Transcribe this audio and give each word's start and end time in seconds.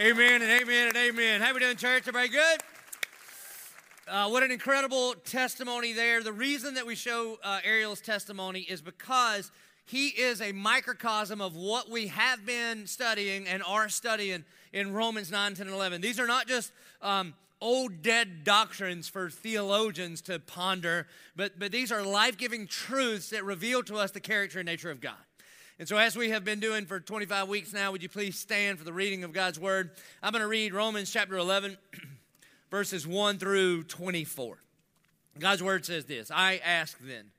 Amen 0.00 0.40
and 0.40 0.50
amen 0.50 0.88
and 0.88 0.96
amen. 0.96 1.42
How 1.42 1.52
we 1.52 1.60
doing, 1.60 1.76
church? 1.76 2.08
Everybody 2.08 2.30
good? 2.30 2.60
Uh, 4.08 4.30
what 4.30 4.42
an 4.42 4.50
incredible 4.50 5.12
testimony 5.26 5.92
there. 5.92 6.22
The 6.22 6.32
reason 6.32 6.72
that 6.76 6.86
we 6.86 6.94
show 6.94 7.38
uh, 7.44 7.60
Ariel's 7.62 8.00
testimony 8.00 8.60
is 8.60 8.80
because 8.80 9.52
he 9.84 10.06
is 10.08 10.40
a 10.40 10.52
microcosm 10.52 11.42
of 11.42 11.54
what 11.54 11.90
we 11.90 12.06
have 12.06 12.46
been 12.46 12.86
studying 12.86 13.46
and 13.46 13.62
are 13.62 13.90
studying 13.90 14.46
in 14.72 14.94
Romans 14.94 15.30
9, 15.30 15.52
10, 15.52 15.66
and 15.66 15.76
11. 15.76 16.00
These 16.00 16.18
are 16.18 16.26
not 16.26 16.46
just 16.46 16.72
um, 17.02 17.34
old 17.60 18.00
dead 18.00 18.42
doctrines 18.42 19.06
for 19.06 19.28
theologians 19.28 20.22
to 20.22 20.38
ponder, 20.38 21.08
but, 21.36 21.58
but 21.58 21.72
these 21.72 21.92
are 21.92 22.02
life 22.02 22.38
giving 22.38 22.66
truths 22.66 23.28
that 23.28 23.44
reveal 23.44 23.82
to 23.82 23.96
us 23.96 24.12
the 24.12 24.20
character 24.20 24.60
and 24.60 24.66
nature 24.66 24.90
of 24.90 25.02
God. 25.02 25.18
And 25.80 25.88
so, 25.88 25.96
as 25.96 26.14
we 26.14 26.28
have 26.28 26.44
been 26.44 26.60
doing 26.60 26.84
for 26.84 27.00
25 27.00 27.48
weeks 27.48 27.72
now, 27.72 27.90
would 27.90 28.02
you 28.02 28.10
please 28.10 28.38
stand 28.38 28.78
for 28.78 28.84
the 28.84 28.92
reading 28.92 29.24
of 29.24 29.32
God's 29.32 29.58
word? 29.58 29.92
I'm 30.22 30.30
going 30.30 30.42
to 30.42 30.46
read 30.46 30.74
Romans 30.74 31.10
chapter 31.10 31.38
11, 31.38 31.78
verses 32.70 33.06
1 33.06 33.38
through 33.38 33.84
24. 33.84 34.58
God's 35.38 35.62
word 35.62 35.86
says 35.86 36.04
this 36.04 36.30
I 36.30 36.60
ask 36.62 36.98
then, 37.00 37.30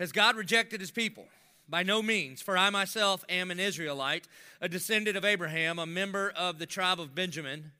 has 0.00 0.10
God 0.10 0.34
rejected 0.34 0.80
his 0.80 0.90
people? 0.90 1.28
By 1.68 1.84
no 1.84 2.02
means, 2.02 2.42
for 2.42 2.58
I 2.58 2.68
myself 2.70 3.24
am 3.28 3.52
an 3.52 3.60
Israelite, 3.60 4.26
a 4.60 4.68
descendant 4.68 5.16
of 5.16 5.24
Abraham, 5.24 5.78
a 5.78 5.86
member 5.86 6.32
of 6.34 6.58
the 6.58 6.66
tribe 6.66 6.98
of 6.98 7.14
Benjamin. 7.14 7.70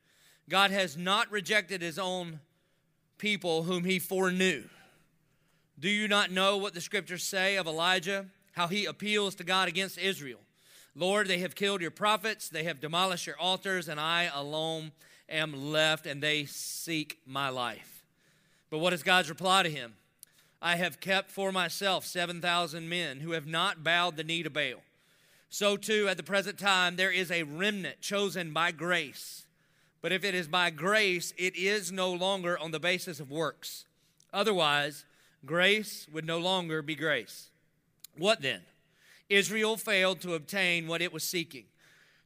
God 0.48 0.70
has 0.70 0.96
not 0.96 1.28
rejected 1.32 1.82
his 1.82 1.98
own 1.98 2.38
people 3.18 3.64
whom 3.64 3.82
he 3.82 3.98
foreknew. 3.98 4.62
Do 5.80 5.88
you 5.90 6.06
not 6.06 6.30
know 6.30 6.56
what 6.56 6.72
the 6.72 6.80
scriptures 6.80 7.24
say 7.24 7.56
of 7.56 7.66
Elijah? 7.66 8.26
How 8.52 8.68
he 8.68 8.84
appeals 8.84 9.34
to 9.36 9.44
God 9.44 9.68
against 9.68 9.98
Israel. 9.98 10.40
Lord, 10.94 11.26
they 11.26 11.38
have 11.38 11.54
killed 11.54 11.80
your 11.80 11.90
prophets, 11.90 12.48
they 12.48 12.64
have 12.64 12.80
demolished 12.80 13.26
your 13.26 13.38
altars, 13.38 13.88
and 13.88 13.98
I 13.98 14.30
alone 14.34 14.92
am 15.28 15.72
left, 15.72 16.06
and 16.06 16.22
they 16.22 16.44
seek 16.44 17.18
my 17.26 17.48
life. 17.48 18.04
But 18.70 18.78
what 18.78 18.92
is 18.92 19.02
God's 19.02 19.30
reply 19.30 19.62
to 19.62 19.70
him? 19.70 19.94
I 20.60 20.76
have 20.76 21.00
kept 21.00 21.30
for 21.30 21.50
myself 21.50 22.06
7,000 22.06 22.88
men 22.88 23.20
who 23.20 23.32
have 23.32 23.46
not 23.46 23.82
bowed 23.82 24.16
the 24.16 24.24
knee 24.24 24.42
to 24.42 24.50
Baal. 24.50 24.82
So, 25.50 25.76
too, 25.76 26.08
at 26.08 26.16
the 26.16 26.22
present 26.22 26.58
time, 26.58 26.96
there 26.96 27.10
is 27.10 27.30
a 27.30 27.42
remnant 27.42 28.00
chosen 28.00 28.52
by 28.52 28.70
grace. 28.70 29.44
But 30.00 30.12
if 30.12 30.24
it 30.24 30.34
is 30.34 30.48
by 30.48 30.70
grace, 30.70 31.34
it 31.36 31.56
is 31.56 31.92
no 31.92 32.12
longer 32.12 32.58
on 32.58 32.70
the 32.70 32.80
basis 32.80 33.20
of 33.20 33.30
works. 33.30 33.84
Otherwise, 34.32 35.04
grace 35.44 36.06
would 36.12 36.24
no 36.24 36.38
longer 36.38 36.80
be 36.80 36.94
grace. 36.94 37.50
What 38.16 38.42
then? 38.42 38.60
Israel 39.28 39.76
failed 39.76 40.20
to 40.20 40.34
obtain 40.34 40.86
what 40.86 41.02
it 41.02 41.12
was 41.12 41.24
seeking. 41.24 41.64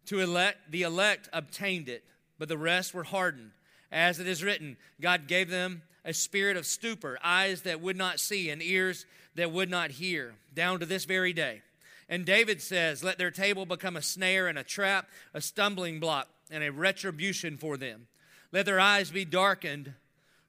To 0.06 0.20
elect, 0.20 0.70
the 0.70 0.82
elect 0.82 1.28
obtained 1.32 1.88
it, 1.88 2.04
but 2.38 2.48
the 2.48 2.58
rest 2.58 2.94
were 2.94 3.04
hardened. 3.04 3.52
As 3.92 4.18
it 4.18 4.26
is 4.26 4.42
written, 4.42 4.76
God 5.00 5.26
gave 5.26 5.48
them 5.48 5.82
a 6.04 6.12
spirit 6.12 6.56
of 6.56 6.66
stupor, 6.66 7.18
eyes 7.22 7.62
that 7.62 7.80
would 7.80 7.96
not 7.96 8.20
see, 8.20 8.50
and 8.50 8.62
ears 8.62 9.06
that 9.34 9.52
would 9.52 9.70
not 9.70 9.90
hear, 9.90 10.34
down 10.54 10.80
to 10.80 10.86
this 10.86 11.04
very 11.04 11.32
day. 11.32 11.62
And 12.08 12.24
David 12.24 12.62
says, 12.62 13.02
Let 13.02 13.18
their 13.18 13.30
table 13.32 13.66
become 13.66 13.96
a 13.96 14.02
snare 14.02 14.46
and 14.46 14.58
a 14.58 14.64
trap, 14.64 15.08
a 15.34 15.40
stumbling 15.40 15.98
block, 15.98 16.28
and 16.50 16.62
a 16.62 16.70
retribution 16.72 17.56
for 17.56 17.76
them. 17.76 18.06
Let 18.52 18.66
their 18.66 18.80
eyes 18.80 19.10
be 19.10 19.24
darkened 19.24 19.94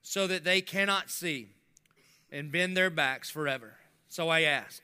so 0.04 0.28
that 0.28 0.44
they 0.44 0.62
cannot 0.62 1.10
see, 1.10 1.50
and 2.32 2.52
bend 2.52 2.78
their 2.78 2.92
backs 2.92 3.30
forever. 3.30 3.74
So 4.08 4.30
I 4.30 4.42
asked, 4.42 4.84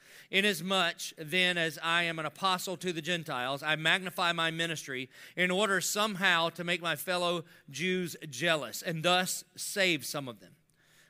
Inasmuch 0.31 1.13
then 1.17 1.57
as 1.57 1.77
I 1.83 2.03
am 2.03 2.17
an 2.17 2.25
apostle 2.25 2.77
to 2.77 2.93
the 2.93 3.01
Gentiles, 3.01 3.61
I 3.61 3.75
magnify 3.75 4.31
my 4.31 4.49
ministry 4.49 5.09
in 5.35 5.51
order 5.51 5.81
somehow 5.81 6.49
to 6.49 6.63
make 6.63 6.81
my 6.81 6.95
fellow 6.95 7.43
Jews 7.69 8.15
jealous 8.29 8.81
and 8.81 9.03
thus 9.03 9.43
save 9.57 10.05
some 10.05 10.29
of 10.29 10.39
them. 10.39 10.55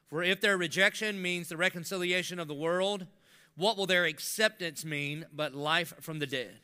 For 0.07 0.23
if 0.23 0.41
their 0.41 0.57
rejection 0.57 1.21
means 1.21 1.49
the 1.49 1.55
reconciliation 1.55 2.39
of 2.39 2.47
the 2.47 2.55
world, 2.55 3.05
what 3.55 3.77
will 3.77 3.85
their 3.85 4.05
acceptance 4.05 4.83
mean 4.83 5.25
but 5.31 5.53
life 5.53 5.93
from 6.01 6.17
the 6.17 6.27
dead? 6.27 6.59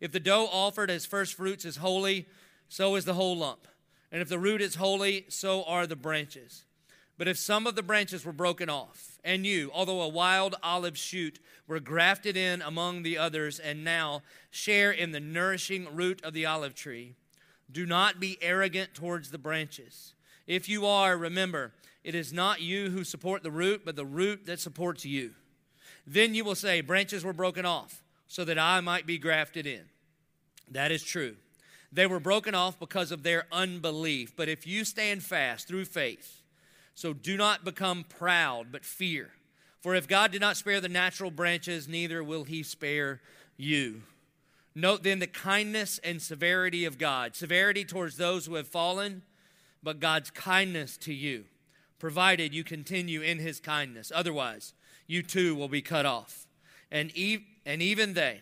If 0.00 0.12
the 0.12 0.20
dough 0.20 0.48
offered 0.52 0.90
as 0.90 1.06
first 1.06 1.34
fruits 1.34 1.64
is 1.64 1.78
holy, 1.78 2.26
so 2.68 2.94
is 2.94 3.04
the 3.04 3.14
whole 3.14 3.36
lump. 3.36 3.66
And 4.12 4.22
if 4.22 4.28
the 4.28 4.38
root 4.38 4.62
is 4.62 4.76
holy, 4.76 5.26
so 5.28 5.64
are 5.64 5.86
the 5.86 5.96
branches. 5.96 6.64
But 7.18 7.28
if 7.28 7.38
some 7.38 7.66
of 7.66 7.76
the 7.76 7.82
branches 7.82 8.24
were 8.24 8.32
broken 8.32 8.68
off, 8.68 9.18
and 9.24 9.46
you, 9.46 9.70
although 9.72 10.02
a 10.02 10.08
wild 10.08 10.54
olive 10.62 10.98
shoot, 10.98 11.38
were 11.66 11.80
grafted 11.80 12.36
in 12.36 12.60
among 12.60 13.02
the 13.02 13.16
others, 13.16 13.58
and 13.58 13.82
now 13.82 14.22
share 14.50 14.90
in 14.90 15.12
the 15.12 15.20
nourishing 15.20 15.94
root 15.94 16.22
of 16.22 16.34
the 16.34 16.46
olive 16.46 16.74
tree, 16.74 17.14
do 17.70 17.86
not 17.86 18.20
be 18.20 18.38
arrogant 18.42 18.94
towards 18.94 19.30
the 19.30 19.38
branches. 19.38 20.14
If 20.46 20.68
you 20.68 20.86
are, 20.86 21.16
remember, 21.16 21.72
it 22.04 22.14
is 22.14 22.32
not 22.32 22.60
you 22.60 22.90
who 22.90 23.02
support 23.02 23.42
the 23.42 23.50
root, 23.50 23.82
but 23.84 23.96
the 23.96 24.04
root 24.04 24.46
that 24.46 24.60
supports 24.60 25.04
you. 25.04 25.32
Then 26.06 26.34
you 26.34 26.44
will 26.44 26.54
say, 26.54 26.80
Branches 26.80 27.24
were 27.24 27.32
broken 27.32 27.66
off, 27.66 28.02
so 28.28 28.44
that 28.44 28.58
I 28.58 28.80
might 28.80 29.06
be 29.06 29.18
grafted 29.18 29.66
in. 29.66 29.86
That 30.70 30.92
is 30.92 31.02
true. 31.02 31.36
They 31.92 32.06
were 32.06 32.20
broken 32.20 32.54
off 32.54 32.78
because 32.78 33.10
of 33.10 33.22
their 33.22 33.46
unbelief. 33.50 34.36
But 34.36 34.48
if 34.48 34.66
you 34.66 34.84
stand 34.84 35.22
fast 35.22 35.66
through 35.66 35.86
faith, 35.86 36.35
so 36.96 37.12
do 37.12 37.36
not 37.36 37.62
become 37.62 38.04
proud, 38.08 38.72
but 38.72 38.82
fear. 38.84 39.28
For 39.82 39.94
if 39.94 40.08
God 40.08 40.32
did 40.32 40.40
not 40.40 40.56
spare 40.56 40.80
the 40.80 40.88
natural 40.88 41.30
branches, 41.30 41.86
neither 41.86 42.24
will 42.24 42.44
he 42.44 42.62
spare 42.62 43.20
you. 43.58 44.02
Note 44.74 45.02
then 45.02 45.18
the 45.18 45.26
kindness 45.26 46.00
and 46.02 46.20
severity 46.20 46.86
of 46.86 46.98
God 46.98 47.36
severity 47.36 47.84
towards 47.84 48.16
those 48.16 48.46
who 48.46 48.54
have 48.54 48.66
fallen, 48.66 49.22
but 49.82 50.00
God's 50.00 50.30
kindness 50.30 50.96
to 50.98 51.12
you, 51.12 51.44
provided 51.98 52.54
you 52.54 52.64
continue 52.64 53.20
in 53.20 53.38
his 53.38 53.60
kindness. 53.60 54.10
Otherwise, 54.14 54.72
you 55.06 55.22
too 55.22 55.54
will 55.54 55.68
be 55.68 55.82
cut 55.82 56.06
off. 56.06 56.46
And, 56.90 57.12
e- 57.14 57.44
and 57.66 57.82
even 57.82 58.14
they, 58.14 58.40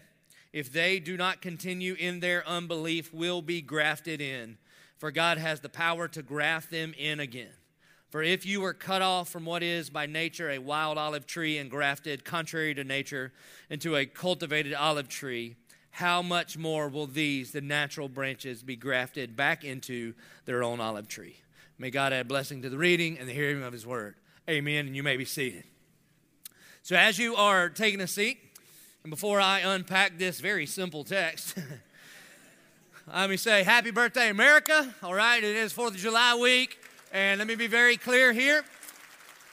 if 0.53 0.73
they 0.73 1.01
do 1.01 1.17
not 1.17 1.43
continue 1.43 1.95
in 1.99 2.21
their 2.21 2.47
unbelief, 2.47 3.13
will 3.13 3.43
be 3.43 3.61
grafted 3.61 4.21
in, 4.21 4.59
for 4.97 5.11
God 5.11 5.39
has 5.39 5.59
the 5.59 5.69
power 5.69 6.07
to 6.07 6.23
graft 6.23 6.71
them 6.71 6.95
in 6.97 7.19
again. 7.19 7.53
For 8.15 8.23
if 8.23 8.47
you 8.47 8.61
were 8.61 8.75
cut 8.75 9.03
off 9.03 9.29
from 9.29 9.45
what 9.45 9.65
is 9.65 9.91
by 9.91 10.07
nature 10.07 10.49
a 10.49 10.61
wild 10.61 10.99
olive 10.99 11.27
tree 11.27 11.59
and 11.59 11.69
grafted, 11.69 12.25
contrary 12.25 12.73
to 12.73 12.85
nature, 12.85 13.33
into 13.69 13.97
a 13.97 14.07
cultivated 14.07 14.73
olive 14.73 15.09
tree, 15.09 15.57
how 15.91 16.23
much 16.23 16.57
more 16.57 16.89
will 16.89 17.09
these, 17.09 17.51
the 17.51 17.61
natural 17.61 18.09
branches, 18.09 18.63
be 18.63 18.77
grafted 18.77 19.35
back 19.35 19.65
into 19.65 20.15
their 20.45 20.63
own 20.63 20.81
olive 20.81 21.09
tree? 21.09 21.39
May 21.77 21.91
God 21.91 22.13
add 22.13 22.29
blessing 22.29 22.63
to 22.63 22.71
the 22.71 22.79
reading 22.79 23.19
and 23.19 23.29
the 23.29 23.33
hearing 23.33 23.65
of 23.65 23.73
his 23.73 23.85
word. 23.85 24.15
Amen. 24.49 24.87
And 24.87 24.95
you 24.95 25.03
may 25.03 25.17
be 25.17 25.25
seated. 25.25 25.65
So, 26.85 26.95
as 26.95 27.19
you 27.19 27.35
are 27.35 27.69
taking 27.69 28.01
a 28.01 28.07
seat, 28.07 28.39
and 29.03 29.11
before 29.11 29.41
I 29.41 29.59
unpack 29.59 30.19
this 30.19 30.39
very 30.39 30.67
simple 30.67 31.03
text, 31.03 31.59
let 33.13 33.29
me 33.29 33.37
say, 33.37 33.65
Happy 33.65 33.91
birthday, 33.91 34.31
America. 34.31 34.95
All 35.03 35.15
right, 35.15 35.43
it 35.43 35.57
is 35.57 35.73
4th 35.73 35.89
of 35.89 35.97
July 35.97 36.37
week. 36.37 36.79
And 37.15 37.39
let 37.39 37.47
me 37.47 37.55
be 37.55 37.69
very 37.69 37.97
clear 37.97 38.33
here 38.33 38.65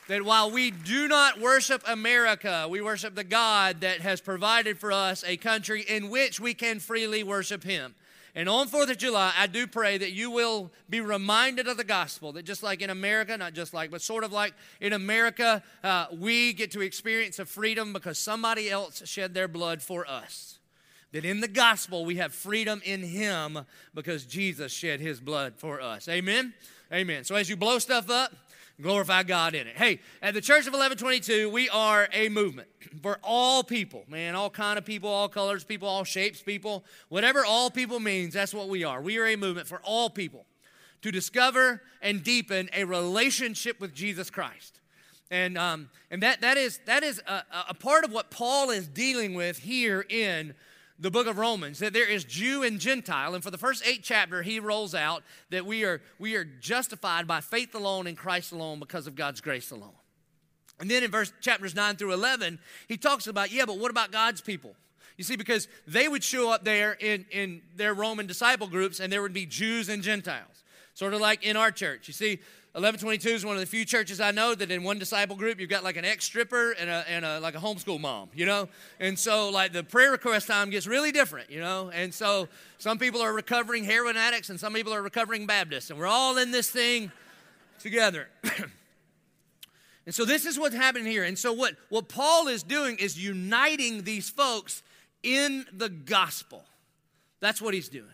that 0.07 0.25
while 0.25 0.50
we 0.50 0.71
do 0.71 1.07
not 1.07 1.39
worship 1.39 1.83
America, 1.88 2.65
we 2.68 2.81
worship 2.81 3.13
the 3.13 3.24
God 3.24 3.81
that 3.81 4.01
has 4.01 4.19
provided 4.19 4.80
for 4.80 4.91
us 4.91 5.24
a 5.27 5.38
country 5.38 5.86
in 5.88 6.09
which 6.09 6.39
we 6.39 6.56
can 6.56 6.80
freely 6.80 7.21
worship 7.21 7.63
Him. 7.63 7.94
And 8.33 8.50
on 8.50 8.68
4th 8.68 8.89
of 8.89 8.97
July, 8.97 9.31
I 9.38 9.45
do 9.45 9.68
pray 9.68 10.00
that 10.00 10.12
you 10.12 10.31
will 10.31 10.71
be 10.89 11.01
reminded 11.01 11.68
of 11.68 11.77
the 11.77 11.83
gospel 11.83 12.31
that 12.31 12.45
just 12.45 12.63
like 12.63 12.81
in 12.81 12.89
America, 12.89 13.38
not 13.38 13.53
just 13.53 13.75
like, 13.75 13.91
but 13.91 14.01
sort 14.01 14.24
of 14.24 14.31
like 14.31 14.56
in 14.80 14.94
America, 14.94 15.62
uh, 15.83 16.07
we 16.12 16.53
get 16.53 16.71
to 16.71 16.81
experience 16.81 17.38
a 17.38 17.45
freedom 17.45 17.94
because 17.94 18.18
somebody 18.18 18.71
else 18.71 19.07
shed 19.07 19.36
their 19.36 19.47
blood 19.47 19.83
for 19.83 20.09
us. 20.09 20.57
That 21.12 21.25
in 21.25 21.41
the 21.41 21.47
gospel, 21.47 22.06
we 22.06 22.15
have 22.15 22.33
freedom 22.33 22.81
in 22.83 23.03
Him 23.03 23.59
because 23.94 24.25
Jesus 24.25 24.71
shed 24.71 25.00
His 25.00 25.19
blood 25.19 25.53
for 25.57 25.80
us. 25.80 26.07
Amen? 26.07 26.56
Amen. 26.93 27.23
So 27.23 27.35
as 27.35 27.49
you 27.49 27.55
blow 27.55 27.79
stuff 27.79 28.09
up, 28.09 28.33
glorify 28.81 29.23
God 29.23 29.55
in 29.55 29.65
it. 29.65 29.77
Hey, 29.77 30.01
at 30.21 30.33
the 30.33 30.41
Church 30.41 30.67
of 30.67 30.73
1122, 30.73 31.49
we 31.49 31.69
are 31.69 32.09
a 32.11 32.27
movement 32.27 32.67
for 33.01 33.17
all 33.23 33.63
people, 33.63 34.03
man, 34.09 34.35
all 34.35 34.49
kind 34.49 34.77
of 34.77 34.83
people, 34.83 35.09
all 35.09 35.29
colors, 35.29 35.63
people, 35.63 35.88
all 35.88 36.03
shapes, 36.03 36.41
people. 36.41 36.83
Whatever 37.07 37.45
all 37.45 37.71
people 37.71 38.01
means, 38.01 38.33
that's 38.33 38.53
what 38.53 38.67
we 38.67 38.83
are. 38.83 39.01
We 39.01 39.17
are 39.19 39.27
a 39.27 39.38
movement 39.38 39.67
for 39.67 39.79
all 39.85 40.09
people 40.09 40.45
to 41.01 41.11
discover 41.11 41.81
and 42.01 42.23
deepen 42.23 42.69
a 42.75 42.83
relationship 42.83 43.79
with 43.79 43.93
Jesus 43.93 44.29
Christ. 44.29 44.81
And, 45.29 45.57
um, 45.57 45.89
and 46.09 46.21
that, 46.23 46.41
that 46.41 46.57
is, 46.57 46.81
that 46.88 47.03
is 47.03 47.21
a, 47.25 47.43
a 47.69 47.73
part 47.73 48.03
of 48.03 48.11
what 48.11 48.31
Paul 48.31 48.69
is 48.69 48.89
dealing 48.89 49.33
with 49.33 49.59
here 49.59 50.05
in 50.09 50.55
the 51.01 51.12
book 51.12 51.25
of 51.25 51.39
Romans 51.39 51.80
that 51.80 51.94
there 51.94 52.07
is 52.07 52.24
Jew 52.24 52.62
and 52.62 52.80
Gentile. 52.80 53.33
And 53.33 53.44
for 53.44 53.50
the 53.50 53.57
first 53.57 53.83
eight 53.86 54.03
chapter, 54.03 54.44
he 54.44 54.59
rolls 54.59 54.94
out 54.94 55.24
that 55.50 55.65
we 55.65 55.83
are, 55.83 56.00
we 56.19 56.36
are 56.36 56.45
justified 56.45 57.27
by 57.27 57.42
faith 57.42 57.74
alone 57.74 58.06
in 58.06 58.15
Christ 58.15 58.51
alone 58.51 58.80
because 58.80 59.07
of 59.07 59.15
God's 59.15 59.42
grace 59.42 59.71
alone. 59.71 59.95
And 60.80 60.89
then 60.89 61.03
in 61.03 61.12
verse 61.12 61.33
chapters 61.42 61.75
9 61.75 61.95
through 61.95 62.13
11, 62.13 62.59
he 62.88 62.98
talks 62.98 63.27
about, 63.27 63.51
yeah, 63.51 63.65
but 63.65 63.80
what 63.80 63.92
about 63.92 64.12
God's 64.12 64.42
people? 64.42 64.75
You 65.18 65.24
see, 65.24 65.36
because 65.36 65.68
they 65.88 66.07
would 66.07 66.24
show 66.24 66.51
up 66.51 66.63
there 66.63 66.94
in, 66.94 67.25
in 67.31 67.62
their 67.75 67.94
Roman 67.94 68.27
disciple 68.27 68.68
groups, 68.68 69.00
and 69.00 69.12
there 69.12 69.21
would 69.21 69.33
be 69.33 69.45
Jews 69.45 69.89
and 69.89 70.01
Gentiles, 70.01 70.63
sort 70.94 71.13
of 71.13 71.21
like 71.21 71.44
in 71.44 71.57
our 71.57 71.71
church. 71.71 72.07
You 72.07 72.13
see, 72.13 72.39
1122 72.73 73.29
is 73.35 73.45
one 73.45 73.56
of 73.56 73.59
the 73.59 73.65
few 73.65 73.83
churches 73.83 74.21
I 74.21 74.31
know 74.31 74.56
that 74.56 74.71
in 74.71 74.83
one 74.83 74.97
disciple 74.97 75.35
group 75.35 75.59
you've 75.59 75.69
got 75.69 75.83
like 75.83 75.97
an 75.97 76.06
ex 76.06 76.23
stripper 76.23 76.71
and 76.71 76.89
a, 76.89 77.03
and 77.09 77.25
a 77.25 77.39
like 77.41 77.53
a 77.53 77.57
homeschool 77.57 78.00
mom, 78.00 78.29
you 78.33 78.45
know? 78.45 78.69
And 79.00 79.19
so 79.19 79.50
like 79.50 79.73
the 79.73 79.83
prayer 79.83 80.12
request 80.12 80.47
time 80.47 80.69
gets 80.69 80.88
really 80.88 81.12
different, 81.12 81.51
you 81.51 81.59
know? 81.59 81.91
And 81.94 82.13
so 82.13 82.47
some 82.77 82.97
people 82.97 83.21
are 83.21 83.33
recovering 83.33 83.83
heroin 83.83 84.15
addicts 84.15 84.50
and 84.50 84.57
some 84.57 84.73
people 84.73 84.94
are 84.94 85.01
recovering 85.01 85.45
Baptists, 85.45 85.89
and 85.89 86.00
we're 86.00 86.07
all 86.07 86.38
in 86.38 86.51
this 86.51 86.69
thing 86.69 87.12
together. 87.79 88.29
And 90.06 90.15
so 90.15 90.25
this 90.25 90.45
is 90.45 90.57
what's 90.57 90.75
happening 90.75 91.06
here. 91.06 91.24
And 91.24 91.38
so 91.38 91.53
what, 91.53 91.75
what 91.89 92.09
Paul 92.09 92.47
is 92.47 92.63
doing 92.63 92.97
is 92.97 93.24
uniting 93.24 94.03
these 94.03 94.29
folks 94.29 94.81
in 95.21 95.65
the 95.71 95.89
gospel. 95.89 96.63
That's 97.39 97.62
what 97.62 97.74
he's 97.74 97.89
doing. 97.89 98.06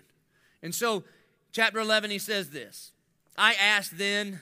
And 0.62 0.76
so, 0.76 1.04
chapter 1.52 1.80
11, 1.80 2.12
he 2.12 2.20
says 2.20 2.50
this 2.50 2.92
I 3.38 3.54
asked 3.54 3.98
then, 3.98 4.40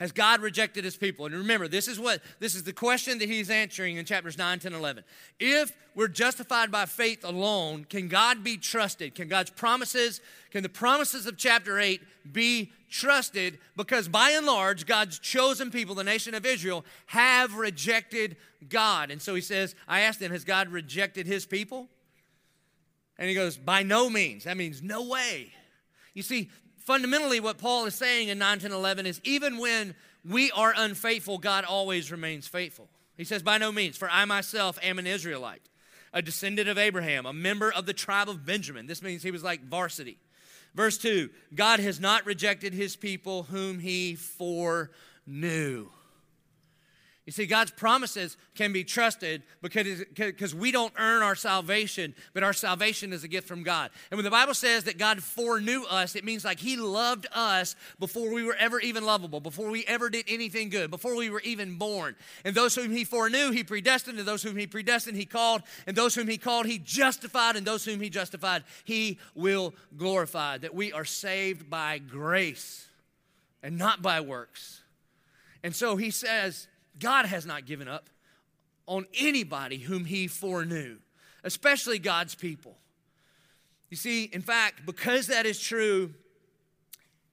has 0.00 0.12
God 0.12 0.40
rejected 0.40 0.82
his 0.82 0.96
people? 0.96 1.26
And 1.26 1.34
remember, 1.34 1.68
this 1.68 1.86
is 1.86 2.00
what 2.00 2.22
this 2.38 2.54
is 2.54 2.62
the 2.62 2.72
question 2.72 3.18
that 3.18 3.28
he's 3.28 3.50
answering 3.50 3.98
in 3.98 4.06
chapters 4.06 4.38
9, 4.38 4.58
10, 4.58 4.72
11. 4.72 5.04
If 5.38 5.72
we're 5.94 6.08
justified 6.08 6.70
by 6.70 6.86
faith 6.86 7.22
alone, 7.22 7.84
can 7.84 8.08
God 8.08 8.42
be 8.42 8.56
trusted? 8.56 9.14
Can 9.14 9.28
God's 9.28 9.50
promises, 9.50 10.22
can 10.52 10.62
the 10.62 10.70
promises 10.70 11.26
of 11.26 11.36
chapter 11.36 11.78
8 11.78 12.00
be 12.32 12.72
trusted? 12.88 13.58
Because 13.76 14.08
by 14.08 14.30
and 14.30 14.46
large, 14.46 14.86
God's 14.86 15.18
chosen 15.18 15.70
people, 15.70 15.94
the 15.94 16.02
nation 16.02 16.34
of 16.34 16.46
Israel, 16.46 16.86
have 17.06 17.56
rejected 17.56 18.38
God. 18.70 19.10
And 19.10 19.20
so 19.20 19.34
he 19.34 19.42
says, 19.42 19.74
I 19.86 20.00
asked 20.00 20.18
them, 20.18 20.32
has 20.32 20.44
God 20.44 20.68
rejected 20.68 21.26
his 21.26 21.44
people? 21.44 21.88
And 23.18 23.28
he 23.28 23.34
goes, 23.34 23.58
by 23.58 23.82
no 23.82 24.08
means. 24.08 24.44
That 24.44 24.56
means 24.56 24.82
no 24.82 25.06
way. 25.06 25.52
You 26.14 26.22
see, 26.22 26.50
fundamentally, 26.90 27.38
what 27.38 27.56
Paul 27.56 27.86
is 27.86 27.94
saying 27.94 28.30
in 28.30 28.38
9, 28.38 28.58
10, 28.58 28.72
11 28.72 29.06
is 29.06 29.20
even 29.22 29.58
when 29.58 29.94
we 30.28 30.50
are 30.50 30.74
unfaithful, 30.76 31.38
God 31.38 31.64
always 31.64 32.10
remains 32.10 32.48
faithful. 32.48 32.88
He 33.16 33.22
says, 33.22 33.44
By 33.44 33.58
no 33.58 33.70
means, 33.70 33.96
for 33.96 34.10
I 34.10 34.24
myself 34.24 34.76
am 34.82 34.98
an 34.98 35.06
Israelite, 35.06 35.62
a 36.12 36.20
descendant 36.20 36.68
of 36.68 36.78
Abraham, 36.78 37.26
a 37.26 37.32
member 37.32 37.70
of 37.70 37.86
the 37.86 37.92
tribe 37.92 38.28
of 38.28 38.44
Benjamin. 38.44 38.88
This 38.88 39.04
means 39.04 39.22
he 39.22 39.30
was 39.30 39.44
like 39.44 39.62
varsity. 39.62 40.18
Verse 40.74 40.98
2 40.98 41.30
God 41.54 41.78
has 41.78 42.00
not 42.00 42.26
rejected 42.26 42.74
his 42.74 42.96
people 42.96 43.44
whom 43.44 43.78
he 43.78 44.16
foreknew. 44.16 45.90
You 47.30 47.32
see, 47.32 47.46
God's 47.46 47.70
promises 47.70 48.36
can 48.56 48.72
be 48.72 48.82
trusted 48.82 49.44
because, 49.62 50.02
because 50.16 50.52
we 50.52 50.72
don't 50.72 50.92
earn 50.98 51.22
our 51.22 51.36
salvation, 51.36 52.12
but 52.34 52.42
our 52.42 52.52
salvation 52.52 53.12
is 53.12 53.22
a 53.22 53.28
gift 53.28 53.46
from 53.46 53.62
God. 53.62 53.92
And 54.10 54.18
when 54.18 54.24
the 54.24 54.32
Bible 54.32 54.52
says 54.52 54.82
that 54.82 54.98
God 54.98 55.22
foreknew 55.22 55.84
us, 55.84 56.16
it 56.16 56.24
means 56.24 56.44
like 56.44 56.58
He 56.58 56.74
loved 56.74 57.28
us 57.32 57.76
before 58.00 58.32
we 58.32 58.42
were 58.42 58.56
ever 58.56 58.80
even 58.80 59.04
lovable, 59.04 59.38
before 59.38 59.70
we 59.70 59.84
ever 59.84 60.10
did 60.10 60.24
anything 60.26 60.70
good, 60.70 60.90
before 60.90 61.14
we 61.14 61.30
were 61.30 61.38
even 61.42 61.78
born. 61.78 62.16
And 62.44 62.52
those 62.52 62.74
whom 62.74 62.90
He 62.90 63.04
foreknew, 63.04 63.52
He 63.52 63.62
predestined, 63.62 64.18
and 64.18 64.26
those 64.26 64.42
whom 64.42 64.56
He 64.56 64.66
predestined, 64.66 65.16
He 65.16 65.24
called, 65.24 65.62
and 65.86 65.96
those 65.96 66.16
whom 66.16 66.26
He 66.26 66.36
called, 66.36 66.66
He 66.66 66.80
justified, 66.80 67.54
and 67.54 67.64
those 67.64 67.84
whom 67.84 68.00
He 68.00 68.10
justified, 68.10 68.64
He 68.82 69.20
will 69.36 69.72
glorify. 69.96 70.58
That 70.58 70.74
we 70.74 70.92
are 70.92 71.04
saved 71.04 71.70
by 71.70 71.98
grace 71.98 72.88
and 73.62 73.78
not 73.78 74.02
by 74.02 74.20
works. 74.20 74.80
And 75.62 75.76
so 75.76 75.94
He 75.94 76.10
says, 76.10 76.66
God 77.00 77.26
has 77.26 77.44
not 77.44 77.66
given 77.66 77.88
up 77.88 78.08
on 78.86 79.06
anybody 79.18 79.78
whom 79.78 80.04
he 80.04 80.26
foreknew, 80.26 80.98
especially 81.42 81.98
God's 81.98 82.34
people. 82.34 82.76
You 83.88 83.96
see, 83.96 84.24
in 84.24 84.42
fact, 84.42 84.86
because 84.86 85.26
that 85.26 85.46
is 85.46 85.60
true, 85.60 86.14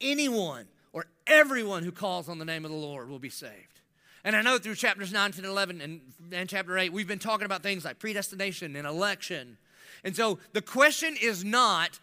anyone 0.02 0.68
or 0.94 1.06
everyone 1.28 1.84
who 1.84 1.92
calls 1.92 2.30
on 2.30 2.40
the 2.40 2.46
name 2.46 2.66
of 2.66 2.72
the 2.72 2.78
Lord 2.78 3.10
will 3.10 3.20
be 3.20 3.30
saved. 3.30 3.82
And 4.24 4.36
I 4.36 4.42
know 4.42 4.58
through 4.58 4.76
chapters 4.76 5.14
9, 5.14 5.32
10, 5.32 5.46
11, 5.46 5.82
and, 5.82 6.02
and 6.32 6.50
chapter 6.50 6.78
8, 6.78 6.92
we've 6.92 7.08
been 7.08 7.20
talking 7.20 7.46
about 7.46 7.64
things 7.64 7.86
like 7.86 8.00
predestination 8.00 8.76
and 8.76 8.88
election. 8.88 9.58
And 10.04 10.16
so 10.16 10.40
the 10.54 10.62
question 10.62 11.16
is 11.22 11.46
not, 11.46 12.00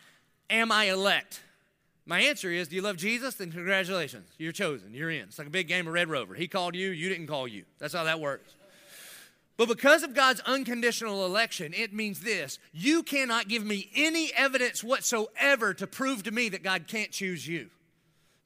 am 0.49 0.73
I 0.73 0.85
elect? 0.85 1.43
My 2.06 2.21
answer 2.21 2.51
is, 2.51 2.69
do 2.69 2.77
you 2.77 2.83
love 2.83 2.97
Jesus? 2.97 3.35
Then 3.37 3.51
congratulations. 3.51 4.29
You're 4.39 4.53
chosen. 4.53 4.93
You're 4.93 5.11
in. 5.11 5.23
It's 5.23 5.39
like 5.39 5.47
a 5.47 5.51
big 5.51 5.69
game 5.69 5.87
of 5.87 5.95
Red 5.95 6.09
Rover. 6.09 6.35
He 6.35 6.49
called 6.49 6.75
you, 6.75 6.91
you 6.91 7.09
didn't 7.09 7.27
call 7.27 7.49
you. 7.49 7.65
That's 7.79 7.95
how 7.95 8.05
that 8.05 8.21
works. 8.21 8.55
But 9.56 9.69
because 9.69 10.03
of 10.03 10.15
God's 10.15 10.41
unconditional 10.41 11.25
election, 11.25 11.73
it 11.75 11.95
means 11.95 12.21
this 12.21 12.59
you 12.73 13.03
cannot 13.03 13.49
give 13.49 13.65
me 13.65 13.91
any 13.95 14.33
evidence 14.37 14.83
whatsoever 14.83 15.73
to 15.75 15.87
prove 15.87 16.25
to 16.25 16.31
me 16.31 16.49
that 16.51 16.62
God 16.62 16.89
can't 16.89 17.12
choose 17.12 17.47
you. 17.47 17.71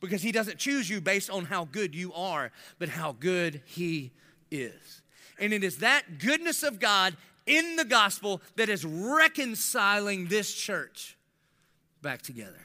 Because 0.01 0.23
He 0.23 0.33
doesn't 0.33 0.59
choose 0.59 0.89
you 0.89 1.01
based 1.01 1.31
on 1.31 1.47
how 1.47 1.65
good 1.65 1.95
you 1.95 2.13
are, 2.13 2.53
but 2.79 2.89
how 2.89 3.13
good 3.13 3.63
He 3.65 4.13
is. 4.51 5.03
And 5.41 5.53
it 5.53 5.65
is 5.65 5.79
that 5.79 6.19
goodness 6.19 6.63
of 6.63 6.79
God 6.79 7.17
in 7.47 7.77
the 7.77 7.85
gospel 7.85 8.43
that 8.57 8.69
is 8.69 8.85
reconciling 8.85 10.27
this 10.27 10.53
church 10.53 11.17
back 12.03 12.23
together. 12.23 12.61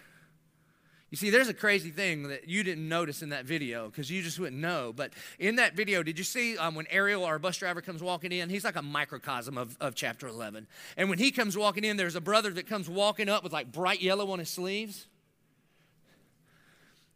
You 1.13 1.17
see, 1.17 1.29
there's 1.29 1.47
a 1.47 1.53
crazy 1.53 1.91
thing 1.91 2.23
that 2.29 2.49
you 2.49 2.63
didn't 2.63 2.89
notice 2.89 3.21
in 3.21 3.29
that 3.29 3.45
video 3.45 3.87
because 3.87 4.09
you 4.09 4.23
just 4.23 4.39
wouldn't 4.39 4.59
know. 4.59 4.91
But 4.95 5.13
in 5.37 5.57
that 5.57 5.75
video, 5.75 6.01
did 6.01 6.17
you 6.17 6.23
see 6.23 6.57
um, 6.57 6.73
when 6.73 6.87
Ariel, 6.89 7.23
our 7.23 7.37
bus 7.37 7.55
driver, 7.55 7.81
comes 7.81 8.01
walking 8.01 8.31
in? 8.31 8.49
He's 8.49 8.63
like 8.63 8.77
a 8.77 8.81
microcosm 8.81 9.55
of, 9.55 9.77
of 9.79 9.93
chapter 9.93 10.27
11. 10.27 10.65
And 10.97 11.09
when 11.09 11.19
he 11.19 11.29
comes 11.29 11.55
walking 11.55 11.83
in, 11.83 11.97
there's 11.97 12.15
a 12.15 12.19
brother 12.19 12.49
that 12.53 12.65
comes 12.65 12.89
walking 12.89 13.29
up 13.29 13.43
with 13.43 13.53
like 13.53 13.71
bright 13.71 14.01
yellow 14.01 14.31
on 14.31 14.39
his 14.39 14.49
sleeves. 14.49 15.05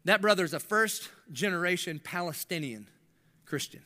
That 0.04 0.20
brother 0.20 0.44
is 0.44 0.54
a 0.54 0.60
first 0.60 1.08
generation 1.32 2.00
Palestinian 2.04 2.86
Christian. 3.46 3.82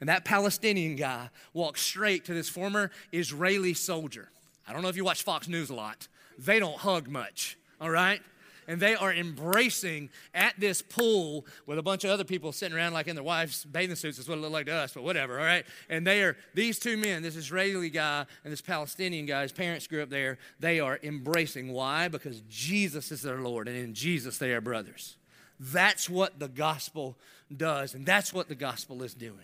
And 0.00 0.08
that 0.08 0.24
Palestinian 0.24 0.96
guy 0.96 1.28
walks 1.52 1.82
straight 1.82 2.24
to 2.24 2.32
this 2.32 2.48
former 2.48 2.90
Israeli 3.12 3.74
soldier. 3.74 4.30
I 4.66 4.72
don't 4.72 4.80
know 4.80 4.88
if 4.88 4.96
you 4.96 5.04
watch 5.04 5.22
Fox 5.22 5.48
News 5.48 5.68
a 5.68 5.74
lot, 5.74 6.08
they 6.38 6.58
don't 6.58 6.78
hug 6.78 7.08
much, 7.08 7.58
all 7.78 7.90
right? 7.90 8.22
And 8.68 8.78
they 8.78 8.94
are 8.94 9.12
embracing 9.12 10.10
at 10.34 10.54
this 10.58 10.82
pool 10.82 11.46
with 11.66 11.78
a 11.78 11.82
bunch 11.82 12.04
of 12.04 12.10
other 12.10 12.22
people 12.22 12.52
sitting 12.52 12.76
around 12.76 12.92
like 12.92 13.08
in 13.08 13.16
their 13.16 13.24
wives' 13.24 13.64
bathing 13.64 13.96
suits. 13.96 14.18
Is 14.18 14.28
what 14.28 14.36
it 14.38 14.42
looked 14.42 14.52
like 14.52 14.66
to 14.66 14.74
us, 14.74 14.92
but 14.92 15.02
whatever, 15.02 15.40
all 15.40 15.44
right? 15.44 15.64
And 15.88 16.06
they 16.06 16.22
are, 16.22 16.36
these 16.54 16.78
two 16.78 16.98
men, 16.98 17.22
this 17.22 17.34
Israeli 17.34 17.88
guy 17.88 18.26
and 18.44 18.52
this 18.52 18.60
Palestinian 18.60 19.24
guy, 19.26 19.42
his 19.42 19.52
parents 19.52 19.86
grew 19.86 20.02
up 20.02 20.10
there, 20.10 20.38
they 20.60 20.78
are 20.78 21.00
embracing. 21.02 21.72
Why? 21.72 22.08
Because 22.08 22.42
Jesus 22.42 23.10
is 23.10 23.22
their 23.22 23.40
Lord, 23.40 23.66
and 23.66 23.76
in 23.76 23.94
Jesus 23.94 24.36
they 24.38 24.52
are 24.52 24.60
brothers. 24.60 25.16
That's 25.58 26.08
what 26.08 26.38
the 26.38 26.48
gospel 26.48 27.16
does, 27.54 27.94
and 27.94 28.04
that's 28.04 28.32
what 28.32 28.48
the 28.48 28.54
gospel 28.54 29.02
is 29.02 29.14
doing. 29.14 29.38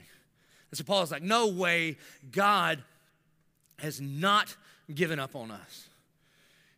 And 0.70 0.78
so 0.78 0.84
Paul's 0.84 1.10
like, 1.10 1.22
no 1.22 1.48
way, 1.48 1.96
God 2.30 2.84
has 3.78 4.00
not 4.00 4.54
given 4.94 5.18
up 5.18 5.34
on 5.34 5.50
us. 5.50 5.88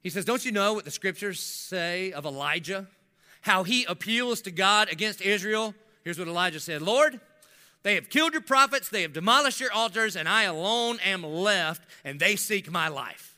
He 0.07 0.11
says, 0.11 0.25
Don't 0.25 0.45
you 0.45 0.53
know 0.53 0.73
what 0.73 0.85
the 0.85 0.93
scriptures 0.93 1.41
say 1.41 2.13
of 2.13 2.25
Elijah? 2.25 2.87
How 3.41 3.65
he 3.65 3.85
appeals 3.87 4.41
to 4.43 4.53
God 4.53 4.89
against 4.89 5.21
Israel? 5.21 5.75
Here's 6.05 6.17
what 6.17 6.29
Elijah 6.29 6.61
said 6.61 6.81
Lord, 6.81 7.19
they 7.83 7.97
have 7.97 8.09
killed 8.09 8.33
your 8.33 8.41
prophets, 8.41 8.89
they 8.89 9.03
have 9.03 9.13
demolished 9.13 9.59
your 9.59 9.73
altars, 9.73 10.15
and 10.15 10.29
I 10.29 10.45
alone 10.45 11.01
am 11.05 11.25
left, 11.25 11.83
and 12.05 12.21
they 12.21 12.37
seek 12.37 12.71
my 12.71 12.87
life. 12.87 13.37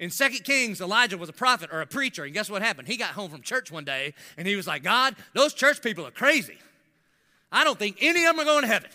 In 0.00 0.10
2 0.10 0.28
Kings, 0.42 0.80
Elijah 0.80 1.16
was 1.16 1.28
a 1.28 1.32
prophet 1.32 1.70
or 1.72 1.80
a 1.80 1.86
preacher, 1.86 2.24
and 2.24 2.34
guess 2.34 2.50
what 2.50 2.60
happened? 2.60 2.88
He 2.88 2.96
got 2.96 3.10
home 3.10 3.30
from 3.30 3.42
church 3.42 3.70
one 3.70 3.84
day 3.84 4.12
and 4.36 4.48
he 4.48 4.56
was 4.56 4.66
like, 4.66 4.82
God, 4.82 5.14
those 5.32 5.54
church 5.54 5.80
people 5.80 6.04
are 6.04 6.10
crazy. 6.10 6.58
I 7.52 7.62
don't 7.62 7.78
think 7.78 7.98
any 8.00 8.24
of 8.24 8.34
them 8.34 8.40
are 8.40 8.50
going 8.50 8.62
to 8.62 8.66
heaven 8.66 8.90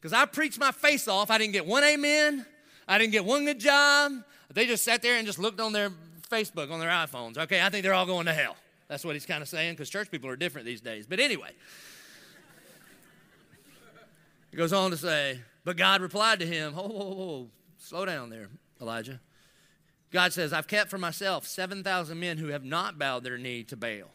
because 0.00 0.12
I 0.12 0.24
preached 0.24 0.58
my 0.58 0.72
face 0.72 1.06
off. 1.06 1.30
I 1.30 1.38
didn't 1.38 1.52
get 1.52 1.64
one 1.64 1.84
amen, 1.84 2.44
I 2.88 2.98
didn't 2.98 3.12
get 3.12 3.24
one 3.24 3.44
good 3.44 3.60
job. 3.60 4.14
They 4.52 4.66
just 4.66 4.82
sat 4.82 5.00
there 5.00 5.16
and 5.16 5.24
just 5.28 5.38
looked 5.38 5.60
on 5.60 5.72
their 5.72 5.92
Facebook 6.30 6.70
on 6.70 6.80
their 6.80 6.90
iPhones. 6.90 7.36
Okay, 7.36 7.60
I 7.60 7.68
think 7.68 7.82
they're 7.82 7.94
all 7.94 8.06
going 8.06 8.26
to 8.26 8.32
hell. 8.32 8.56
That's 8.88 9.04
what 9.04 9.14
he's 9.14 9.26
kind 9.26 9.42
of 9.42 9.48
saying 9.48 9.74
because 9.74 9.90
church 9.90 10.10
people 10.10 10.30
are 10.30 10.36
different 10.36 10.66
these 10.66 10.80
days. 10.80 11.06
But 11.06 11.20
anyway, 11.20 11.50
he 14.50 14.56
goes 14.56 14.72
on 14.72 14.90
to 14.90 14.96
say, 14.96 15.40
But 15.64 15.76
God 15.76 16.00
replied 16.00 16.40
to 16.40 16.46
him, 16.46 16.74
Oh, 16.76 16.82
oh, 16.82 17.22
oh 17.22 17.48
slow 17.78 18.04
down 18.04 18.30
there, 18.30 18.48
Elijah. 18.80 19.20
God 20.10 20.32
says, 20.32 20.52
I've 20.52 20.66
kept 20.66 20.90
for 20.90 20.98
myself 20.98 21.46
7,000 21.46 22.18
men 22.18 22.38
who 22.38 22.48
have 22.48 22.64
not 22.64 22.98
bowed 22.98 23.22
their 23.22 23.38
knee 23.38 23.62
to 23.64 23.76
Baal. 23.76 24.10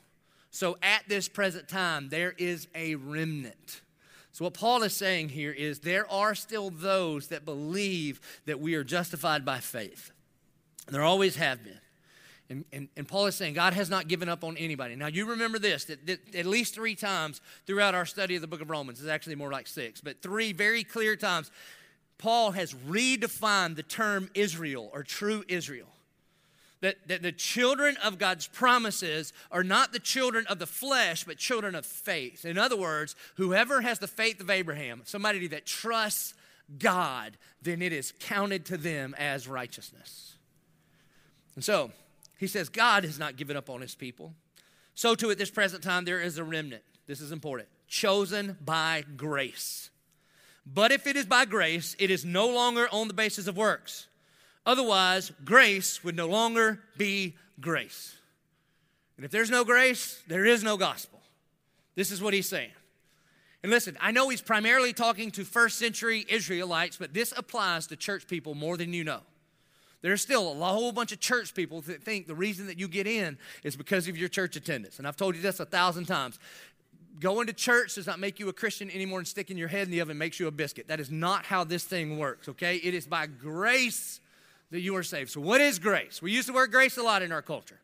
So 0.52 0.78
at 0.82 1.04
this 1.08 1.28
present 1.28 1.68
time, 1.68 2.10
there 2.10 2.34
is 2.38 2.68
a 2.76 2.96
remnant. 2.96 3.82
So, 4.32 4.44
what 4.44 4.54
Paul 4.54 4.84
is 4.84 4.94
saying 4.94 5.30
here 5.30 5.54
is 5.54 5.80
there 5.80 6.12
are 6.12 6.36
still 6.36 6.70
those 6.70 7.28
that 7.28 7.46
believe 7.46 8.20
that 8.46 8.60
we 8.60 8.76
are 8.76 8.84
justified 8.84 9.46
by 9.46 9.60
faith. 9.60 10.12
There 10.88 11.04
always 11.04 11.38
have 11.38 11.64
been. 11.64 11.80
And, 12.50 12.64
and, 12.72 12.90
and, 12.96 13.08
Paul 13.08 13.26
is 13.26 13.36
saying 13.36 13.56
God 13.56 13.74
has 13.74 13.90
not 13.90 14.08
given 14.08 14.30
up 14.30 14.44
on 14.44 14.56
anybody. 14.58 14.96
Now, 14.96 15.08
you 15.08 15.26
remember 15.26 15.58
this 15.58 15.86
that, 15.86 16.06
that, 16.06 16.36
at 16.36 16.46
least 16.46 16.76
three 16.76 16.94
times 16.94 17.42
throughout 17.66 17.96
our 17.96 18.06
study 18.06 18.36
of 18.36 18.42
the 18.42 18.48
book 18.48 18.62
of 18.62 18.70
Romans, 18.70 19.00
it's 19.00 19.10
actually 19.10 19.36
more 19.36 19.52
like 19.52 19.66
six, 19.66 20.00
but 20.00 20.22
three 20.22 20.54
very 20.54 20.84
clear 20.84 21.16
times, 21.16 21.50
Paul 22.20 22.52
has 22.52 22.74
redefined 22.74 23.78
the 23.78 23.84
term 23.84 24.30
Israel 24.36 24.92
or 24.94 25.02
true 25.02 25.44
Israel 25.48 25.88
that, 26.86 27.08
that 27.08 27.24
the 27.24 27.32
children 27.32 27.98
of 28.04 28.20
God's 28.20 28.46
promises 28.46 29.34
are 29.52 29.64
not 29.64 29.92
the 29.92 30.00
children 30.00 30.46
of 30.48 30.60
the 30.60 30.68
flesh, 30.68 31.24
but 31.24 31.38
children 31.38 31.74
of 31.74 31.84
faith. 31.84 32.46
In 32.46 32.60
other 32.60 32.78
words, 32.78 33.16
whoever 33.38 33.82
has 33.82 33.98
the 33.98 34.08
faith 34.08 34.40
of 34.40 34.52
Abraham, 34.52 35.02
somebody 35.04 35.48
that 35.48 35.66
trusts 35.66 36.36
God, 36.78 37.38
then 37.62 37.82
it 37.82 37.92
is 37.92 38.14
counted 38.20 38.66
to 38.68 38.78
them 38.78 39.16
as 39.18 39.48
righteousness. 39.48 40.36
And 41.56 41.64
so, 41.64 41.92
he 42.38 42.48
says, 42.48 42.70
God 42.70 43.04
has 43.04 43.18
not 43.18 43.38
given 43.38 43.56
up 43.56 43.70
on 43.70 43.82
his 43.82 43.96
people. 43.96 44.34
So, 44.94 45.16
too, 45.16 45.32
at 45.32 45.38
this 45.38 45.50
present 45.50 45.84
time, 45.84 46.06
there 46.06 46.22
is 46.22 46.38
a 46.38 46.44
remnant. 46.44 46.84
This 47.08 47.22
is 47.22 47.32
important. 47.32 47.70
Chosen 47.88 48.58
by 48.64 49.04
grace. 49.16 49.90
But 50.66 50.92
if 50.92 51.06
it 51.06 51.16
is 51.16 51.26
by 51.26 51.46
grace, 51.46 51.96
it 52.00 52.10
is 52.10 52.26
no 52.26 52.48
longer 52.48 52.88
on 52.92 53.08
the 53.08 53.14
basis 53.14 53.48
of 53.48 53.56
works. 53.56 54.08
Otherwise, 54.66 55.32
grace 55.44 56.04
would 56.04 56.16
no 56.16 56.28
longer 56.28 56.82
be 56.98 57.36
grace. 57.60 58.16
And 59.18 59.26
if 59.26 59.32
there's 59.32 59.52
no 59.52 59.64
grace, 59.64 60.22
there 60.28 60.46
is 60.46 60.64
no 60.64 60.76
gospel. 60.76 61.22
This 61.96 62.12
is 62.12 62.22
what 62.22 62.34
he's 62.34 62.50
saying. 62.50 62.72
And 63.64 63.72
listen, 63.72 63.98
I 64.02 64.12
know 64.12 64.30
he's 64.30 64.42
primarily 64.42 64.94
talking 64.94 65.32
to 65.32 65.44
first 65.44 65.78
century 65.78 66.26
Israelites, 66.30 66.98
but 66.98 67.14
this 67.14 67.34
applies 67.36 67.88
to 67.88 67.96
church 67.96 68.28
people 68.28 68.56
more 68.56 68.78
than 68.78 68.94
you 68.94 69.04
know. 69.04 69.22
There's 70.06 70.22
still 70.22 70.52
a 70.52 70.66
whole 70.68 70.92
bunch 70.92 71.12
of 71.14 71.20
church 71.20 71.56
people 71.56 71.82
that 71.82 72.04
think 72.04 72.28
the 72.28 72.36
reason 72.36 72.68
that 72.68 72.78
you 72.78 72.88
get 72.88 73.08
in 73.08 73.40
is 73.64 73.76
because 73.76 74.08
of 74.08 74.16
your 74.16 74.30
church 74.30 74.56
attendance. 74.56 75.00
And 75.00 75.08
I've 75.08 75.18
told 75.18 75.36
you 75.36 75.42
this 75.42 75.60
a 75.60 75.66
thousand 75.66 76.06
times. 76.06 76.38
Going 77.20 77.48
to 77.48 77.54
church 77.54 77.96
does 77.96 78.06
not 78.06 78.20
make 78.20 78.40
you 78.40 78.48
a 78.48 78.54
Christian 78.54 78.92
anymore 78.92 79.18
and 79.18 79.28
sticking 79.28 79.58
your 79.58 79.68
head 79.68 79.88
in 79.88 79.90
the 79.90 80.02
oven 80.02 80.20
makes 80.20 80.40
you 80.40 80.46
a 80.46 80.52
biscuit. 80.52 80.90
That 80.90 81.00
is 81.00 81.10
not 81.10 81.44
how 81.44 81.64
this 81.64 81.86
thing 81.86 82.20
works, 82.20 82.48
okay? 82.50 82.76
It 82.76 82.94
is 82.94 83.08
by 83.08 83.26
grace 83.26 84.20
that 84.70 84.82
you 84.82 84.96
are 84.96 85.02
saved. 85.02 85.32
So, 85.32 85.42
what 85.42 85.60
is 85.60 85.80
grace? 85.80 86.22
We 86.22 86.32
use 86.32 86.46
the 86.46 86.54
word 86.54 86.72
grace 86.72 86.98
a 86.98 87.02
lot 87.02 87.24
in 87.24 87.32
our 87.32 87.42
culture. 87.42 87.80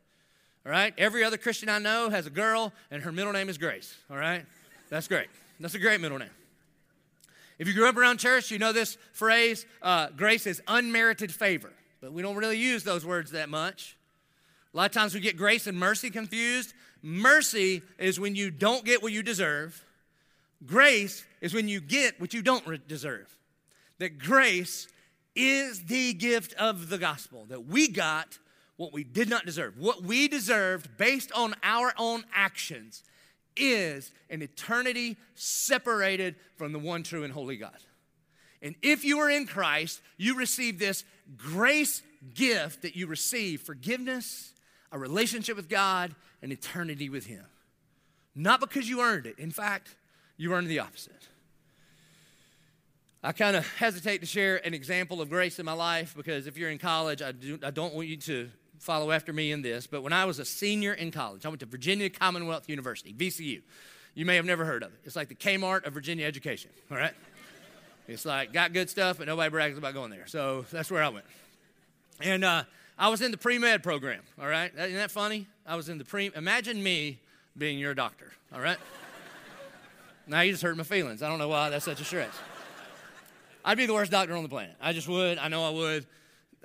All 0.63 0.71
right? 0.71 0.93
Every 0.99 1.23
other 1.23 1.37
Christian 1.37 1.69
I 1.69 1.79
know 1.79 2.11
has 2.11 2.27
a 2.27 2.29
girl, 2.29 2.71
and 2.91 3.01
her 3.01 3.11
middle 3.11 3.33
name 3.33 3.49
is 3.49 3.57
Grace. 3.57 3.97
All 4.11 4.17
right? 4.17 4.45
That's 4.91 5.07
great. 5.07 5.29
That's 5.59 5.73
a 5.73 5.79
great 5.79 5.99
middle 5.99 6.19
name. 6.19 6.29
If 7.57 7.67
you 7.67 7.73
grew 7.73 7.89
up 7.89 7.97
around 7.97 8.19
church, 8.19 8.51
you 8.51 8.59
know 8.59 8.73
this 8.73 8.99
phrase 9.11 9.65
uh, 9.81 10.09
grace 10.15 10.45
is 10.45 10.61
unmerited 10.67 11.33
favor. 11.33 11.71
But 12.01 12.13
we 12.13 12.21
don't 12.21 12.35
really 12.35 12.57
use 12.57 12.83
those 12.83 13.05
words 13.05 13.31
that 13.31 13.47
much. 13.47 13.95
A 14.73 14.77
lot 14.77 14.85
of 14.89 14.91
times 14.91 15.13
we 15.13 15.19
get 15.19 15.37
grace 15.37 15.67
and 15.67 15.77
mercy 15.77 16.09
confused. 16.09 16.73
Mercy 17.03 17.81
is 17.99 18.19
when 18.19 18.35
you 18.35 18.51
don't 18.51 18.83
get 18.83 19.01
what 19.01 19.11
you 19.11 19.23
deserve, 19.23 19.83
grace 20.65 21.25
is 21.41 21.53
when 21.53 21.67
you 21.67 21.79
get 21.79 22.19
what 22.19 22.33
you 22.33 22.41
don't 22.41 22.87
deserve. 22.87 23.27
That 23.99 24.17
grace 24.17 24.87
is 25.35 25.85
the 25.85 26.13
gift 26.13 26.53
of 26.55 26.89
the 26.89 26.97
gospel 26.97 27.45
that 27.49 27.67
we 27.67 27.87
got 27.87 28.37
what 28.77 28.93
we 28.93 29.03
did 29.03 29.29
not 29.29 29.45
deserve. 29.45 29.77
What 29.77 30.01
we 30.03 30.27
deserved 30.27 30.97
based 30.97 31.31
on 31.33 31.53
our 31.61 31.93
own 31.97 32.23
actions 32.33 33.03
is 33.55 34.11
an 34.29 34.41
eternity 34.41 35.17
separated 35.35 36.35
from 36.55 36.71
the 36.71 36.79
one 36.79 37.03
true 37.03 37.23
and 37.23 37.31
holy 37.31 37.57
God. 37.57 37.77
And 38.61 38.75
if 38.81 39.03
you 39.03 39.19
are 39.19 39.29
in 39.29 39.45
Christ, 39.45 40.01
you 40.17 40.35
receive 40.35 40.79
this 40.79 41.03
grace 41.37 42.01
gift 42.33 42.81
that 42.81 42.95
you 42.95 43.07
receive 43.07 43.61
forgiveness, 43.61 44.53
a 44.91 44.99
relationship 44.99 45.55
with 45.55 45.69
God, 45.69 46.15
and 46.41 46.51
eternity 46.51 47.09
with 47.09 47.25
Him. 47.25 47.45
Not 48.35 48.59
because 48.59 48.87
you 48.87 49.01
earned 49.01 49.25
it. 49.25 49.37
In 49.39 49.51
fact, 49.51 49.95
you 50.37 50.53
earned 50.53 50.67
the 50.67 50.79
opposite. 50.79 51.27
I 53.23 53.33
kind 53.33 53.55
of 53.55 53.67
hesitate 53.75 54.19
to 54.19 54.25
share 54.25 54.65
an 54.65 54.73
example 54.73 55.21
of 55.21 55.29
grace 55.29 55.59
in 55.59 55.65
my 55.65 55.73
life 55.73 56.15
because 56.17 56.47
if 56.47 56.57
you're 56.57 56.71
in 56.71 56.79
college, 56.79 57.21
I, 57.21 57.31
do, 57.31 57.59
I 57.63 57.69
don't 57.69 57.93
want 57.93 58.07
you 58.07 58.17
to 58.17 58.49
follow 58.79 59.11
after 59.11 59.31
me 59.31 59.51
in 59.51 59.61
this. 59.61 59.85
But 59.85 60.01
when 60.01 60.13
I 60.13 60.25
was 60.25 60.39
a 60.39 60.45
senior 60.45 60.93
in 60.93 61.11
college, 61.11 61.45
I 61.45 61.49
went 61.49 61.59
to 61.59 61.67
Virginia 61.67 62.09
Commonwealth 62.09 62.67
University, 62.67 63.13
VCU. 63.13 63.61
You 64.15 64.25
may 64.25 64.35
have 64.35 64.45
never 64.45 64.65
heard 64.65 64.81
of 64.81 64.91
it. 64.91 64.99
It's 65.03 65.15
like 65.15 65.29
the 65.29 65.35
Kmart 65.35 65.85
of 65.85 65.93
Virginia 65.93 66.25
education, 66.25 66.71
all 66.89 66.97
right? 66.97 67.13
It's 68.07 68.25
like 68.25 68.51
got 68.53 68.73
good 68.73 68.89
stuff, 68.89 69.17
but 69.17 69.27
nobody 69.27 69.49
brags 69.49 69.77
about 69.77 69.93
going 69.93 70.11
there. 70.11 70.27
So 70.27 70.65
that's 70.71 70.91
where 70.91 71.03
I 71.03 71.09
went. 71.09 71.25
And 72.21 72.43
uh, 72.43 72.63
I 72.97 73.09
was 73.09 73.21
in 73.21 73.31
the 73.31 73.37
pre 73.37 73.57
med 73.57 73.83
program, 73.83 74.21
all 74.39 74.47
right? 74.47 74.71
Isn't 74.77 74.95
that 74.95 75.11
funny? 75.11 75.47
I 75.65 75.75
was 75.75 75.89
in 75.89 75.97
the 75.97 76.05
pre, 76.05 76.31
imagine 76.35 76.81
me 76.81 77.19
being 77.57 77.79
your 77.79 77.93
doctor, 77.93 78.31
all 78.53 78.61
right? 78.61 78.77
now 80.27 80.41
you 80.41 80.51
just 80.51 80.63
hurt 80.63 80.77
my 80.77 80.83
feelings. 80.83 81.23
I 81.23 81.29
don't 81.29 81.39
know 81.39 81.47
why 81.47 81.69
that's 81.69 81.85
such 81.85 82.01
a 82.01 82.05
stretch. 82.05 82.31
I'd 83.63 83.77
be 83.77 83.85
the 83.85 83.93
worst 83.93 84.11
doctor 84.11 84.35
on 84.35 84.43
the 84.43 84.49
planet. 84.49 84.75
I 84.81 84.93
just 84.93 85.07
would. 85.07 85.37
I 85.37 85.47
know 85.47 85.63
I 85.63 85.69
would. 85.69 86.05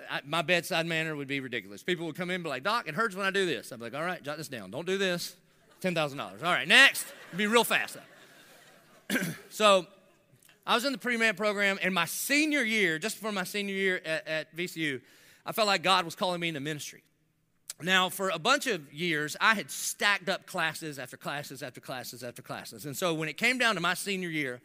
I, 0.09 0.21
my 0.25 0.41
bedside 0.41 0.85
manner 0.85 1.15
would 1.15 1.27
be 1.27 1.39
ridiculous. 1.39 1.83
People 1.83 2.05
would 2.07 2.15
come 2.15 2.29
in 2.29 2.35
and 2.35 2.43
be 2.43 2.49
like, 2.49 2.63
Doc, 2.63 2.87
it 2.87 2.95
hurts 2.95 3.15
when 3.15 3.25
I 3.25 3.31
do 3.31 3.45
this. 3.45 3.71
I'd 3.71 3.79
be 3.79 3.85
like, 3.85 3.95
all 3.95 4.03
right, 4.03 4.21
jot 4.21 4.37
this 4.37 4.47
down. 4.47 4.71
Don't 4.71 4.85
do 4.85 4.97
this. 4.97 5.35
$10,000. 5.81 6.19
All 6.19 6.29
right, 6.43 6.67
next. 6.67 7.05
It'd 7.29 7.37
be 7.37 7.47
real 7.47 7.63
fast. 7.63 7.97
so 9.49 9.85
I 10.67 10.75
was 10.75 10.83
in 10.83 10.91
the 10.91 10.97
pre-med 10.97 11.37
program, 11.37 11.79
and 11.81 11.93
my 11.93 12.03
senior 12.03 12.61
year, 12.61 12.99
just 12.99 13.15
before 13.15 13.31
my 13.31 13.45
senior 13.45 13.73
year 13.73 14.01
at, 14.03 14.27
at 14.27 14.55
VCU, 14.55 14.99
I 15.45 15.53
felt 15.53 15.65
like 15.65 15.81
God 15.81 16.03
was 16.03 16.13
calling 16.13 16.41
me 16.41 16.49
into 16.49 16.59
ministry. 16.59 17.03
Now, 17.81 18.09
for 18.09 18.29
a 18.31 18.37
bunch 18.37 18.67
of 18.67 18.91
years, 18.91 19.37
I 19.39 19.55
had 19.55 19.71
stacked 19.71 20.27
up 20.27 20.45
classes 20.45 20.99
after 20.99 21.15
classes 21.15 21.63
after 21.63 21.79
classes 21.79 22.21
after 22.21 22.41
classes. 22.41 22.85
And 22.85 22.97
so 22.97 23.13
when 23.13 23.29
it 23.29 23.37
came 23.37 23.57
down 23.57 23.75
to 23.75 23.81
my 23.81 23.93
senior 23.93 24.27
year, 24.27 24.59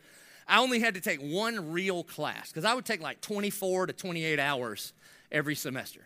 I 0.49 0.59
only 0.59 0.81
had 0.81 0.95
to 0.95 1.01
take 1.01 1.21
one 1.21 1.71
real 1.71 2.03
class 2.03 2.49
because 2.49 2.65
I 2.65 2.75
would 2.75 2.85
take 2.85 3.01
like 3.01 3.21
24 3.21 3.87
to 3.87 3.93
28 3.93 4.41
hours 4.41 4.95
every 5.31 5.55
semester. 5.55 6.01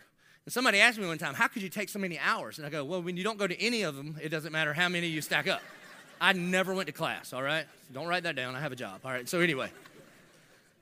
And 0.45 0.53
somebody 0.53 0.79
asked 0.79 0.99
me 0.99 1.07
one 1.07 1.17
time, 1.17 1.33
How 1.33 1.47
could 1.47 1.63
you 1.63 1.69
take 1.69 1.89
so 1.89 1.97
many 1.97 2.19
hours? 2.19 2.59
And 2.59 2.67
I 2.67 2.69
go, 2.69 2.85
Well, 2.85 3.01
when 3.01 3.17
you 3.17 3.23
don't 3.23 3.39
go 3.39 3.47
to 3.47 3.59
any 3.59 3.81
of 3.81 3.95
them, 3.95 4.15
it 4.21 4.29
doesn't 4.29 4.51
matter 4.51 4.73
how 4.73 4.89
many 4.89 5.07
you 5.07 5.21
stack 5.21 5.47
up. 5.47 5.61
I 6.21 6.33
never 6.33 6.73
went 6.73 6.87
to 6.87 6.93
class, 6.93 7.33
all 7.33 7.43
right? 7.43 7.65
Don't 7.93 8.07
write 8.07 8.23
that 8.23 8.35
down. 8.35 8.55
I 8.55 8.59
have 8.59 8.71
a 8.71 8.75
job, 8.75 9.01
all 9.03 9.11
right? 9.11 9.27
So, 9.27 9.39
anyway. 9.39 9.71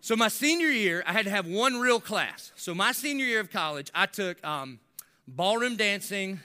So, 0.06 0.16
my 0.16 0.28
senior 0.28 0.68
year, 0.68 1.04
I 1.08 1.14
had 1.14 1.26
to 1.26 1.32
have 1.32 1.48
one 1.48 1.80
real 1.80 2.00
class. 2.00 2.52
So, 2.56 2.76
my 2.76 2.92
senior 2.92 3.26
year 3.26 3.40
of 3.40 3.50
college, 3.50 3.90
I 3.96 4.06
took 4.06 4.38
um, 4.46 4.80
ballroom 5.28 5.78
dancing, 5.78 6.42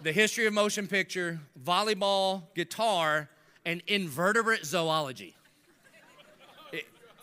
the 0.00 0.12
history 0.12 0.46
of 0.46 0.52
motion 0.52 0.86
picture, 0.86 1.40
volleyball, 1.60 2.44
guitar, 2.54 3.28
and 3.64 3.82
invertebrate 3.88 4.64
zoology. 4.64 5.34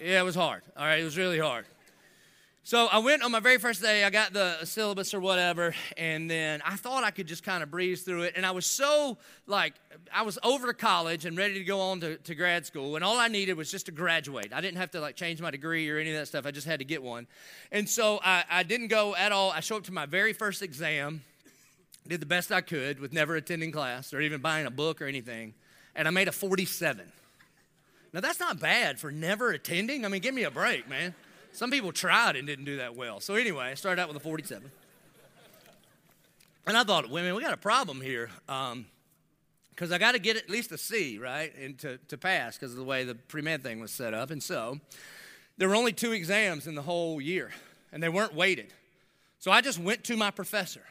Yeah, 0.02 0.20
it 0.20 0.26
was 0.26 0.36
hard. 0.36 0.64
All 0.76 0.84
right, 0.84 1.00
it 1.00 1.06
was 1.06 1.18
really 1.18 1.40
hard. 1.40 1.66
So 2.64 2.86
I 2.92 3.00
went 3.00 3.24
on 3.24 3.32
my 3.32 3.40
very 3.40 3.58
first 3.58 3.82
day, 3.82 4.04
I 4.04 4.12
got 4.12 4.34
the 4.34 4.64
syllabus 4.66 5.16
or 5.16 5.20
whatever, 5.20 5.74
and 5.98 6.30
then 6.30 6.62
I 6.64 6.76
thought 6.76 7.04
I 7.04 7.10
could 7.10 7.26
just 7.26 7.44
kind 7.44 7.64
of 7.64 7.72
breeze 7.72 8.04
through 8.04 8.22
it. 8.22 8.34
And 8.36 8.46
I 8.46 8.52
was 8.52 8.68
so 8.68 9.18
like, 9.48 9.74
I 10.14 10.22
was 10.22 10.38
over 10.44 10.68
to 10.68 10.74
college 10.76 11.26
and 11.26 11.36
ready 11.36 11.56
to 11.56 11.64
go 11.64 11.82
on 11.82 12.02
to, 12.02 12.18
to 12.18 12.36
grad 12.36 12.68
school, 12.68 12.96
and 12.96 13.04
all 13.04 13.18
I 13.18 13.30
needed 13.30 13.58
was 13.58 13.72
just 13.72 13.88
to 13.88 13.92
graduate. 13.92 14.54
I 14.54 14.62
didn't 14.62 14.78
have 14.78 14.92
to 14.92 15.02
like 15.02 15.16
change 15.16 15.42
my 15.42 15.50
degree 15.50 15.90
or 15.90 15.98
any 15.98 16.12
of 16.12 16.18
that 16.18 16.28
stuff, 16.28 16.46
I 16.46 16.52
just 16.52 16.68
had 16.68 16.78
to 16.80 16.86
get 16.86 17.02
one. 17.02 17.26
And 17.72 17.90
so 17.90 18.20
I, 18.24 18.44
I 18.48 18.62
didn't 18.62 18.90
go 18.90 19.16
at 19.16 19.32
all. 19.32 19.50
I 19.50 19.60
showed 19.62 19.78
up 19.78 19.84
to 19.86 19.92
my 19.92 20.06
very 20.06 20.32
first 20.32 20.62
exam, 20.62 21.24
did 22.08 22.20
the 22.20 22.28
best 22.28 22.52
I 22.52 22.62
could 22.62 23.00
with 23.00 23.12
never 23.12 23.36
attending 23.36 23.72
class 23.72 24.14
or 24.14 24.22
even 24.22 24.40
buying 24.40 24.68
a 24.68 24.72
book 24.72 25.02
or 25.02 25.08
anything, 25.08 25.56
and 25.96 26.08
I 26.08 26.12
made 26.12 26.28
a 26.28 26.32
47. 26.32 27.12
Now, 28.14 28.20
that's 28.20 28.40
not 28.40 28.60
bad 28.60 29.00
for 29.00 29.12
never 29.12 29.50
attending. 29.50 30.06
I 30.06 30.10
mean, 30.10 30.22
give 30.22 30.36
me 30.36 30.44
a 30.44 30.52
break, 30.52 30.88
man. 30.88 31.16
Some 31.54 31.70
people 31.70 31.92
tried 31.92 32.36
and 32.36 32.48
didn't 32.48 32.66
do 32.66 32.78
that 32.78 32.96
well. 32.96 33.20
So, 33.20 33.36
anyway, 33.36 33.66
I 33.66 33.74
started 33.74 34.02
out 34.02 34.08
with 34.08 34.18
a 34.18 34.22
47. 34.22 34.72
And 36.68 36.78
I 36.78 36.84
thought, 36.84 37.10
women, 37.10 37.36
we 37.36 37.42
got 37.42 37.54
a 37.54 37.58
problem 37.58 38.02
here. 38.02 38.30
Because 38.46 39.92
um, 39.92 39.94
I 39.94 39.98
got 39.98 40.14
to 40.14 40.20
get 40.20 40.38
at 40.38 40.50
least 40.50 40.72
a 40.72 40.78
C, 40.78 41.18
right? 41.18 41.54
And 41.58 41.78
to, 41.80 41.98
to 42.08 42.18
pass 42.18 42.58
because 42.58 42.72
of 42.72 42.78
the 42.78 42.84
way 42.84 43.04
the 43.04 43.16
pre 43.16 43.42
med 43.42 43.64
thing 43.64 43.80
was 43.80 43.92
set 43.92 44.14
up. 44.14 44.32
And 44.32 44.42
so, 44.42 44.80
there 45.58 45.68
were 45.68 45.76
only 45.76 45.94
two 45.94 46.14
exams 46.14 46.68
in 46.68 46.76
the 46.76 46.82
whole 46.82 47.20
year, 47.20 47.52
and 47.92 48.02
they 48.02 48.10
weren't 48.10 48.34
weighted. 48.34 48.74
So, 49.40 49.52
I 49.52 49.62
just 49.62 49.80
went 49.80 50.04
to 50.06 50.16
my 50.16 50.32
professor. 50.32 50.84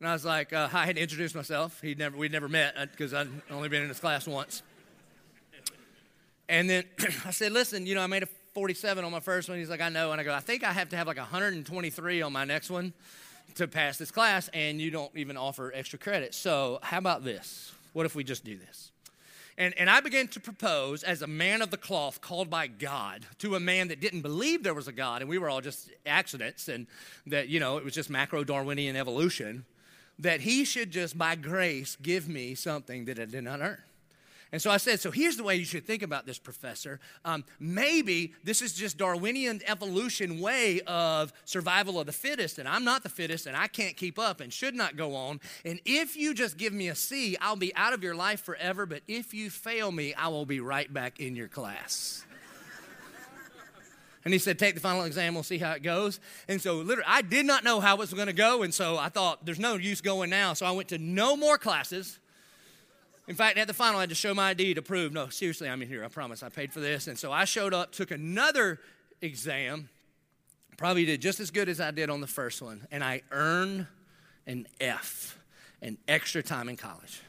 And 0.00 0.08
I 0.08 0.12
was 0.12 0.24
like, 0.24 0.52
uh, 0.52 0.68
I 0.72 0.86
had 0.86 0.96
introduced 0.96 1.34
myself. 1.34 1.80
He'd 1.80 1.98
never, 1.98 2.16
we'd 2.16 2.30
never 2.30 2.48
met 2.48 2.76
because 2.92 3.12
uh, 3.12 3.20
I'd 3.20 3.28
only 3.50 3.68
been 3.68 3.82
in 3.82 3.88
his 3.88 3.98
class 3.98 4.28
once. 4.28 4.62
And 6.48 6.70
then 6.70 6.84
I 7.24 7.30
said, 7.30 7.52
listen, 7.52 7.86
you 7.86 7.94
know, 7.94 8.02
I 8.02 8.06
made 8.06 8.22
a 8.22 8.28
47 8.58 9.04
on 9.04 9.12
my 9.12 9.20
first 9.20 9.48
one. 9.48 9.56
He's 9.56 9.70
like, 9.70 9.80
I 9.80 9.88
know. 9.88 10.10
And 10.10 10.20
I 10.20 10.24
go, 10.24 10.34
I 10.34 10.40
think 10.40 10.64
I 10.64 10.72
have 10.72 10.88
to 10.88 10.96
have 10.96 11.06
like 11.06 11.16
123 11.16 12.22
on 12.22 12.32
my 12.32 12.44
next 12.44 12.70
one 12.70 12.92
to 13.54 13.68
pass 13.68 13.98
this 13.98 14.10
class, 14.10 14.50
and 14.52 14.80
you 14.80 14.90
don't 14.90 15.12
even 15.14 15.36
offer 15.36 15.70
extra 15.72 15.96
credit. 15.96 16.34
So, 16.34 16.80
how 16.82 16.98
about 16.98 17.22
this? 17.22 17.70
What 17.92 18.04
if 18.04 18.16
we 18.16 18.24
just 18.24 18.44
do 18.44 18.56
this? 18.56 18.90
And, 19.58 19.74
and 19.78 19.88
I 19.88 20.00
began 20.00 20.26
to 20.26 20.40
propose 20.40 21.04
as 21.04 21.22
a 21.22 21.28
man 21.28 21.62
of 21.62 21.70
the 21.70 21.76
cloth 21.76 22.20
called 22.20 22.50
by 22.50 22.66
God 22.66 23.26
to 23.38 23.54
a 23.54 23.60
man 23.60 23.86
that 23.88 24.00
didn't 24.00 24.22
believe 24.22 24.64
there 24.64 24.74
was 24.74 24.88
a 24.88 24.92
God 24.92 25.22
and 25.22 25.30
we 25.30 25.38
were 25.38 25.48
all 25.48 25.60
just 25.60 25.90
accidents 26.04 26.66
and 26.66 26.88
that, 27.28 27.46
you 27.46 27.60
know, 27.60 27.76
it 27.76 27.84
was 27.84 27.94
just 27.94 28.10
macro 28.10 28.42
Darwinian 28.42 28.96
evolution, 28.96 29.66
that 30.18 30.40
he 30.40 30.64
should 30.64 30.90
just 30.90 31.16
by 31.16 31.36
grace 31.36 31.96
give 32.02 32.28
me 32.28 32.56
something 32.56 33.04
that 33.04 33.20
I 33.20 33.26
did 33.26 33.44
not 33.44 33.60
earn. 33.60 33.78
And 34.50 34.62
so 34.62 34.70
I 34.70 34.78
said, 34.78 34.98
so 34.98 35.10
here's 35.10 35.36
the 35.36 35.42
way 35.42 35.56
you 35.56 35.64
should 35.66 35.86
think 35.86 36.02
about 36.02 36.24
this, 36.24 36.38
professor. 36.38 37.00
Um, 37.24 37.44
maybe 37.60 38.32
this 38.44 38.62
is 38.62 38.72
just 38.72 38.96
Darwinian 38.96 39.60
evolution 39.66 40.40
way 40.40 40.80
of 40.86 41.34
survival 41.44 42.00
of 42.00 42.06
the 42.06 42.12
fittest, 42.12 42.58
and 42.58 42.66
I'm 42.66 42.84
not 42.84 43.02
the 43.02 43.10
fittest, 43.10 43.46
and 43.46 43.56
I 43.56 43.66
can't 43.66 43.96
keep 43.96 44.18
up 44.18 44.40
and 44.40 44.50
should 44.50 44.74
not 44.74 44.96
go 44.96 45.14
on. 45.14 45.40
And 45.66 45.80
if 45.84 46.16
you 46.16 46.32
just 46.32 46.56
give 46.56 46.72
me 46.72 46.88
a 46.88 46.94
C, 46.94 47.36
I'll 47.42 47.56
be 47.56 47.74
out 47.76 47.92
of 47.92 48.02
your 48.02 48.14
life 48.14 48.40
forever, 48.40 48.86
but 48.86 49.02
if 49.06 49.34
you 49.34 49.50
fail 49.50 49.92
me, 49.92 50.14
I 50.14 50.28
will 50.28 50.46
be 50.46 50.60
right 50.60 50.92
back 50.92 51.20
in 51.20 51.36
your 51.36 51.48
class. 51.48 52.24
And 54.24 54.34
he 54.34 54.38
said, 54.38 54.58
Take 54.58 54.74
the 54.74 54.80
final 54.80 55.04
exam, 55.04 55.32
we'll 55.32 55.42
see 55.42 55.56
how 55.56 55.72
it 55.72 55.82
goes. 55.82 56.20
And 56.48 56.60
so, 56.60 56.78
literally, 56.78 57.06
I 57.06 57.22
did 57.22 57.46
not 57.46 57.64
know 57.64 57.80
how 57.80 57.94
it 57.94 57.98
was 57.98 58.12
going 58.12 58.26
to 58.26 58.34
go. 58.34 58.62
And 58.62 58.74
so 58.74 58.98
I 58.98 59.08
thought, 59.08 59.46
There's 59.46 59.60
no 59.60 59.76
use 59.76 60.02
going 60.02 60.28
now. 60.28 60.52
So 60.52 60.66
I 60.66 60.72
went 60.72 60.88
to 60.88 60.98
no 60.98 61.34
more 61.34 61.56
classes. 61.56 62.18
In 63.28 63.34
fact, 63.34 63.58
at 63.58 63.66
the 63.66 63.74
final, 63.74 63.98
I 63.98 64.00
had 64.00 64.08
to 64.08 64.14
show 64.14 64.32
my 64.32 64.48
ID 64.48 64.74
to 64.74 64.82
prove, 64.82 65.12
no, 65.12 65.28
seriously, 65.28 65.68
I'm 65.68 65.82
in 65.82 65.88
here. 65.88 66.02
I 66.02 66.08
promise. 66.08 66.42
I 66.42 66.48
paid 66.48 66.72
for 66.72 66.80
this. 66.80 67.06
And 67.08 67.18
so 67.18 67.30
I 67.30 67.44
showed 67.44 67.74
up, 67.74 67.92
took 67.92 68.10
another 68.10 68.80
exam, 69.20 69.90
probably 70.78 71.04
did 71.04 71.20
just 71.20 71.38
as 71.38 71.50
good 71.50 71.68
as 71.68 71.78
I 71.78 71.90
did 71.90 72.08
on 72.08 72.22
the 72.22 72.26
first 72.26 72.62
one, 72.62 72.86
and 72.90 73.04
I 73.04 73.20
earned 73.30 73.86
an 74.46 74.66
F, 74.80 75.38
an 75.82 75.98
extra 76.08 76.42
time 76.42 76.70
in 76.70 76.76
college. 76.78 77.20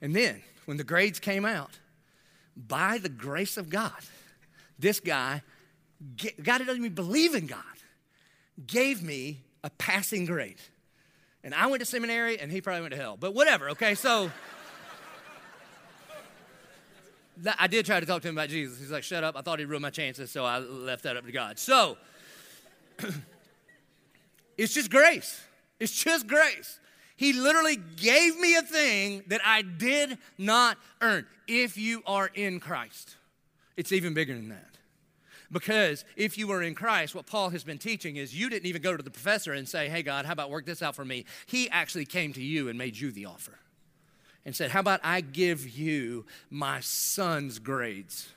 And 0.00 0.14
then, 0.14 0.42
when 0.64 0.76
the 0.76 0.84
grades 0.84 1.20
came 1.20 1.44
out, 1.44 1.70
by 2.56 2.98
the 2.98 3.08
grace 3.08 3.56
of 3.56 3.70
God, 3.70 3.92
this 4.76 4.98
guy, 4.98 5.42
God 6.42 6.58
doesn't 6.58 6.76
even 6.76 6.94
believe 6.94 7.36
in 7.36 7.46
God, 7.46 7.62
gave 8.66 9.04
me 9.04 9.38
a 9.62 9.70
passing 9.70 10.26
grade. 10.26 10.60
And 11.44 11.54
I 11.54 11.68
went 11.68 11.78
to 11.78 11.86
seminary, 11.86 12.40
and 12.40 12.50
he 12.50 12.60
probably 12.60 12.80
went 12.80 12.94
to 12.94 13.00
hell. 13.00 13.16
But 13.16 13.34
whatever, 13.34 13.70
okay? 13.70 13.94
So. 13.94 14.32
I 17.58 17.66
did 17.66 17.86
try 17.86 18.00
to 18.00 18.06
talk 18.06 18.22
to 18.22 18.28
him 18.28 18.36
about 18.36 18.48
Jesus. 18.48 18.78
He's 18.78 18.90
like, 18.90 19.02
shut 19.02 19.24
up. 19.24 19.36
I 19.36 19.42
thought 19.42 19.58
he'd 19.58 19.66
ruin 19.66 19.82
my 19.82 19.90
chances, 19.90 20.30
so 20.30 20.44
I 20.44 20.58
left 20.58 21.02
that 21.04 21.16
up 21.16 21.26
to 21.26 21.32
God. 21.32 21.58
So, 21.58 21.96
it's 24.58 24.74
just 24.74 24.90
grace. 24.90 25.42
It's 25.80 25.92
just 25.92 26.26
grace. 26.26 26.78
He 27.16 27.32
literally 27.32 27.76
gave 27.96 28.38
me 28.38 28.56
a 28.56 28.62
thing 28.62 29.22
that 29.28 29.40
I 29.44 29.62
did 29.62 30.18
not 30.38 30.78
earn. 31.00 31.26
If 31.48 31.76
you 31.76 32.02
are 32.06 32.30
in 32.34 32.60
Christ, 32.60 33.16
it's 33.76 33.92
even 33.92 34.14
bigger 34.14 34.34
than 34.34 34.48
that. 34.50 34.78
Because 35.50 36.04
if 36.16 36.38
you 36.38 36.46
were 36.46 36.62
in 36.62 36.74
Christ, 36.74 37.14
what 37.14 37.26
Paul 37.26 37.50
has 37.50 37.62
been 37.62 37.78
teaching 37.78 38.16
is 38.16 38.34
you 38.34 38.48
didn't 38.48 38.66
even 38.66 38.80
go 38.80 38.96
to 38.96 39.02
the 39.02 39.10
professor 39.10 39.52
and 39.52 39.68
say, 39.68 39.88
Hey, 39.88 40.02
God, 40.02 40.24
how 40.24 40.32
about 40.32 40.50
work 40.50 40.64
this 40.64 40.82
out 40.82 40.96
for 40.96 41.04
me? 41.04 41.26
He 41.46 41.68
actually 41.68 42.06
came 42.06 42.32
to 42.32 42.42
you 42.42 42.68
and 42.68 42.78
made 42.78 42.96
you 42.96 43.12
the 43.12 43.26
offer 43.26 43.58
and 44.44 44.54
said, 44.54 44.70
How 44.70 44.80
about 44.80 45.00
I 45.02 45.20
give 45.20 45.68
you 45.68 46.24
my 46.50 46.80
son's 46.80 47.58
grades 47.58 48.30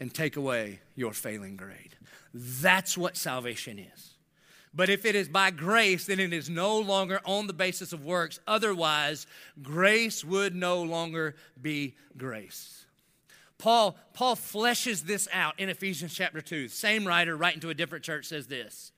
and 0.00 0.12
take 0.12 0.36
away 0.36 0.80
your 0.94 1.12
failing 1.12 1.56
grade? 1.56 1.96
That's 2.34 2.96
what 2.96 3.16
salvation 3.16 3.78
is. 3.78 4.10
But 4.74 4.88
if 4.88 5.04
it 5.04 5.14
is 5.14 5.28
by 5.28 5.50
grace, 5.50 6.06
then 6.06 6.18
it 6.18 6.32
is 6.32 6.48
no 6.48 6.78
longer 6.78 7.20
on 7.26 7.46
the 7.46 7.52
basis 7.52 7.92
of 7.92 8.04
works. 8.04 8.40
Otherwise, 8.46 9.26
grace 9.62 10.24
would 10.24 10.54
no 10.54 10.82
longer 10.82 11.34
be 11.60 11.94
grace. 12.16 12.86
Paul, 13.58 13.96
Paul 14.14 14.34
fleshes 14.34 15.02
this 15.02 15.28
out 15.32 15.60
in 15.60 15.68
Ephesians 15.68 16.14
chapter 16.14 16.40
2. 16.40 16.68
Same 16.68 17.06
writer, 17.06 17.36
writing 17.36 17.60
to 17.60 17.68
a 17.68 17.74
different 17.74 18.02
church, 18.02 18.24
says 18.26 18.46
this 18.46 18.92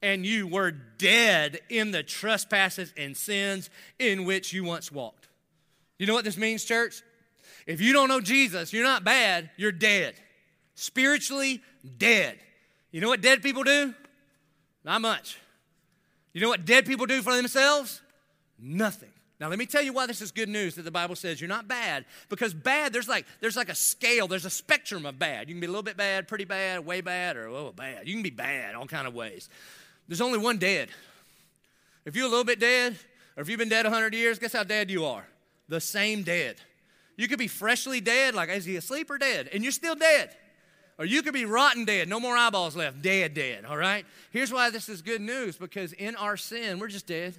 And 0.00 0.24
you 0.24 0.46
were 0.46 0.70
dead 0.70 1.60
in 1.68 1.90
the 1.90 2.04
trespasses 2.04 2.94
and 2.96 3.16
sins 3.16 3.70
in 3.98 4.24
which 4.24 4.52
you 4.52 4.62
once 4.62 4.92
walked 4.92 5.27
you 5.98 6.06
know 6.06 6.14
what 6.14 6.24
this 6.24 6.36
means, 6.36 6.64
church? 6.64 7.02
If 7.66 7.80
you 7.80 7.92
don't 7.92 8.08
know 8.08 8.20
Jesus, 8.20 8.72
you're 8.72 8.84
not 8.84 9.04
bad, 9.04 9.50
you're 9.56 9.72
dead. 9.72 10.14
Spiritually 10.74 11.60
dead. 11.98 12.38
You 12.90 13.00
know 13.00 13.08
what 13.08 13.20
dead 13.20 13.42
people 13.42 13.64
do? 13.64 13.94
Not 14.84 15.00
much. 15.00 15.38
You 16.32 16.40
know 16.40 16.48
what 16.48 16.64
dead 16.64 16.86
people 16.86 17.06
do 17.06 17.20
for 17.20 17.34
themselves? 17.34 18.00
Nothing. 18.58 19.10
Now 19.40 19.48
let 19.48 19.58
me 19.58 19.66
tell 19.66 19.82
you 19.82 19.92
why 19.92 20.06
this 20.06 20.20
is 20.20 20.32
good 20.32 20.48
news 20.48 20.74
that 20.74 20.82
the 20.82 20.90
Bible 20.90 21.14
says 21.14 21.40
you're 21.40 21.48
not 21.48 21.68
bad 21.68 22.04
because 22.28 22.52
bad 22.52 22.92
there's 22.92 23.08
like 23.08 23.24
there's 23.40 23.56
like 23.56 23.68
a 23.68 23.74
scale 23.74 24.26
there's 24.26 24.44
a 24.44 24.50
spectrum 24.50 25.06
of 25.06 25.18
bad 25.18 25.48
you 25.48 25.54
can 25.54 25.60
be 25.60 25.66
a 25.66 25.70
little 25.70 25.84
bit 25.84 25.96
bad 25.96 26.26
pretty 26.26 26.44
bad 26.44 26.84
way 26.84 27.00
bad 27.00 27.36
or 27.36 27.46
oh 27.48 27.72
bad 27.72 28.08
you 28.08 28.14
can 28.14 28.22
be 28.22 28.30
bad 28.30 28.74
all 28.74 28.86
kind 28.86 29.06
of 29.06 29.14
ways 29.14 29.48
there's 30.08 30.20
only 30.20 30.38
one 30.38 30.58
dead 30.58 30.88
if 32.04 32.16
you're 32.16 32.26
a 32.26 32.28
little 32.28 32.44
bit 32.44 32.58
dead 32.58 32.98
or 33.36 33.42
if 33.42 33.48
you've 33.48 33.60
been 33.60 33.68
dead 33.68 33.84
100 33.84 34.12
years 34.12 34.40
guess 34.40 34.52
how 34.52 34.64
dead 34.64 34.90
you 34.90 35.04
are 35.04 35.24
the 35.68 35.80
same 35.80 36.22
dead. 36.22 36.56
You 37.16 37.28
could 37.28 37.38
be 37.38 37.48
freshly 37.48 38.00
dead, 38.00 38.34
like 38.34 38.48
is 38.48 38.64
he 38.64 38.76
asleep 38.76 39.10
or 39.10 39.18
dead? 39.18 39.48
And 39.52 39.62
you're 39.62 39.72
still 39.72 39.94
dead. 39.94 40.34
Or 40.98 41.04
you 41.04 41.22
could 41.22 41.34
be 41.34 41.44
rotten 41.44 41.84
dead, 41.84 42.08
no 42.08 42.18
more 42.18 42.36
eyeballs 42.36 42.74
left, 42.74 43.02
dead, 43.02 43.32
dead, 43.32 43.64
all 43.64 43.76
right? 43.76 44.04
Here's 44.32 44.52
why 44.52 44.70
this 44.70 44.88
is 44.88 45.00
good 45.00 45.20
news 45.20 45.56
because 45.56 45.92
in 45.92 46.16
our 46.16 46.36
sin, 46.36 46.80
we're 46.80 46.88
just 46.88 47.06
dead. 47.06 47.36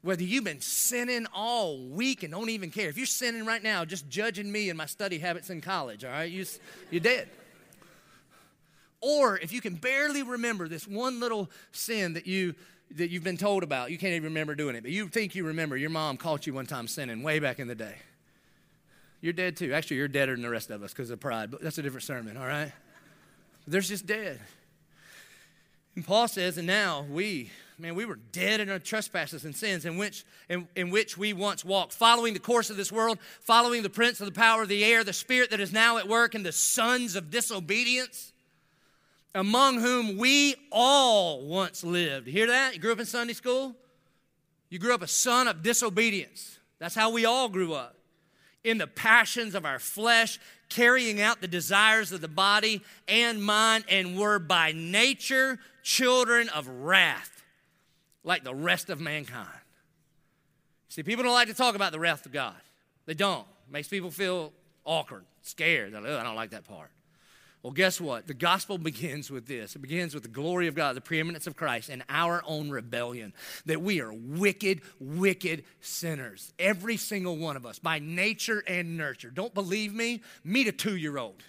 Whether 0.00 0.22
you've 0.22 0.44
been 0.44 0.60
sinning 0.60 1.26
all 1.34 1.78
week 1.78 2.22
and 2.22 2.32
don't 2.32 2.50
even 2.50 2.70
care. 2.70 2.88
If 2.88 2.96
you're 2.96 3.06
sinning 3.06 3.44
right 3.44 3.62
now, 3.62 3.84
just 3.84 4.08
judging 4.08 4.50
me 4.50 4.70
and 4.70 4.78
my 4.78 4.86
study 4.86 5.18
habits 5.18 5.50
in 5.50 5.60
college, 5.60 6.04
all 6.04 6.10
right, 6.10 6.30
you, 6.30 6.44
you're 6.90 7.00
dead. 7.00 7.28
Or 9.00 9.38
if 9.38 9.52
you 9.52 9.60
can 9.60 9.74
barely 9.74 10.22
remember 10.22 10.66
this 10.66 10.88
one 10.88 11.20
little 11.20 11.50
sin 11.72 12.14
that 12.14 12.26
you 12.26 12.54
that 12.96 13.10
you've 13.10 13.24
been 13.24 13.36
told 13.36 13.62
about. 13.62 13.90
You 13.90 13.98
can't 13.98 14.12
even 14.12 14.24
remember 14.24 14.54
doing 14.54 14.76
it, 14.76 14.82
but 14.82 14.92
you 14.92 15.08
think 15.08 15.34
you 15.34 15.44
remember 15.46 15.76
your 15.76 15.90
mom 15.90 16.16
caught 16.16 16.46
you 16.46 16.54
one 16.54 16.66
time 16.66 16.86
sinning 16.86 17.22
way 17.22 17.38
back 17.38 17.58
in 17.58 17.66
the 17.66 17.74
day. 17.74 17.96
You're 19.20 19.32
dead 19.32 19.56
too. 19.56 19.72
Actually, 19.72 19.96
you're 19.96 20.08
deader 20.08 20.34
than 20.34 20.42
the 20.42 20.50
rest 20.50 20.70
of 20.70 20.82
us 20.82 20.92
because 20.92 21.10
of 21.10 21.18
pride, 21.18 21.50
but 21.50 21.62
that's 21.62 21.78
a 21.78 21.82
different 21.82 22.04
sermon, 22.04 22.36
all 22.36 22.46
right? 22.46 22.72
There's 23.66 23.88
just 23.88 24.06
dead. 24.06 24.38
And 25.96 26.04
Paul 26.04 26.28
says, 26.28 26.58
and 26.58 26.66
now 26.66 27.06
we, 27.08 27.50
man, 27.78 27.94
we 27.94 28.04
were 28.04 28.18
dead 28.32 28.60
in 28.60 28.68
our 28.68 28.78
trespasses 28.78 29.44
and 29.44 29.56
sins 29.56 29.84
in 29.86 29.96
which, 29.96 30.24
in, 30.48 30.68
in 30.76 30.90
which 30.90 31.16
we 31.16 31.32
once 31.32 31.64
walked, 31.64 31.92
following 31.92 32.34
the 32.34 32.40
course 32.40 32.68
of 32.68 32.76
this 32.76 32.92
world, 32.92 33.18
following 33.40 33.82
the 33.82 33.90
prince 33.90 34.20
of 34.20 34.26
the 34.26 34.32
power 34.32 34.62
of 34.62 34.68
the 34.68 34.84
air, 34.84 35.04
the 35.04 35.12
spirit 35.12 35.50
that 35.50 35.60
is 35.60 35.72
now 35.72 35.96
at 35.98 36.08
work 36.08 36.34
in 36.34 36.42
the 36.42 36.52
sons 36.52 37.16
of 37.16 37.30
disobedience 37.30 38.33
among 39.34 39.80
whom 39.80 40.16
we 40.16 40.54
all 40.70 41.42
once 41.42 41.82
lived. 41.82 42.28
Hear 42.28 42.46
that? 42.48 42.74
You 42.74 42.80
grew 42.80 42.92
up 42.92 43.00
in 43.00 43.06
Sunday 43.06 43.32
school? 43.32 43.74
You 44.68 44.78
grew 44.78 44.94
up 44.94 45.02
a 45.02 45.08
son 45.08 45.48
of 45.48 45.62
disobedience. 45.62 46.58
That's 46.78 46.94
how 46.94 47.10
we 47.10 47.24
all 47.24 47.48
grew 47.48 47.74
up. 47.74 47.96
In 48.62 48.78
the 48.78 48.86
passions 48.86 49.54
of 49.54 49.64
our 49.64 49.78
flesh, 49.78 50.38
carrying 50.68 51.20
out 51.20 51.40
the 51.40 51.48
desires 51.48 52.12
of 52.12 52.20
the 52.20 52.28
body 52.28 52.82
and 53.06 53.42
mind, 53.42 53.84
and 53.90 54.18
were 54.18 54.38
by 54.38 54.72
nature 54.72 55.58
children 55.82 56.48
of 56.48 56.66
wrath, 56.66 57.42
like 58.22 58.42
the 58.42 58.54
rest 58.54 58.88
of 58.88 59.00
mankind. 59.00 59.48
See, 60.88 61.02
people 61.02 61.24
don't 61.24 61.34
like 61.34 61.48
to 61.48 61.54
talk 61.54 61.74
about 61.74 61.92
the 61.92 62.00
wrath 62.00 62.24
of 62.24 62.32
God. 62.32 62.54
They 63.04 63.14
don't. 63.14 63.46
It 63.68 63.72
makes 63.72 63.88
people 63.88 64.10
feel 64.10 64.52
awkward, 64.84 65.24
scared. 65.42 65.92
Like, 65.92 66.04
I 66.06 66.22
don't 66.22 66.36
like 66.36 66.50
that 66.50 66.64
part. 66.64 66.90
Well, 67.64 67.72
guess 67.72 67.98
what? 67.98 68.26
The 68.26 68.34
gospel 68.34 68.76
begins 68.90 69.30
with 69.30 69.46
this 69.46 69.74
it 69.74 69.80
begins 69.80 70.14
with 70.14 70.22
the 70.22 70.28
glory 70.28 70.68
of 70.68 70.76
God, 70.76 70.94
the 70.94 71.00
preeminence 71.00 71.48
of 71.48 71.56
Christ, 71.56 71.88
and 71.88 72.04
our 72.08 72.42
own 72.46 72.70
rebellion. 72.70 73.32
That 73.66 73.80
we 73.80 74.00
are 74.00 74.12
wicked, 74.12 74.82
wicked 75.00 75.64
sinners. 75.80 76.52
Every 76.58 76.98
single 76.98 77.36
one 77.36 77.56
of 77.56 77.66
us, 77.66 77.80
by 77.80 77.98
nature 77.98 78.62
and 78.68 78.96
nurture. 78.96 79.30
Don't 79.30 79.54
believe 79.54 79.92
me? 79.94 80.22
Meet 80.44 80.68
a 80.68 80.72
two 80.72 80.96
year 80.96 81.18
old. 81.18 81.42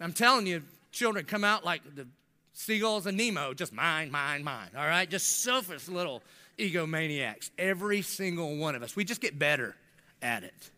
I'm 0.00 0.12
telling 0.12 0.46
you, 0.46 0.62
children 0.92 1.24
come 1.24 1.42
out 1.42 1.64
like 1.64 1.82
the 1.96 2.06
seagulls 2.52 3.06
and 3.06 3.16
Nemo, 3.16 3.54
just 3.54 3.72
mine, 3.72 4.10
mine, 4.10 4.44
mine. 4.44 4.68
All 4.76 4.86
right? 4.86 5.10
Just 5.10 5.42
selfish 5.42 5.88
little 5.88 6.22
egomaniacs. 6.58 7.50
Every 7.58 8.02
single 8.02 8.56
one 8.56 8.76
of 8.76 8.82
us. 8.82 8.94
We 8.94 9.04
just 9.04 9.20
get 9.20 9.38
better 9.38 9.74
at 10.22 10.44
it. 10.44 10.70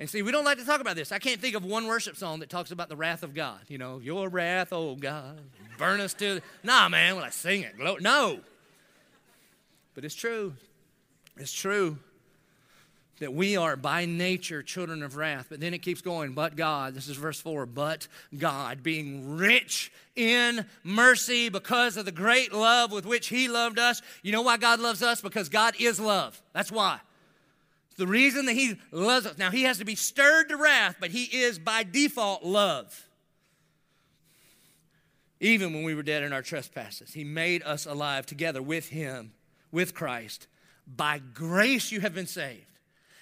And 0.00 0.08
see, 0.08 0.22
we 0.22 0.30
don't 0.30 0.44
like 0.44 0.58
to 0.58 0.64
talk 0.64 0.80
about 0.80 0.94
this. 0.94 1.10
I 1.10 1.18
can't 1.18 1.40
think 1.40 1.56
of 1.56 1.64
one 1.64 1.86
worship 1.86 2.16
song 2.16 2.38
that 2.40 2.48
talks 2.48 2.70
about 2.70 2.88
the 2.88 2.96
wrath 2.96 3.22
of 3.22 3.34
God. 3.34 3.58
You 3.66 3.78
know, 3.78 3.98
your 3.98 4.28
wrath, 4.28 4.72
oh 4.72 4.94
God, 4.94 5.40
burn 5.76 6.00
us 6.00 6.14
to. 6.14 6.40
Nah, 6.62 6.88
man, 6.88 7.16
when 7.16 7.24
I 7.24 7.30
sing 7.30 7.62
it, 7.62 7.76
glow. 7.76 7.96
No. 8.00 8.38
But 9.94 10.04
it's 10.04 10.14
true. 10.14 10.54
It's 11.36 11.52
true 11.52 11.98
that 13.20 13.34
we 13.34 13.56
are 13.56 13.76
by 13.76 14.04
nature 14.04 14.62
children 14.62 15.02
of 15.02 15.16
wrath. 15.16 15.46
But 15.48 15.58
then 15.60 15.74
it 15.74 15.78
keeps 15.78 16.00
going, 16.00 16.32
but 16.32 16.56
God, 16.56 16.94
this 16.94 17.08
is 17.08 17.16
verse 17.16 17.40
4, 17.40 17.66
but 17.66 18.06
God, 18.36 18.82
being 18.82 19.36
rich 19.36 19.92
in 20.14 20.64
mercy 20.84 21.48
because 21.48 21.96
of 21.96 22.04
the 22.04 22.12
great 22.12 22.52
love 22.52 22.92
with 22.92 23.06
which 23.06 23.28
He 23.28 23.48
loved 23.48 23.78
us. 23.78 24.02
You 24.22 24.32
know 24.32 24.42
why 24.42 24.56
God 24.56 24.78
loves 24.80 25.02
us? 25.02 25.20
Because 25.20 25.48
God 25.48 25.74
is 25.80 25.98
love. 25.98 26.40
That's 26.52 26.70
why. 26.70 27.00
The 27.98 28.06
reason 28.06 28.46
that 28.46 28.54
he 28.54 28.78
loves 28.92 29.26
us. 29.26 29.36
Now, 29.36 29.50
he 29.50 29.64
has 29.64 29.78
to 29.78 29.84
be 29.84 29.96
stirred 29.96 30.48
to 30.48 30.56
wrath, 30.56 30.96
but 31.00 31.10
he 31.10 31.24
is 31.24 31.58
by 31.58 31.82
default 31.82 32.44
love. 32.44 33.08
Even 35.40 35.74
when 35.74 35.82
we 35.82 35.94
were 35.94 36.02
dead 36.02 36.22
in 36.22 36.32
our 36.32 36.42
trespasses, 36.42 37.12
he 37.12 37.24
made 37.24 37.62
us 37.64 37.86
alive 37.86 38.24
together 38.24 38.62
with 38.62 38.88
him, 38.88 39.32
with 39.70 39.94
Christ. 39.94 40.46
By 40.86 41.18
grace 41.18 41.92
you 41.92 42.00
have 42.00 42.14
been 42.14 42.26
saved 42.26 42.77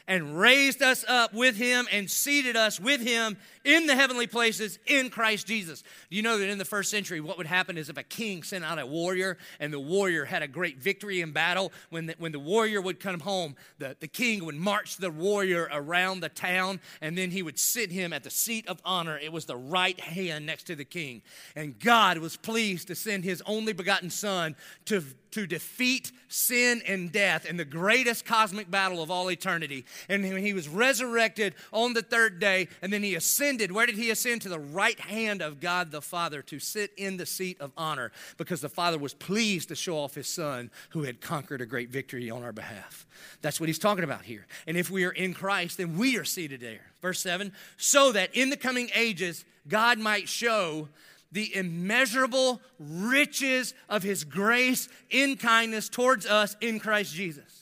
and 0.09 0.39
raised 0.39 0.83
us 0.83 1.05
up 1.09 1.33
with 1.35 1.57
him 1.57 1.87
and 1.93 2.11
seated 2.11 2.57
us 2.57 2.79
with 2.79 3.01
him 3.01 3.37
in 3.65 3.87
the 3.87 3.97
heavenly 3.97 4.27
places 4.27 4.79
in 4.87 5.11
Christ 5.11 5.47
Jesus. 5.47 5.83
Do 6.11 6.17
you 6.17 6.23
know 6.23 6.39
that 6.39 6.49
in 6.49 6.59
the 6.59 6.65
first 6.65 6.91
century, 6.91 7.21
what 7.21 7.37
would 7.39 7.47
happen 7.47 7.77
is 7.77 7.89
if 7.89 7.97
a 7.97 8.03
king 8.05 8.43
sent 8.43 8.65
out 8.65 8.79
a 8.79 8.87
warrior 8.87 9.37
and 9.59 9.73
the 9.73 9.81
warrior 9.81 10.25
had 10.25 10.43
a 10.43 10.49
great 10.49 10.79
victory 10.79 11.21
in 11.21 11.33
battle, 11.33 11.73
when 11.91 12.07
the, 12.07 12.15
when 12.19 12.33
the 12.33 12.39
warrior 12.39 12.81
would 12.81 13.01
come 13.01 13.21
home, 13.21 13.57
the, 13.79 13.97
the 13.99 14.09
king 14.09 14.45
would 14.45 14.55
march 14.55 14.97
the 14.97 15.11
warrior 15.11 15.69
around 15.73 16.21
the 16.21 16.29
town 16.29 16.81
and 17.01 17.19
then 17.19 17.31
he 17.31 17.43
would 17.43 17.59
sit 17.59 17.91
him 17.91 18.13
at 18.13 18.23
the 18.23 18.31
seat 18.31 18.67
of 18.69 18.81
honor. 18.85 19.19
It 19.19 19.33
was 19.33 19.47
the 19.47 19.57
right 19.57 19.99
hand 19.99 20.47
next 20.47 20.65
to 20.65 20.77
the 20.77 20.85
king. 20.85 21.23
And 21.57 21.79
God 21.79 22.19
was 22.19 22.37
pleased 22.37 22.89
to 22.89 22.95
send 22.95 23.25
his 23.25 23.43
only 23.47 23.73
begotten 23.73 24.11
son 24.11 24.55
to 24.87 25.03
to 25.37 25.47
defeat 25.47 26.13
sin 26.29 26.81
and 26.89 27.13
death 27.13 27.45
in 27.45 27.59
the 27.59 27.65
greatest 27.65 28.25
cosmic 28.25 28.71
battle 28.71 29.03
of 29.03 29.11
all 29.11 29.31
eternity. 29.31 29.85
And 30.09 30.23
when 30.23 30.43
he 30.43 30.53
was 30.53 30.69
resurrected 30.69 31.55
on 31.73 31.93
the 31.93 32.03
third 32.03 32.39
day, 32.39 32.69
and 32.83 32.93
then 32.93 33.03
he 33.03 33.15
ascended, 33.15 33.73
where 33.73 33.87
did 33.87 33.97
he 33.97 34.11
ascend? 34.11 34.43
To 34.43 34.49
the 34.49 34.59
right 34.59 34.99
hand 34.99 35.43
of 35.43 35.61
God 35.61 35.91
the 35.91 36.03
Father 36.03 36.43
to 36.43 36.59
sit 36.59 36.93
in 36.97 37.17
the 37.17 37.27
seat 37.27 37.61
of 37.61 37.73
honor 37.77 38.13
because 38.37 38.61
the 38.61 38.69
Father 38.69 38.99
was 38.99 39.15
pleased 39.15 39.69
to 39.69 39.75
show 39.75 39.99
off 39.99 40.15
his 40.15 40.29
Son 40.29 40.71
who 40.91 41.03
had 41.03 41.21
conquered 41.21 41.61
a 41.61 41.67
great 41.67 41.91
victory 41.91 42.31
on 42.31 42.43
our 42.43 42.53
behalf. 42.53 43.07
That's 43.43 43.61
what 43.61 43.69
he's 43.69 43.79
talking 43.79 44.05
about 44.05 44.23
here. 44.23 44.47
And 44.67 44.77
if 44.77 44.91
we 44.91 45.05
are 45.05 45.11
in 45.11 45.35
Christ, 45.35 45.79
then 45.79 45.97
we 45.97 46.19
are 46.19 46.25
seated 46.25 46.61
there. 46.61 46.93
Verse 47.01 47.21
7 47.21 47.53
so 47.77 48.13
that 48.13 48.35
in 48.35 48.51
the 48.51 48.57
coming 48.57 48.91
ages, 48.95 49.45
God 49.69 49.99
might 49.99 50.29
show 50.29 50.89
the 51.33 51.55
immeasurable 51.55 52.61
riches 52.79 53.75
of 53.89 54.03
his 54.03 54.25
grace 54.25 54.89
in 55.11 55.37
kindness 55.37 55.89
towards 55.89 56.27
us 56.27 56.57
in 56.61 56.79
Christ 56.79 57.15
Jesus. 57.15 57.56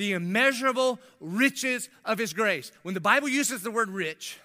The 0.00 0.12
immeasurable 0.12 0.98
riches 1.20 1.90
of 2.06 2.16
his 2.16 2.32
grace. 2.32 2.72
When 2.82 2.94
the 2.94 3.00
Bible 3.00 3.28
uses 3.28 3.62
the 3.62 3.70
word 3.70 3.90
rich, 3.90 4.38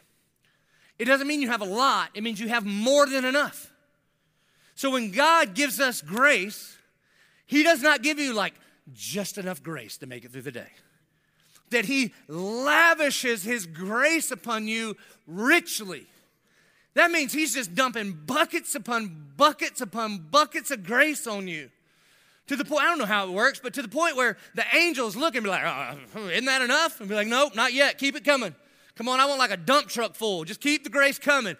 it 1.00 1.06
doesn't 1.06 1.28
mean 1.28 1.42
you 1.42 1.48
have 1.48 1.62
a 1.62 1.66
lot, 1.66 2.10
it 2.14 2.24
means 2.24 2.40
you 2.40 2.50
have 2.50 2.66
more 2.66 3.06
than 3.06 3.24
enough. 3.24 3.72
So 4.76 4.92
when 4.92 5.12
God 5.12 5.54
gives 5.54 5.80
us 5.80 6.02
grace, 6.02 6.78
he 7.46 7.64
does 7.64 7.82
not 7.82 8.04
give 8.04 8.20
you 8.20 8.34
like 8.34 8.54
just 8.94 9.38
enough 9.38 9.64
grace 9.64 9.98
to 10.00 10.08
make 10.08 10.26
it 10.26 10.32
through 10.32 10.42
the 10.42 10.52
day. 10.52 10.72
That 11.70 11.86
he 11.86 12.14
lavishes 12.28 13.44
his 13.44 13.66
grace 13.66 14.32
upon 14.32 14.68
you 14.68 14.98
richly 15.26 16.08
that 16.96 17.12
means 17.12 17.34
he's 17.34 17.54
just 17.54 17.76
dumping 17.76 18.14
buckets 18.26 18.74
upon 18.74 19.32
buckets 19.38 19.82
upon 19.82 20.18
buckets 20.32 20.72
of 20.72 20.84
grace 20.84 21.28
on 21.28 21.48
you. 21.48 21.70
To 22.48 22.56
the 22.56 22.66
point, 22.66 22.84
I 22.84 22.90
don't 22.90 23.00
know 23.00 23.06
how 23.06 23.28
it 23.28 23.32
works, 23.32 23.60
but 23.62 23.74
to 23.74 23.82
the 23.82 23.88
point 23.88 24.16
where 24.16 24.38
the 24.54 24.64
angels 24.76 25.16
look 25.16 25.36
and 25.36 25.44
be 25.44 25.50
like, 25.50 25.64
oh, 25.66 26.28
isn't 26.28 26.46
that 26.46 26.62
enough? 26.62 27.00
And 27.00 27.10
be 27.10 27.16
like, 27.16 27.28
nope, 27.28 27.56
not 27.56 27.74
yet. 27.74 27.98
Keep 27.98 28.16
it 28.16 28.24
coming. 28.24 28.54
Come 28.96 29.10
on, 29.10 29.20
I 29.20 29.26
want 29.26 29.40
like 29.40 29.52
a 29.52 29.58
dump 29.58 29.88
truck 29.88 30.16
full. 30.16 30.46
Just 30.46 30.62
keep 30.62 30.84
the 30.84 30.90
grace 30.90 31.20
coming. 31.20 31.58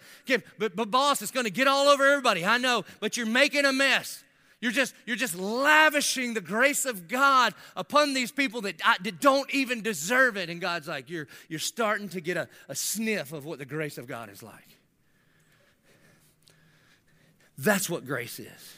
but, 0.58 0.76
but 0.76 0.90
boss, 0.90 1.20
it's 1.22 1.32
going 1.32 1.44
to 1.44 1.50
get 1.50 1.66
all 1.66 1.88
over 1.88 2.06
everybody. 2.06 2.44
I 2.44 2.58
know, 2.58 2.84
but 3.00 3.16
you're 3.16 3.26
making 3.26 3.64
a 3.64 3.72
mess. 3.72 4.22
You're 4.60 4.72
just, 4.72 4.94
you're 5.04 5.16
just 5.16 5.34
lavishing 5.34 6.32
the 6.32 6.40
grace 6.40 6.86
of 6.86 7.08
God 7.08 7.52
upon 7.74 8.14
these 8.14 8.32
people 8.32 8.62
that, 8.62 8.78
that 9.02 9.20
don't 9.20 9.52
even 9.52 9.82
deserve 9.82 10.38
it. 10.38 10.48
And 10.48 10.62
God's 10.62 10.88
like, 10.88 11.10
you're, 11.10 11.26
you're 11.48 11.58
starting 11.58 12.08
to 12.10 12.22
get 12.22 12.38
a, 12.38 12.48
a 12.68 12.74
sniff 12.74 13.32
of 13.32 13.44
what 13.44 13.58
the 13.58 13.66
grace 13.66 13.98
of 13.98 14.06
God 14.06 14.30
is 14.30 14.42
like. 14.42 14.78
That's 17.58 17.90
what 17.90 18.06
grace 18.06 18.38
is. 18.38 18.75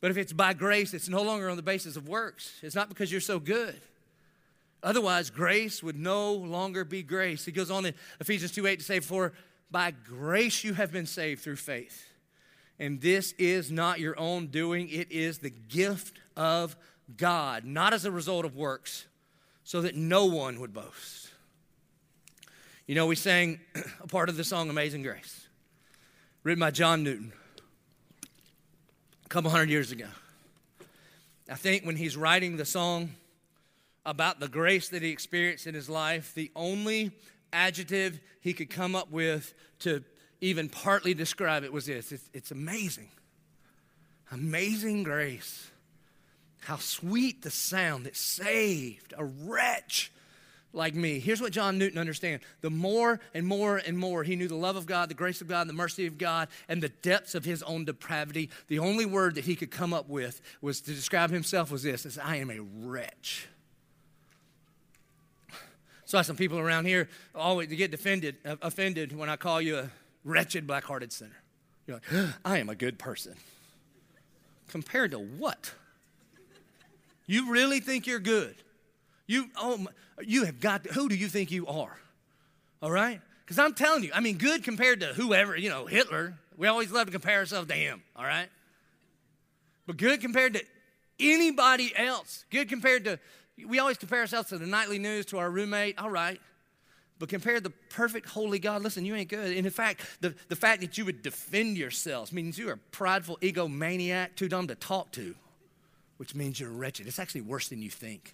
But 0.00 0.10
if 0.10 0.16
it's 0.16 0.32
by 0.32 0.52
grace, 0.52 0.94
it's 0.94 1.08
no 1.08 1.22
longer 1.22 1.48
on 1.48 1.56
the 1.56 1.62
basis 1.62 1.96
of 1.96 2.08
works. 2.08 2.52
It's 2.62 2.74
not 2.74 2.88
because 2.88 3.10
you're 3.10 3.20
so 3.20 3.38
good. 3.38 3.80
Otherwise, 4.82 5.30
grace 5.30 5.82
would 5.82 5.96
no 5.96 6.32
longer 6.32 6.84
be 6.84 7.02
grace. 7.02 7.44
He 7.44 7.52
goes 7.52 7.70
on 7.70 7.86
in 7.86 7.94
Ephesians 8.20 8.52
2 8.52 8.66
8 8.66 8.78
to 8.78 8.84
say, 8.84 9.00
For 9.00 9.32
by 9.70 9.90
grace 9.90 10.62
you 10.62 10.74
have 10.74 10.92
been 10.92 11.06
saved 11.06 11.42
through 11.42 11.56
faith. 11.56 12.04
And 12.78 13.00
this 13.00 13.32
is 13.32 13.72
not 13.72 14.00
your 14.00 14.18
own 14.18 14.48
doing, 14.48 14.88
it 14.90 15.10
is 15.10 15.38
the 15.38 15.50
gift 15.50 16.18
of 16.36 16.76
God, 17.16 17.64
not 17.64 17.94
as 17.94 18.04
a 18.04 18.10
result 18.10 18.44
of 18.44 18.54
works, 18.54 19.06
so 19.64 19.80
that 19.80 19.96
no 19.96 20.26
one 20.26 20.60
would 20.60 20.74
boast. 20.74 21.30
You 22.86 22.94
know, 22.94 23.06
we 23.06 23.16
sang 23.16 23.60
a 24.02 24.06
part 24.06 24.28
of 24.28 24.36
the 24.36 24.44
song 24.44 24.68
Amazing 24.68 25.02
Grace, 25.02 25.48
written 26.42 26.60
by 26.60 26.70
John 26.70 27.02
Newton 27.02 27.32
a 29.26 29.28
couple 29.28 29.50
hundred 29.50 29.70
years 29.70 29.90
ago. 29.90 30.06
I 31.50 31.56
think 31.56 31.84
when 31.84 31.96
he's 31.96 32.16
writing 32.16 32.56
the 32.56 32.64
song 32.64 33.10
about 34.04 34.38
the 34.38 34.46
grace 34.46 34.88
that 34.90 35.02
he 35.02 35.10
experienced 35.10 35.66
in 35.66 35.74
his 35.74 35.90
life, 35.90 36.32
the 36.34 36.52
only 36.54 37.10
adjective 37.52 38.20
he 38.40 38.52
could 38.52 38.70
come 38.70 38.94
up 38.94 39.10
with 39.10 39.52
to 39.80 40.04
even 40.40 40.68
partly 40.68 41.12
describe 41.12 41.64
it 41.64 41.72
was 41.72 41.86
this 41.86 42.12
it's, 42.12 42.30
it's 42.32 42.50
amazing. 42.52 43.08
Amazing 44.30 45.02
grace. 45.02 45.70
How 46.60 46.76
sweet 46.76 47.42
the 47.42 47.50
sound 47.50 48.06
that 48.06 48.16
saved 48.16 49.12
a 49.16 49.24
wretch 49.24 50.12
like 50.76 50.94
me. 50.94 51.18
Here's 51.18 51.40
what 51.40 51.52
John 51.52 51.78
Newton 51.78 51.98
understand. 51.98 52.42
the 52.60 52.70
more 52.70 53.18
and 53.34 53.46
more 53.46 53.78
and 53.78 53.98
more 53.98 54.22
he 54.22 54.36
knew 54.36 54.46
the 54.46 54.54
love 54.54 54.76
of 54.76 54.86
God, 54.86 55.08
the 55.08 55.14
grace 55.14 55.40
of 55.40 55.48
God, 55.48 55.68
the 55.68 55.72
mercy 55.72 56.06
of 56.06 56.18
God, 56.18 56.48
and 56.68 56.82
the 56.82 56.90
depths 56.90 57.34
of 57.34 57.44
his 57.44 57.62
own 57.62 57.84
depravity, 57.84 58.50
the 58.68 58.78
only 58.78 59.06
word 59.06 59.34
that 59.36 59.44
he 59.44 59.56
could 59.56 59.70
come 59.70 59.92
up 59.92 60.08
with 60.08 60.40
was 60.60 60.80
to 60.82 60.92
describe 60.92 61.30
himself 61.30 61.70
was 61.70 61.82
this 61.82 62.04
as 62.06 62.18
I 62.18 62.36
am 62.36 62.50
a 62.50 62.60
wretch. 62.60 63.48
So 66.04 66.18
I 66.18 66.20
have 66.20 66.26
some 66.26 66.36
people 66.36 66.58
around 66.58 66.84
here 66.84 67.08
always 67.34 67.66
get 67.68 67.92
offended, 67.92 68.36
uh, 68.44 68.56
offended 68.62 69.16
when 69.16 69.28
I 69.28 69.36
call 69.36 69.60
you 69.60 69.78
a 69.78 69.90
wretched 70.24 70.66
black-hearted 70.66 71.12
sinner. 71.12 71.42
You're 71.86 72.00
like, 72.12 72.28
I 72.44 72.58
am 72.58 72.68
a 72.68 72.76
good 72.76 72.98
person. 72.98 73.34
Compared 74.68 75.12
to 75.12 75.18
what? 75.18 75.72
You 77.26 77.50
really 77.50 77.80
think 77.80 78.06
you're 78.06 78.20
good? 78.20 78.54
You, 79.26 79.48
oh, 79.56 79.86
you 80.22 80.44
have 80.44 80.60
got, 80.60 80.84
to, 80.84 80.92
who 80.92 81.08
do 81.08 81.16
you 81.16 81.28
think 81.28 81.50
you 81.50 81.66
are? 81.66 81.96
All 82.80 82.90
right? 82.90 83.20
Because 83.44 83.58
I'm 83.58 83.74
telling 83.74 84.04
you, 84.04 84.10
I 84.14 84.20
mean, 84.20 84.38
good 84.38 84.64
compared 84.64 85.00
to 85.00 85.06
whoever, 85.06 85.56
you 85.56 85.68
know, 85.68 85.86
Hitler. 85.86 86.34
We 86.56 86.68
always 86.68 86.90
love 86.90 87.06
to 87.06 87.12
compare 87.12 87.38
ourselves 87.38 87.68
to 87.68 87.74
him, 87.74 88.02
all 88.14 88.24
right? 88.24 88.48
But 89.86 89.98
good 89.98 90.20
compared 90.20 90.54
to 90.54 90.62
anybody 91.20 91.92
else. 91.96 92.44
Good 92.50 92.68
compared 92.68 93.04
to, 93.04 93.18
we 93.66 93.78
always 93.78 93.98
compare 93.98 94.20
ourselves 94.20 94.48
to 94.48 94.58
the 94.58 94.66
nightly 94.66 94.98
news, 94.98 95.26
to 95.26 95.38
our 95.38 95.50
roommate, 95.50 95.98
all 95.98 96.10
right. 96.10 96.40
But 97.18 97.28
compare 97.28 97.60
the 97.60 97.70
perfect, 97.70 98.28
holy 98.28 98.58
God, 98.58 98.82
listen, 98.82 99.04
you 99.04 99.14
ain't 99.14 99.30
good. 99.30 99.56
And 99.56 99.66
in 99.66 99.70
fact, 99.70 100.02
the, 100.20 100.34
the 100.48 100.56
fact 100.56 100.82
that 100.82 100.98
you 100.98 101.04
would 101.06 101.22
defend 101.22 101.78
yourselves 101.78 102.32
means 102.32 102.58
you 102.58 102.68
are 102.68 102.74
a 102.74 102.78
prideful 102.90 103.38
egomaniac, 103.40 104.34
too 104.36 104.48
dumb 104.48 104.66
to 104.66 104.74
talk 104.74 105.12
to, 105.12 105.34
which 106.18 106.34
means 106.34 106.60
you're 106.60 106.70
wretched. 106.70 107.06
It's 107.06 107.18
actually 107.18 107.42
worse 107.42 107.68
than 107.68 107.80
you 107.80 107.90
think. 107.90 108.32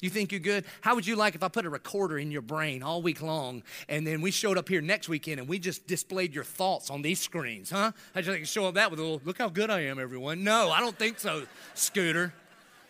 You 0.00 0.10
think 0.10 0.30
you're 0.30 0.40
good? 0.40 0.64
How 0.82 0.94
would 0.94 1.06
you 1.06 1.16
like 1.16 1.34
if 1.34 1.42
I 1.42 1.48
put 1.48 1.64
a 1.64 1.70
recorder 1.70 2.18
in 2.18 2.30
your 2.30 2.42
brain 2.42 2.82
all 2.82 3.00
week 3.00 3.22
long 3.22 3.62
and 3.88 4.06
then 4.06 4.20
we 4.20 4.30
showed 4.30 4.58
up 4.58 4.68
here 4.68 4.82
next 4.82 5.08
weekend 5.08 5.40
and 5.40 5.48
we 5.48 5.58
just 5.58 5.86
displayed 5.86 6.34
your 6.34 6.44
thoughts 6.44 6.90
on 6.90 7.00
these 7.00 7.18
screens, 7.18 7.70
huh? 7.70 7.92
How'd 8.14 8.26
you 8.26 8.32
like 8.32 8.42
to 8.42 8.46
show 8.46 8.66
up 8.66 8.74
that 8.74 8.90
with 8.90 9.00
a 9.00 9.02
little, 9.02 9.22
look 9.24 9.38
how 9.38 9.48
good 9.48 9.70
I 9.70 9.80
am, 9.84 9.98
everyone? 9.98 10.44
No, 10.44 10.70
I 10.70 10.80
don't 10.80 10.98
think 10.98 11.18
so, 11.18 11.44
Scooter. 11.74 12.34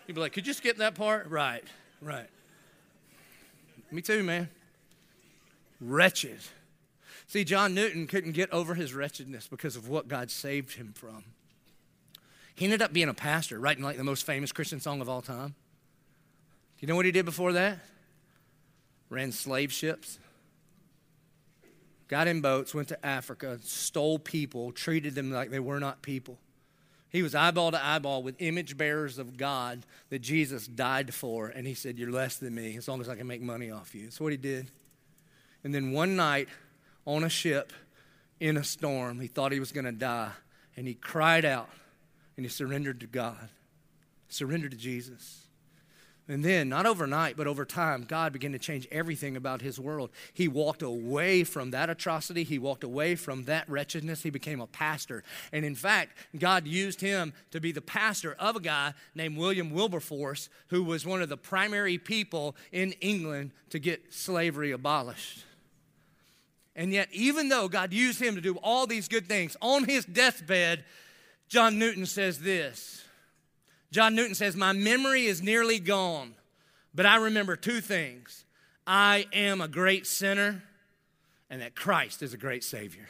You'd 0.07 0.14
be 0.14 0.21
like, 0.21 0.33
could 0.33 0.49
you 0.49 0.53
skip 0.53 0.79
that 0.79 0.97
part? 0.97 1.29
Right, 1.29 1.62
right. 2.03 2.29
Me 3.92 4.03
too, 4.03 4.25
man. 4.25 4.49
Wretched. 5.81 6.40
See, 7.29 7.45
John 7.45 7.73
Newton 7.73 8.09
couldn't 8.09 8.33
get 8.33 8.53
over 8.53 8.75
his 8.75 8.95
wretchedness 8.95 9.47
because 9.47 9.77
of 9.77 9.88
what 9.88 10.09
God 10.09 10.31
saved 10.31 10.75
him 10.75 10.92
from. 10.92 11.23
He 12.57 12.64
ended 12.64 12.83
up 12.83 12.92
being 12.92 13.09
a 13.09 13.14
pastor, 13.14 13.61
writing 13.61 13.85
like 13.85 13.97
the 13.97 14.05
most 14.05 14.25
famous 14.27 14.51
Christian 14.51 14.81
song 14.81 15.01
of 15.01 15.09
all 15.09 15.23
time. 15.23 15.55
You 16.79 16.89
know 16.89 16.97
what 16.97 17.07
he 17.07 17.12
did 17.12 17.25
before 17.25 17.53
that? 17.53 17.79
Ran 19.09 19.33
slave 19.33 19.73
ships, 19.73 20.19
got 22.09 22.27
in 22.27 22.41
boats, 22.41 22.75
went 22.75 22.89
to 22.89 23.07
Africa, 23.07 23.59
stole 23.62 24.19
people, 24.19 24.73
treated 24.73 25.15
them 25.15 25.31
like 25.31 25.51
they 25.51 25.61
were 25.61 25.79
not 25.79 26.03
people. 26.03 26.39
He 27.09 27.23
was 27.23 27.35
eyeball 27.35 27.71
to 27.71 27.83
eyeball 27.83 28.23
with 28.23 28.35
image 28.41 28.77
bearers 28.77 29.19
of 29.19 29.37
God 29.37 29.87
that 30.11 30.19
Jesus 30.21 30.67
died 30.67 31.15
for, 31.15 31.49
and 31.49 31.67
he 31.67 31.75
said, 31.75 31.99
You're 31.99 32.11
less 32.11 32.37
than 32.37 32.55
me 32.55 32.77
as 32.77 32.89
long 32.89 33.01
as 33.01 33.09
I 33.09 33.15
can 33.15 33.27
make 33.27 33.41
money 33.41 33.71
off 33.71 33.95
you. 33.95 34.05
That's 34.05 34.21
what 34.21 34.33
he 34.33 34.37
did. 34.37 34.67
And 35.62 35.75
then 35.75 35.93
one 35.93 36.17
night 36.17 36.49
on 37.07 37.25
a 37.25 37.29
ship 37.29 37.73
in 38.41 38.57
a 38.57 38.65
storm, 38.65 39.21
he 39.21 39.29
thought 39.29 39.53
he 39.53 39.61
was 39.61 39.73
going 39.73 39.87
to 39.87 39.93
die, 39.93 40.33
and 40.77 40.87
he 40.87 40.95
cried 40.95 41.45
out 41.45 41.71
and 42.37 42.45
he 42.45 42.51
surrendered 42.51 43.01
to 43.01 43.07
God, 43.07 43.49
surrendered 44.29 44.73
to 44.73 44.77
Jesus. 44.77 45.46
And 46.29 46.45
then, 46.45 46.69
not 46.69 46.87
overnight, 46.87 47.37
but 47.37 47.47
over 47.47 47.65
time, 47.65 48.03
God 48.03 48.33
began 48.33 48.51
to 48.51 48.59
change 48.59 48.89
everything 48.91 49.37
about 49.37 49.62
his 49.62 49.79
world. 49.79 50.11
He 50.35 50.49
walked 50.49 50.83
away 50.83 51.45
from 51.45 51.71
that 51.71 51.89
atrocity. 51.89 52.43
He 52.43 52.59
walked 52.59 52.83
away 52.83 53.15
from 53.15 53.45
that 53.45 53.69
wretchedness. 53.69 54.25
He 54.25 54.31
became 54.31 54.61
a 54.61 54.67
pastor. 54.67 55.23
And 55.53 55.65
in 55.65 55.77
fact, 55.77 56.19
God 56.37 56.67
used 56.67 57.01
him 57.01 57.33
to 57.53 57.61
be 57.61 57.71
the 57.71 57.81
pastor 57.81 58.35
of 58.41 58.57
a 58.57 58.61
guy 58.61 58.95
named 59.15 59.37
William 59.37 59.71
Wilberforce, 59.71 60.49
who 60.69 60.83
was 60.83 61.07
one 61.07 61.23
of 61.23 61.29
the 61.29 61.37
primary 61.37 61.97
people 61.97 62.57
in 62.73 62.93
England 63.01 63.53
to 63.71 63.79
get 63.79 64.12
slavery 64.12 64.73
abolished. 64.73 65.45
And 66.75 66.93
yet, 66.93 67.09
even 67.12 67.49
though 67.49 67.69
God 67.69 67.93
used 67.93 68.21
him 68.21 68.35
to 68.35 68.41
do 68.41 68.57
all 68.65 68.89
these 68.89 69.07
good 69.07 69.29
things, 69.29 69.57
on 69.62 69.85
his 69.85 70.05
deathbed, 70.05 70.85
John 71.49 71.79
Newton 71.79 72.05
says 72.05 72.41
this 72.41 73.06
John 73.90 74.14
Newton 74.14 74.35
says, 74.35 74.57
My 74.57 74.72
memory 74.72 75.27
is 75.27 75.42
nearly 75.42 75.79
gone, 75.79 76.35
but 76.94 77.07
I 77.07 77.16
remember 77.16 77.57
two 77.57 77.81
things 77.81 78.44
I 78.87 79.27
am 79.33 79.61
a 79.61 79.68
great 79.68 80.07
sinner, 80.07 80.62
and 81.51 81.61
that 81.61 81.75
Christ 81.75 82.22
is 82.22 82.35
a 82.35 82.37
great 82.37 82.64
Savior. 82.64 83.09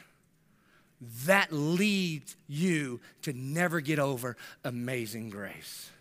That 1.25 1.51
leads 1.51 2.35
you 2.47 2.99
to 3.21 3.33
never 3.33 3.81
get 3.81 3.99
over 3.99 4.35
amazing 4.63 5.29
grace. 5.29 5.91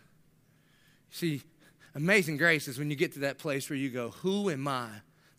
See, 1.10 1.42
amazing 1.94 2.38
grace 2.38 2.68
is 2.68 2.78
when 2.78 2.90
you 2.90 2.96
get 2.96 3.12
to 3.14 3.20
that 3.20 3.38
place 3.38 3.68
where 3.68 3.78
you 3.78 3.90
go, 3.90 4.10
Who 4.22 4.50
am 4.50 4.66
I 4.68 4.88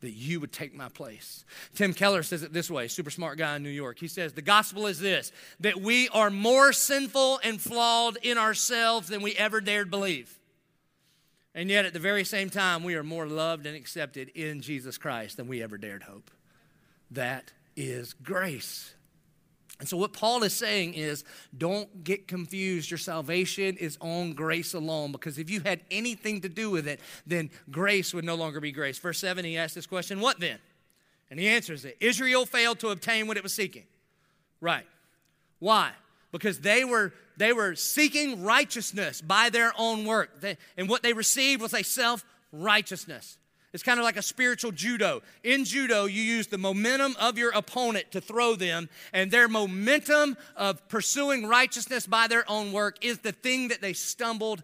that 0.07 0.13
you 0.13 0.39
would 0.39 0.53
take 0.53 0.73
my 0.73 0.87
place. 0.87 1.43
Tim 1.75 1.93
Keller 1.93 2.23
says 2.23 2.41
it 2.41 2.53
this 2.53 2.71
way, 2.71 2.87
super 2.87 3.09
smart 3.09 3.37
guy 3.37 3.57
in 3.57 3.63
New 3.63 3.69
York. 3.69 3.99
He 3.99 4.07
says, 4.07 4.31
The 4.31 4.41
gospel 4.41 4.87
is 4.87 4.99
this 4.99 5.33
that 5.59 5.81
we 5.81 6.07
are 6.09 6.29
more 6.29 6.71
sinful 6.71 7.41
and 7.43 7.59
flawed 7.59 8.17
in 8.23 8.37
ourselves 8.37 9.09
than 9.09 9.21
we 9.21 9.35
ever 9.35 9.59
dared 9.59 9.91
believe. 9.91 10.39
And 11.53 11.69
yet, 11.69 11.83
at 11.83 11.91
the 11.91 11.99
very 11.99 12.23
same 12.23 12.49
time, 12.49 12.85
we 12.85 12.95
are 12.95 13.03
more 13.03 13.27
loved 13.27 13.65
and 13.65 13.75
accepted 13.75 14.29
in 14.29 14.61
Jesus 14.61 14.97
Christ 14.97 15.35
than 15.35 15.47
we 15.47 15.61
ever 15.61 15.77
dared 15.77 16.03
hope. 16.03 16.31
That 17.11 17.51
is 17.75 18.13
grace. 18.13 18.93
And 19.79 19.87
so, 19.87 19.95
what 19.97 20.13
Paul 20.13 20.43
is 20.43 20.53
saying 20.53 20.95
is 20.95 21.23
don't 21.55 22.03
get 22.03 22.27
confused. 22.27 22.89
Your 22.89 22.97
salvation 22.97 23.77
is 23.77 23.97
on 24.01 24.33
grace 24.33 24.73
alone 24.73 25.11
because 25.11 25.37
if 25.37 25.49
you 25.49 25.59
had 25.61 25.81
anything 25.91 26.41
to 26.41 26.49
do 26.49 26.71
with 26.71 26.87
it, 26.87 26.99
then 27.27 27.51
grace 27.69 28.13
would 28.13 28.25
no 28.25 28.35
longer 28.35 28.59
be 28.59 28.71
grace. 28.71 28.97
Verse 28.97 29.19
7, 29.19 29.45
he 29.45 29.57
asks 29.57 29.75
this 29.75 29.85
question 29.85 30.19
What 30.19 30.39
then? 30.39 30.57
And 31.29 31.39
he 31.39 31.47
answers 31.47 31.85
it 31.85 31.97
Israel 31.99 32.45
failed 32.45 32.79
to 32.79 32.89
obtain 32.89 33.27
what 33.27 33.37
it 33.37 33.43
was 33.43 33.53
seeking. 33.53 33.85
Right. 34.59 34.87
Why? 35.59 35.91
Because 36.31 36.59
they 36.59 36.83
were, 36.83 37.13
they 37.37 37.53
were 37.53 37.75
seeking 37.75 38.43
righteousness 38.43 39.21
by 39.21 39.49
their 39.49 39.71
own 39.77 40.05
work. 40.05 40.41
They, 40.41 40.57
and 40.75 40.89
what 40.89 41.03
they 41.03 41.13
received 41.13 41.61
was 41.61 41.73
a 41.73 41.83
self 41.83 42.25
righteousness. 42.51 43.37
It's 43.77 43.83
kind 43.83 43.99
of 43.99 44.03
like 44.03 44.17
a 44.17 44.23
spiritual 44.23 44.71
judo. 44.71 45.21
In 45.43 45.63
judo, 45.63 46.05
you 46.05 46.23
use 46.23 46.47
the 46.47 46.57
momentum 46.57 47.15
of 47.19 47.37
your 47.37 47.51
opponent 47.51 48.11
to 48.13 48.19
throw 48.19 48.55
them, 48.55 48.89
and 49.13 49.29
their 49.29 49.47
momentum 49.47 50.35
of 50.55 50.89
pursuing 50.89 51.45
righteousness 51.45 52.07
by 52.07 52.25
their 52.25 52.43
own 52.49 52.71
work 52.71 52.97
is 53.05 53.19
the 53.19 53.31
thing 53.31 53.67
that 53.67 53.79
they 53.79 53.93
stumbled 53.93 54.63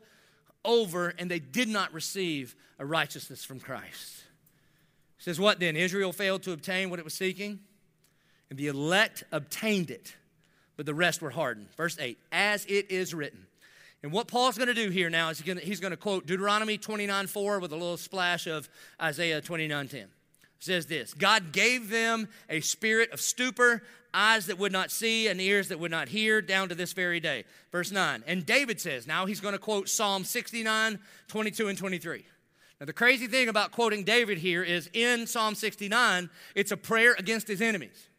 over, 0.66 1.10
and 1.20 1.30
they 1.30 1.38
did 1.38 1.68
not 1.68 1.94
receive 1.94 2.56
a 2.80 2.86
righteousness 2.88 3.46
from 3.46 3.60
Christ. 3.60 4.24
It 5.20 5.24
says, 5.24 5.40
What 5.40 5.60
then? 5.60 5.76
Israel 5.76 6.12
failed 6.12 6.42
to 6.42 6.52
obtain 6.52 6.90
what 6.90 6.98
it 6.98 7.06
was 7.06 7.14
seeking, 7.14 7.60
and 8.50 8.58
the 8.58 8.66
elect 8.66 9.26
obtained 9.32 9.92
it, 9.92 10.16
but 10.76 10.88
the 10.88 10.96
rest 10.96 11.22
were 11.22 11.30
hardened. 11.30 11.68
Verse 11.78 12.00
8 12.00 12.18
As 12.32 12.66
it 12.66 12.90
is 12.90 13.14
written, 13.14 13.46
and 14.04 14.12
what 14.12 14.28
Paul's 14.28 14.58
going 14.58 14.68
to 14.68 14.74
do 14.74 14.90
here 14.90 15.10
now 15.10 15.30
is 15.30 15.40
he's 15.40 15.80
going 15.80 15.92
to 15.92 15.98
quote 15.98 16.26
Deuteronomy 16.26 16.78
29 16.78 17.28
4 17.28 17.60
with 17.60 17.72
a 17.72 17.76
little 17.76 17.98
splash 17.98 18.48
of 18.48 18.70
Isaiah 19.02 19.40
29 19.40 19.88
10. 19.88 20.02
It 20.02 20.10
says 20.60 20.86
this 20.86 21.14
God 21.14 21.54
gave 21.54 21.90
them 21.90 22.28
a 22.50 22.60
spirit 22.60 23.12
of 23.12 23.22
stupor, 23.22 23.82
eyes 24.14 24.48
that 24.48 24.60
would 24.60 24.74
not 24.74 24.92
see, 24.92 25.30
and 25.30 25.40
ears 25.40 25.70
that 25.70 25.80
would 25.80 25.92
not 25.92 26.10
hear, 26.10 26.42
down 26.42 26.68
to 26.68 26.76
this 26.76 26.92
very 26.92 27.22
day. 27.22 27.46
Verse 27.72 27.92
9. 27.92 28.26
And 28.28 28.46
David 28.46 28.82
says, 28.82 29.08
now 29.08 29.26
he's 29.26 29.40
going 29.40 29.54
to 29.54 29.60
quote 29.60 29.88
Psalm 29.88 30.26
69 30.26 31.00
22 31.30 31.68
and 31.70 31.78
23. 31.78 32.26
Now, 32.82 32.86
the 32.86 32.94
crazy 32.94 33.28
thing 33.28 33.48
about 33.48 33.72
quoting 33.72 34.04
David 34.04 34.40
here 34.40 34.64
is 34.64 34.90
in 34.92 35.28
Psalm 35.28 35.56
69, 35.56 36.30
it's 36.56 36.72
a 36.72 36.78
prayer 36.78 37.16
against 37.18 37.48
his 37.48 37.62
enemies. 37.62 38.10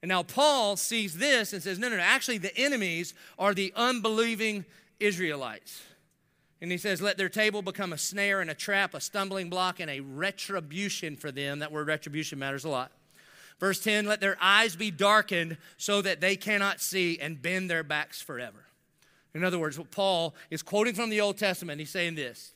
And 0.00 0.10
now 0.10 0.22
Paul 0.22 0.76
sees 0.76 1.16
this 1.16 1.52
and 1.52 1.62
says, 1.62 1.78
no, 1.78 1.88
no, 1.88 1.96
no, 1.96 2.02
actually, 2.02 2.38
the 2.38 2.56
enemies 2.56 3.14
are 3.38 3.54
the 3.54 3.72
unbelieving 3.74 4.66
Israelites. 5.04 5.82
And 6.60 6.70
he 6.72 6.78
says, 6.78 7.02
Let 7.02 7.18
their 7.18 7.28
table 7.28 7.62
become 7.62 7.92
a 7.92 7.98
snare 7.98 8.40
and 8.40 8.50
a 8.50 8.54
trap, 8.54 8.94
a 8.94 9.00
stumbling 9.00 9.50
block, 9.50 9.80
and 9.80 9.90
a 9.90 10.00
retribution 10.00 11.16
for 11.16 11.30
them. 11.30 11.58
That 11.58 11.72
word 11.72 11.86
retribution 11.86 12.38
matters 12.38 12.64
a 12.64 12.68
lot. 12.68 12.90
Verse 13.60 13.80
10 13.80 14.06
Let 14.06 14.20
their 14.20 14.36
eyes 14.40 14.76
be 14.76 14.90
darkened 14.90 15.58
so 15.76 16.02
that 16.02 16.20
they 16.20 16.36
cannot 16.36 16.80
see 16.80 17.18
and 17.20 17.40
bend 17.40 17.70
their 17.70 17.82
backs 17.82 18.20
forever. 18.20 18.64
In 19.34 19.44
other 19.44 19.58
words, 19.58 19.78
what 19.78 19.90
Paul 19.90 20.34
is 20.50 20.62
quoting 20.62 20.94
from 20.94 21.10
the 21.10 21.20
Old 21.20 21.38
Testament, 21.38 21.80
he's 21.80 21.90
saying 21.90 22.14
this 22.14 22.54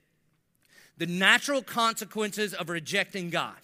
the 0.97 1.07
natural 1.07 1.63
consequences 1.63 2.55
of 2.55 2.69
rejecting 2.69 3.31
God. 3.31 3.57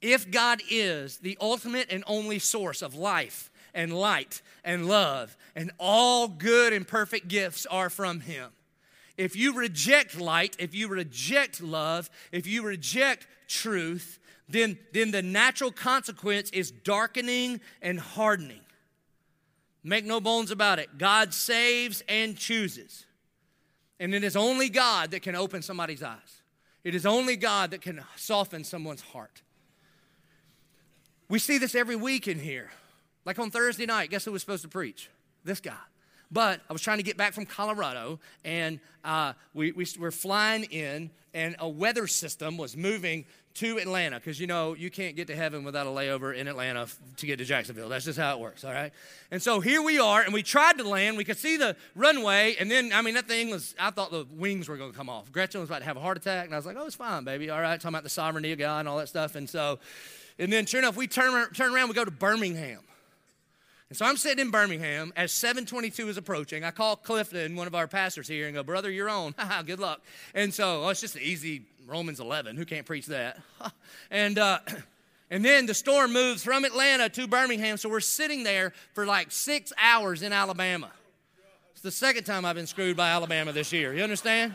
If 0.00 0.30
God 0.30 0.62
is 0.70 1.18
the 1.18 1.36
ultimate 1.40 1.88
and 1.90 2.04
only 2.06 2.38
source 2.38 2.82
of 2.82 2.94
life 2.94 3.50
and 3.74 3.92
light 3.92 4.42
and 4.64 4.86
love, 4.86 5.36
and 5.54 5.70
all 5.78 6.28
good 6.28 6.72
and 6.72 6.86
perfect 6.86 7.28
gifts 7.28 7.66
are 7.66 7.90
from 7.90 8.20
Him. 8.20 8.50
If 9.16 9.34
you 9.34 9.54
reject 9.54 10.18
light, 10.18 10.56
if 10.58 10.74
you 10.74 10.88
reject 10.88 11.60
love, 11.60 12.08
if 12.30 12.46
you 12.46 12.62
reject 12.62 13.26
truth, 13.48 14.18
then, 14.48 14.78
then 14.92 15.10
the 15.10 15.22
natural 15.22 15.72
consequence 15.72 16.50
is 16.50 16.70
darkening 16.70 17.60
and 17.82 17.98
hardening. 17.98 18.60
Make 19.82 20.04
no 20.04 20.20
bones 20.20 20.50
about 20.50 20.78
it. 20.78 20.98
God 20.98 21.34
saves 21.34 22.02
and 22.08 22.36
chooses. 22.36 23.06
And 24.00 24.14
it 24.14 24.22
is 24.22 24.36
only 24.36 24.68
God 24.68 25.10
that 25.10 25.22
can 25.22 25.34
open 25.34 25.62
somebody's 25.62 26.02
eyes. 26.02 26.42
It 26.84 26.94
is 26.94 27.04
only 27.04 27.36
God 27.36 27.72
that 27.72 27.80
can 27.80 28.04
soften 28.16 28.64
someone's 28.64 29.02
heart. 29.02 29.42
We 31.28 31.38
see 31.38 31.58
this 31.58 31.74
every 31.74 31.96
week 31.96 32.28
in 32.28 32.38
here. 32.38 32.70
Like 33.28 33.38
on 33.38 33.50
Thursday 33.50 33.84
night, 33.84 34.08
guess 34.08 34.24
who 34.24 34.32
was 34.32 34.40
supposed 34.40 34.62
to 34.62 34.68
preach? 34.68 35.10
This 35.44 35.60
guy. 35.60 35.74
But 36.30 36.62
I 36.70 36.72
was 36.72 36.80
trying 36.80 36.96
to 36.96 37.02
get 37.02 37.18
back 37.18 37.34
from 37.34 37.44
Colorado, 37.44 38.20
and 38.42 38.80
uh, 39.04 39.34
we, 39.52 39.70
we 39.72 39.86
were 39.98 40.10
flying 40.10 40.64
in, 40.64 41.10
and 41.34 41.54
a 41.58 41.68
weather 41.68 42.06
system 42.06 42.56
was 42.56 42.74
moving 42.74 43.26
to 43.56 43.76
Atlanta 43.76 44.16
because 44.16 44.40
you 44.40 44.46
know 44.46 44.72
you 44.72 44.90
can't 44.90 45.14
get 45.14 45.26
to 45.26 45.36
heaven 45.36 45.62
without 45.62 45.86
a 45.86 45.90
layover 45.90 46.34
in 46.34 46.48
Atlanta 46.48 46.86
to 47.18 47.26
get 47.26 47.36
to 47.36 47.44
Jacksonville. 47.44 47.90
That's 47.90 48.06
just 48.06 48.18
how 48.18 48.34
it 48.34 48.40
works, 48.40 48.64
all 48.64 48.72
right? 48.72 48.92
And 49.30 49.42
so 49.42 49.60
here 49.60 49.82
we 49.82 49.98
are, 49.98 50.22
and 50.22 50.32
we 50.32 50.42
tried 50.42 50.78
to 50.78 50.88
land. 50.88 51.18
We 51.18 51.24
could 51.24 51.36
see 51.36 51.58
the 51.58 51.76
runway, 51.94 52.56
and 52.58 52.70
then, 52.70 52.94
I 52.94 53.02
mean, 53.02 53.12
that 53.12 53.28
thing 53.28 53.50
was, 53.50 53.74
I 53.78 53.90
thought 53.90 54.10
the 54.10 54.26
wings 54.38 54.70
were 54.70 54.78
going 54.78 54.92
to 54.92 54.96
come 54.96 55.10
off. 55.10 55.30
Gretchen 55.30 55.60
was 55.60 55.68
about 55.68 55.80
to 55.80 55.84
have 55.84 55.98
a 55.98 56.00
heart 56.00 56.16
attack, 56.16 56.46
and 56.46 56.54
I 56.54 56.56
was 56.56 56.64
like, 56.64 56.78
oh, 56.78 56.86
it's 56.86 56.96
fine, 56.96 57.24
baby, 57.24 57.50
all 57.50 57.60
right? 57.60 57.78
Talking 57.78 57.94
about 57.94 58.04
the 58.04 58.08
sovereignty 58.08 58.52
of 58.52 58.58
God 58.58 58.78
and 58.78 58.88
all 58.88 58.96
that 58.96 59.10
stuff. 59.10 59.34
And 59.34 59.50
so, 59.50 59.80
and 60.38 60.50
then 60.50 60.64
sure 60.64 60.80
enough, 60.80 60.96
we 60.96 61.06
turn, 61.06 61.52
turn 61.52 61.74
around, 61.74 61.88
we 61.88 61.94
go 61.94 62.06
to 62.06 62.10
Birmingham. 62.10 62.80
And 63.88 63.96
so 63.96 64.04
I'm 64.04 64.18
sitting 64.18 64.44
in 64.44 64.50
Birmingham 64.50 65.12
as 65.16 65.32
722 65.32 66.10
is 66.10 66.16
approaching. 66.18 66.62
I 66.62 66.70
call 66.70 66.96
Clifton, 66.96 67.56
one 67.56 67.66
of 67.66 67.74
our 67.74 67.88
pastors 67.88 68.28
here, 68.28 68.46
and 68.46 68.54
go, 68.54 68.62
Brother, 68.62 68.90
you're 68.90 69.08
on. 69.08 69.34
Good 69.66 69.80
luck. 69.80 70.02
And 70.34 70.52
so 70.52 70.84
oh, 70.84 70.88
it's 70.90 71.00
just 71.00 71.16
easy 71.16 71.62
Romans 71.86 72.20
11. 72.20 72.56
Who 72.56 72.66
can't 72.66 72.84
preach 72.84 73.06
that? 73.06 73.38
and, 74.10 74.38
uh, 74.38 74.58
and 75.30 75.42
then 75.42 75.64
the 75.64 75.72
storm 75.72 76.12
moves 76.12 76.44
from 76.44 76.66
Atlanta 76.66 77.08
to 77.08 77.26
Birmingham. 77.26 77.78
So 77.78 77.88
we're 77.88 78.00
sitting 78.00 78.42
there 78.44 78.74
for 78.92 79.06
like 79.06 79.32
six 79.32 79.72
hours 79.78 80.22
in 80.22 80.34
Alabama. 80.34 80.90
It's 81.72 81.80
the 81.80 81.90
second 81.90 82.24
time 82.24 82.44
I've 82.44 82.56
been 82.56 82.66
screwed 82.66 82.96
by 82.96 83.08
Alabama 83.10 83.52
this 83.52 83.72
year. 83.72 83.94
You 83.94 84.02
understand? 84.02 84.54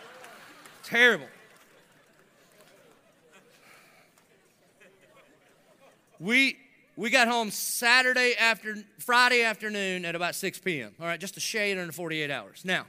Terrible. 0.82 1.28
We, 6.20 6.58
we 7.02 7.10
got 7.10 7.26
home 7.26 7.50
Saturday 7.50 8.36
after 8.38 8.76
Friday 9.00 9.42
afternoon 9.42 10.04
at 10.04 10.14
about 10.14 10.36
6 10.36 10.60
p.m. 10.60 10.94
All 11.00 11.06
right, 11.06 11.18
just 11.18 11.36
a 11.36 11.40
shade 11.40 11.76
under 11.76 11.90
48 11.90 12.30
hours. 12.30 12.62
Now, 12.64 12.86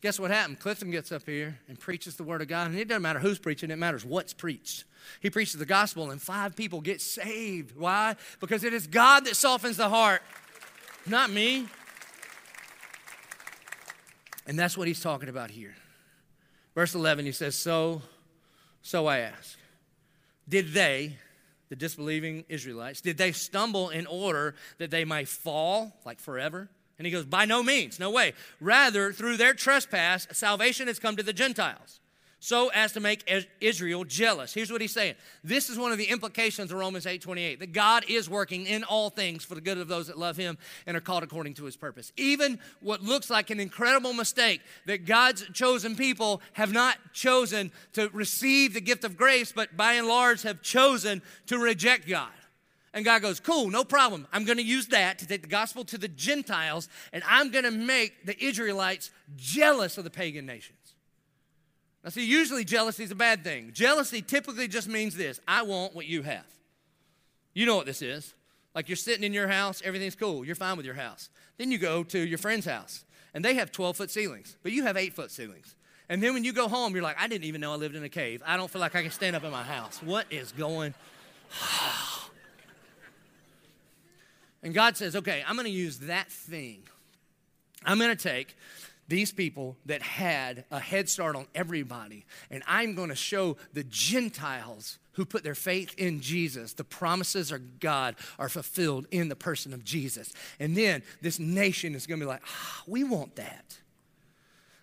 guess 0.00 0.20
what 0.20 0.30
happened? 0.30 0.60
Clifton 0.60 0.92
gets 0.92 1.10
up 1.10 1.26
here 1.26 1.58
and 1.66 1.76
preaches 1.76 2.14
the 2.14 2.22
word 2.22 2.40
of 2.40 2.46
God, 2.46 2.68
and 2.70 2.78
it 2.78 2.86
doesn't 2.86 3.02
matter 3.02 3.18
who's 3.18 3.40
preaching, 3.40 3.72
it 3.72 3.78
matters 3.78 4.04
what's 4.04 4.32
preached. 4.32 4.84
He 5.18 5.28
preaches 5.28 5.54
the 5.54 5.66
gospel, 5.66 6.12
and 6.12 6.22
five 6.22 6.54
people 6.54 6.80
get 6.80 7.00
saved. 7.00 7.76
Why? 7.76 8.14
Because 8.38 8.62
it 8.62 8.72
is 8.72 8.86
God 8.86 9.24
that 9.24 9.34
softens 9.34 9.76
the 9.76 9.88
heart, 9.88 10.22
not 11.04 11.28
me. 11.28 11.66
And 14.46 14.56
that's 14.56 14.78
what 14.78 14.86
he's 14.86 15.00
talking 15.00 15.28
about 15.28 15.50
here. 15.50 15.74
Verse 16.76 16.94
11, 16.94 17.24
he 17.24 17.32
says, 17.32 17.56
So, 17.56 18.02
so 18.82 19.08
I 19.08 19.18
ask, 19.18 19.58
did 20.48 20.68
they, 20.68 21.16
the 21.72 21.76
disbelieving 21.76 22.44
Israelites, 22.50 23.00
did 23.00 23.16
they 23.16 23.32
stumble 23.32 23.88
in 23.88 24.06
order 24.06 24.54
that 24.76 24.90
they 24.90 25.06
might 25.06 25.26
fall, 25.26 25.96
like 26.04 26.20
forever? 26.20 26.68
And 26.98 27.06
he 27.06 27.10
goes, 27.10 27.24
By 27.24 27.46
no 27.46 27.62
means, 27.62 27.98
no 27.98 28.10
way. 28.10 28.34
Rather, 28.60 29.10
through 29.10 29.38
their 29.38 29.54
trespass, 29.54 30.28
salvation 30.32 30.86
has 30.86 30.98
come 30.98 31.16
to 31.16 31.22
the 31.22 31.32
Gentiles. 31.32 31.98
So 32.42 32.72
as 32.74 32.90
to 32.90 32.98
make 32.98 33.22
Israel 33.60 34.02
jealous. 34.02 34.52
Here's 34.52 34.72
what 34.72 34.80
he's 34.80 34.92
saying. 34.92 35.14
This 35.44 35.70
is 35.70 35.78
one 35.78 35.92
of 35.92 35.98
the 35.98 36.06
implications 36.06 36.72
of 36.72 36.78
Romans 36.78 37.06
8:28 37.06 37.60
that 37.60 37.72
God 37.72 38.04
is 38.08 38.28
working 38.28 38.66
in 38.66 38.82
all 38.82 39.10
things 39.10 39.44
for 39.44 39.54
the 39.54 39.60
good 39.60 39.78
of 39.78 39.86
those 39.86 40.08
that 40.08 40.18
love 40.18 40.36
him 40.36 40.58
and 40.84 40.96
are 40.96 41.00
called 41.00 41.22
according 41.22 41.54
to 41.54 41.64
his 41.64 41.76
purpose. 41.76 42.10
Even 42.16 42.58
what 42.80 43.00
looks 43.00 43.30
like 43.30 43.50
an 43.50 43.60
incredible 43.60 44.12
mistake 44.12 44.60
that 44.86 45.06
God's 45.06 45.44
chosen 45.52 45.94
people 45.94 46.42
have 46.54 46.72
not 46.72 46.98
chosen 47.12 47.70
to 47.92 48.08
receive 48.08 48.74
the 48.74 48.80
gift 48.80 49.04
of 49.04 49.16
grace, 49.16 49.52
but 49.52 49.76
by 49.76 49.92
and 49.92 50.08
large 50.08 50.42
have 50.42 50.62
chosen 50.62 51.22
to 51.46 51.58
reject 51.58 52.08
God. 52.08 52.32
And 52.92 53.04
God 53.04 53.22
goes, 53.22 53.38
Cool, 53.38 53.70
no 53.70 53.84
problem. 53.84 54.26
I'm 54.32 54.44
going 54.44 54.58
to 54.58 54.64
use 54.64 54.88
that 54.88 55.20
to 55.20 55.28
take 55.28 55.42
the 55.42 55.48
gospel 55.48 55.84
to 55.84 55.96
the 55.96 56.08
Gentiles, 56.08 56.88
and 57.12 57.22
I'm 57.24 57.52
going 57.52 57.64
to 57.64 57.70
make 57.70 58.26
the 58.26 58.44
Israelites 58.44 59.12
jealous 59.36 59.96
of 59.96 60.02
the 60.02 60.10
pagan 60.10 60.44
nations. 60.44 60.81
Now, 62.04 62.10
see, 62.10 62.26
usually 62.26 62.64
jealousy 62.64 63.04
is 63.04 63.10
a 63.10 63.16
bad 63.16 63.44
thing. 63.44 63.70
Jealousy 63.72 64.22
typically 64.22 64.68
just 64.68 64.88
means 64.88 65.16
this 65.16 65.40
I 65.46 65.62
want 65.62 65.94
what 65.94 66.06
you 66.06 66.22
have. 66.22 66.46
You 67.54 67.66
know 67.66 67.76
what 67.76 67.86
this 67.86 68.02
is. 68.02 68.34
Like 68.74 68.88
you're 68.88 68.96
sitting 68.96 69.24
in 69.24 69.32
your 69.32 69.48
house, 69.48 69.82
everything's 69.84 70.14
cool, 70.16 70.44
you're 70.44 70.54
fine 70.54 70.76
with 70.76 70.86
your 70.86 70.94
house. 70.94 71.28
Then 71.58 71.70
you 71.70 71.78
go 71.78 72.02
to 72.04 72.18
your 72.18 72.38
friend's 72.38 72.64
house, 72.64 73.04
and 73.34 73.44
they 73.44 73.54
have 73.54 73.70
12 73.70 73.96
foot 73.98 74.10
ceilings, 74.10 74.56
but 74.62 74.72
you 74.72 74.84
have 74.84 74.96
8 74.96 75.12
foot 75.12 75.30
ceilings. 75.30 75.76
And 76.08 76.22
then 76.22 76.32
when 76.34 76.44
you 76.44 76.52
go 76.52 76.68
home, 76.68 76.94
you're 76.94 77.02
like, 77.02 77.20
I 77.20 77.28
didn't 77.28 77.44
even 77.44 77.60
know 77.60 77.72
I 77.72 77.76
lived 77.76 77.94
in 77.94 78.02
a 78.02 78.08
cave. 78.08 78.42
I 78.44 78.56
don't 78.56 78.70
feel 78.70 78.80
like 78.80 78.94
I 78.94 79.02
can 79.02 79.10
stand 79.10 79.36
up 79.36 79.44
in 79.44 79.50
my 79.50 79.62
house. 79.62 80.02
What 80.02 80.26
is 80.30 80.52
going 80.52 80.94
And 84.62 84.72
God 84.72 84.96
says, 84.96 85.16
okay, 85.16 85.42
I'm 85.46 85.56
going 85.56 85.66
to 85.66 85.72
use 85.72 85.98
that 86.00 86.30
thing. 86.30 86.82
I'm 87.84 87.98
going 87.98 88.16
to 88.16 88.22
take 88.22 88.56
these 89.12 89.30
people 89.30 89.76
that 89.84 90.00
had 90.00 90.64
a 90.70 90.80
head 90.80 91.06
start 91.06 91.36
on 91.36 91.46
everybody. 91.54 92.24
And 92.50 92.62
I'm 92.66 92.94
going 92.94 93.10
to 93.10 93.14
show 93.14 93.58
the 93.74 93.84
Gentiles 93.84 94.98
who 95.12 95.26
put 95.26 95.44
their 95.44 95.54
faith 95.54 95.94
in 95.98 96.22
Jesus, 96.22 96.72
the 96.72 96.82
promises 96.82 97.52
of 97.52 97.78
God 97.78 98.16
are 98.38 98.48
fulfilled 98.48 99.06
in 99.10 99.28
the 99.28 99.36
person 99.36 99.74
of 99.74 99.84
Jesus. 99.84 100.32
And 100.58 100.74
then 100.74 101.02
this 101.20 101.38
nation 101.38 101.94
is 101.94 102.06
going 102.06 102.20
to 102.20 102.24
be 102.24 102.28
like, 102.28 102.40
ah, 102.46 102.82
we 102.86 103.04
want 103.04 103.36
that. 103.36 103.76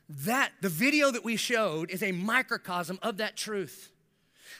That, 0.08 0.52
the 0.62 0.70
video 0.70 1.10
that 1.10 1.24
we 1.26 1.36
showed 1.36 1.90
is 1.90 2.04
a 2.04 2.12
microcosm 2.12 3.00
of 3.02 3.18
that 3.18 3.36
truth. 3.36 3.92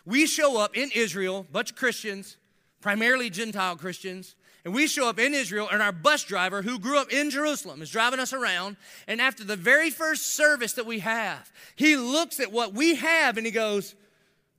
We 0.04 0.26
show 0.26 0.60
up 0.60 0.76
in 0.76 0.90
Israel, 0.96 1.46
bunch 1.52 1.70
of 1.70 1.78
Christians, 1.78 2.38
primarily 2.82 3.30
Gentile 3.30 3.76
Christians, 3.76 4.34
and 4.70 4.76
we 4.76 4.86
show 4.86 5.10
up 5.10 5.18
in 5.18 5.34
Israel, 5.34 5.68
and 5.72 5.82
our 5.82 5.92
bus 5.92 6.24
driver, 6.24 6.62
who 6.62 6.78
grew 6.78 7.00
up 7.00 7.12
in 7.12 7.32
Jerusalem, 7.32 7.82
is 7.82 7.90
driving 7.90 8.20
us 8.20 8.34
around. 8.34 8.78
And 9.08 9.20
after 9.20 9.44
the 9.44 9.56
very 9.56 9.90
first 9.90 10.36
service 10.36 10.74
that 10.74 10.86
we 10.86 11.00
have, 11.00 11.52
he 11.76 11.96
looks 11.96 12.40
at 12.40 12.52
what 12.52 12.76
we 12.76 12.94
have 12.94 13.38
and 13.38 13.48
he 13.48 13.52
goes, 13.52 13.96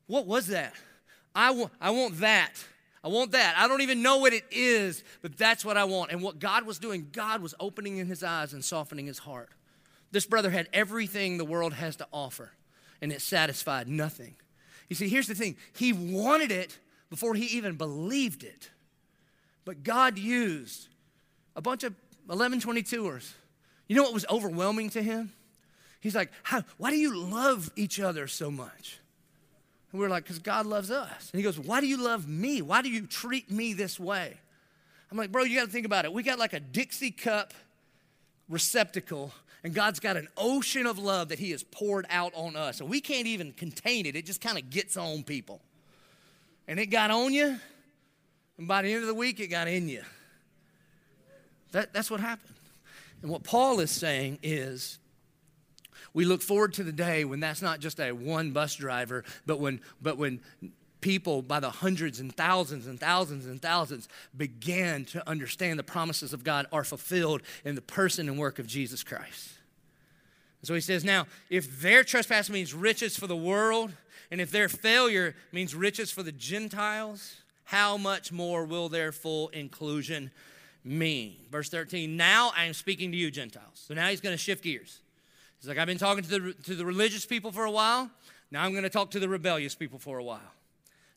What 0.09 0.27
was 0.27 0.49
that? 0.49 0.75
I, 1.33 1.53
want, 1.53 1.70
I 1.81 1.90
want 1.90 2.18
that. 2.18 2.55
I 3.05 3.09
want 3.09 3.31
that. 3.31 3.55
I 3.57 3.68
don't 3.68 3.83
even 3.83 4.03
know 4.03 4.18
what 4.18 4.33
it 4.33 4.42
is, 4.51 5.05
but 5.23 5.38
that's 5.38 5.64
what 5.64 5.77
I 5.77 5.85
want. 5.85 6.11
And 6.11 6.23
what 6.23 6.40
God 6.40 6.66
was 6.66 6.81
doing, 6.81 7.07
God 7.12 7.40
was 7.40 7.55
opening 7.61 7.99
in 7.99 8.09
his 8.09 8.25
eyes 8.25 8.53
and 8.53 8.64
softening 8.64 9.07
his 9.07 9.18
heart. 9.18 9.51
This 10.11 10.27
brother 10.27 10.51
had 10.51 10.68
everything 10.73 11.38
the 11.38 11.44
world 11.44 11.73
has 11.73 11.94
to 11.96 12.09
offer, 12.12 12.51
and 13.01 13.12
it 13.12 13.23
satisfied 13.23 13.87
nothing. 13.87 14.35
You 14.88 14.96
see, 14.96 15.09
here's 15.09 15.29
the 15.29 15.37
thing 15.37 15.55
he 15.73 15.92
wanted 15.92 16.51
it 16.51 16.81
before 17.11 17.37
he 17.37 17.46
even 17.59 17.77
believed 17.77 18.42
it. 18.42 18.70
But 19.71 19.85
God 19.85 20.19
used 20.19 20.89
a 21.55 21.63
bunch 21.63 21.85
of 21.85 21.95
1122ers. 22.29 23.31
You 23.87 23.95
know 23.95 24.03
what 24.03 24.13
was 24.13 24.27
overwhelming 24.29 24.91
to 24.91 25.01
him? 25.01 25.33
He's 26.01 26.17
like, 26.17 26.33
Why 26.77 26.91
do 26.91 26.97
you 26.97 27.17
love 27.17 27.71
each 27.77 28.01
other 28.01 28.27
so 28.27 28.51
much? 28.51 28.99
And 29.93 30.01
we're 30.01 30.09
like, 30.09 30.25
Because 30.25 30.41
God 30.41 30.67
loves 30.67 30.91
us. 30.91 31.31
And 31.31 31.39
he 31.39 31.45
goes, 31.45 31.57
Why 31.57 31.81
do 31.81 31.87
you 31.87 32.03
love 32.03 32.27
me? 32.27 32.63
Why 32.63 32.83
do 32.83 32.91
you 32.91 33.07
treat 33.07 33.49
me 33.49 33.73
this 33.73 34.01
way? 34.01 34.37
I'm 35.09 35.17
like, 35.17 35.31
Bro, 35.31 35.45
you 35.45 35.57
got 35.57 35.67
to 35.67 35.71
think 35.71 35.87
about 35.87 36.05
it. 36.05 36.13
We 36.13 36.25
got 36.25 36.41
like 36.41 36.53
a 36.53 36.59
Dixie 36.59 37.13
cup 37.13 37.55
receptacle, 38.49 39.33
and 39.63 39.73
God's 39.73 40.01
got 40.01 40.17
an 40.17 40.27
ocean 40.37 40.85
of 40.85 40.99
love 40.99 41.29
that 41.29 41.39
He 41.39 41.53
has 41.53 41.63
poured 41.63 42.07
out 42.11 42.33
on 42.35 42.57
us. 42.57 42.81
And 42.81 42.91
we 42.91 43.01
can't 43.01 43.29
even 43.29 43.53
contain 43.53 44.05
it, 44.07 44.17
it 44.17 44.27
just 44.27 44.41
kind 44.41 44.59
of 44.59 44.69
gets 44.69 44.97
on 44.97 45.23
people. 45.23 45.61
And 46.67 46.81
it 46.81 46.87
got 46.87 47.13
on 47.13 47.33
you, 47.33 47.61
and 48.61 48.68
by 48.68 48.83
the 48.83 48.92
end 48.92 49.01
of 49.01 49.09
the 49.09 49.14
week, 49.14 49.40
it 49.40 49.46
got 49.46 49.68
in 49.68 49.88
you. 49.88 50.03
That, 51.73 51.94
that's 51.94 52.11
what 52.11 52.20
happened. 52.20 52.55
And 53.23 53.31
what 53.31 53.42
Paul 53.42 53.81
is 53.81 53.90
saying 53.90 54.38
is, 54.42 54.99
we 56.12 56.27
look 56.27 56.42
forward 56.42 56.75
to 56.75 56.85
the 56.85 56.92
day 56.92 57.25
when 57.25 57.40
that's 57.40 57.62
not 57.62 57.81
just 57.81 57.99
a 58.01 58.12
one 58.12 58.51
bus 58.51 58.75
driver, 58.75 59.25
but 59.46 59.61
when, 59.61 59.81
but 60.03 60.18
when 60.18 60.40
people 61.01 61.40
by 61.40 61.59
the 61.59 61.70
hundreds 61.70 62.20
and 62.20 62.37
thousands 62.37 62.87
and 62.87 63.01
thousands 63.01 63.46
and 63.46 63.62
thousands 63.62 64.11
began 64.37 65.07
to 65.07 65.27
understand 65.27 65.79
the 65.79 65.83
promises 65.83 66.35
of 66.35 66.44
God 66.44 66.66
are 66.70 66.85
fulfilled 66.85 67.40
in 67.64 67.77
the 67.77 67.81
person 67.81 68.29
and 68.29 68.38
work 68.38 68.59
of 68.59 68.66
Jesus 68.66 69.03
Christ. 69.03 69.53
so 70.64 70.75
he 70.75 70.83
says, 70.83 71.03
now, 71.03 71.27
if 71.49 71.81
their 71.81 72.05
trespass 72.05 72.51
means 72.51 72.75
riches 72.75 73.16
for 73.16 73.27
the 73.27 73.35
world, 73.35 73.90
and 74.31 74.38
if 74.38 74.51
their 74.51 74.68
failure 74.68 75.35
means 75.51 75.75
riches 75.75 76.11
for 76.11 76.23
the 76.23 76.33
Gentiles, 76.33 77.39
how 77.71 77.97
much 77.97 78.33
more 78.33 78.65
will 78.65 78.89
their 78.89 79.13
full 79.13 79.49
inclusion 79.51 80.33
mean? 80.83 81.37
Verse 81.53 81.69
13, 81.69 82.17
now 82.17 82.51
I 82.57 82.65
am 82.65 82.75
speaking 82.75 83.13
to 83.13 83.17
you, 83.17 83.31
Gentiles. 83.31 83.85
So 83.87 83.95
now 83.95 84.09
he's 84.09 84.21
going 84.21 84.33
to 84.33 84.43
shift 84.43 84.65
gears. 84.65 84.99
He's 85.61 85.69
like, 85.69 85.79
I've 85.79 85.87
been 85.87 85.97
talking 85.97 86.25
to 86.25 86.29
the, 86.29 86.53
to 86.65 86.75
the 86.75 86.85
religious 86.85 87.25
people 87.25 87.53
for 87.53 87.65
a 87.65 87.71
while. 87.71 88.11
Now 88.51 88.65
I'm 88.65 88.73
going 88.73 88.83
to 88.83 88.91
talk 88.91 89.13
to 89.13 89.21
the 89.21 89.29
rebellious 89.29 89.77
people 89.77 90.01
for 90.01 90.19
a 90.19 90.25
while. 90.25 90.41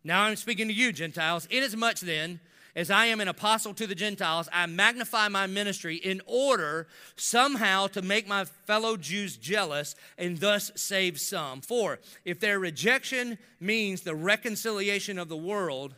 Now 0.03 0.25
I'm 0.25 0.35
speaking 0.35 0.67
to 0.67 0.73
you, 0.75 0.91
Gentiles. 0.93 1.47
Inasmuch 1.49 2.01
then, 2.01 2.39
as 2.75 2.91
I 2.91 3.07
am 3.07 3.19
an 3.19 3.29
apostle 3.29 3.73
to 3.73 3.87
the 3.87 3.95
Gentiles, 3.95 4.47
I 4.53 4.67
magnify 4.67 5.29
my 5.29 5.47
ministry 5.47 5.95
in 5.95 6.21
order 6.27 6.85
somehow 7.15 7.87
to 7.87 8.03
make 8.03 8.27
my 8.27 8.45
fellow 8.45 8.95
Jews 8.95 9.37
jealous 9.37 9.95
and 10.19 10.37
thus 10.37 10.71
save 10.75 11.19
some. 11.19 11.61
For 11.61 11.97
if 12.25 12.39
their 12.39 12.59
rejection 12.59 13.39
means 13.59 14.01
the 14.01 14.13
reconciliation 14.13 15.17
of 15.17 15.29
the 15.29 15.35
world, 15.37 15.95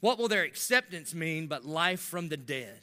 what 0.00 0.18
will 0.18 0.28
their 0.28 0.42
acceptance 0.42 1.14
mean 1.14 1.46
but 1.46 1.64
life 1.64 2.00
from 2.00 2.28
the 2.28 2.36
dead? 2.36 2.80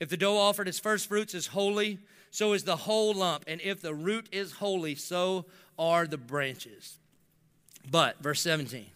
If 0.00 0.08
the 0.08 0.16
dough 0.16 0.36
offered 0.36 0.68
as 0.68 0.78
first 0.78 1.08
fruits 1.08 1.34
is 1.34 1.48
holy, 1.48 1.98
so 2.30 2.52
is 2.52 2.64
the 2.64 2.76
whole 2.76 3.14
lump. 3.14 3.44
And 3.46 3.60
if 3.60 3.80
the 3.80 3.94
root 3.94 4.28
is 4.32 4.52
holy, 4.52 4.94
so 4.94 5.46
are 5.78 6.06
the 6.06 6.18
branches. 6.18 6.98
But, 7.90 8.22
verse 8.22 8.40
17, 8.40 8.86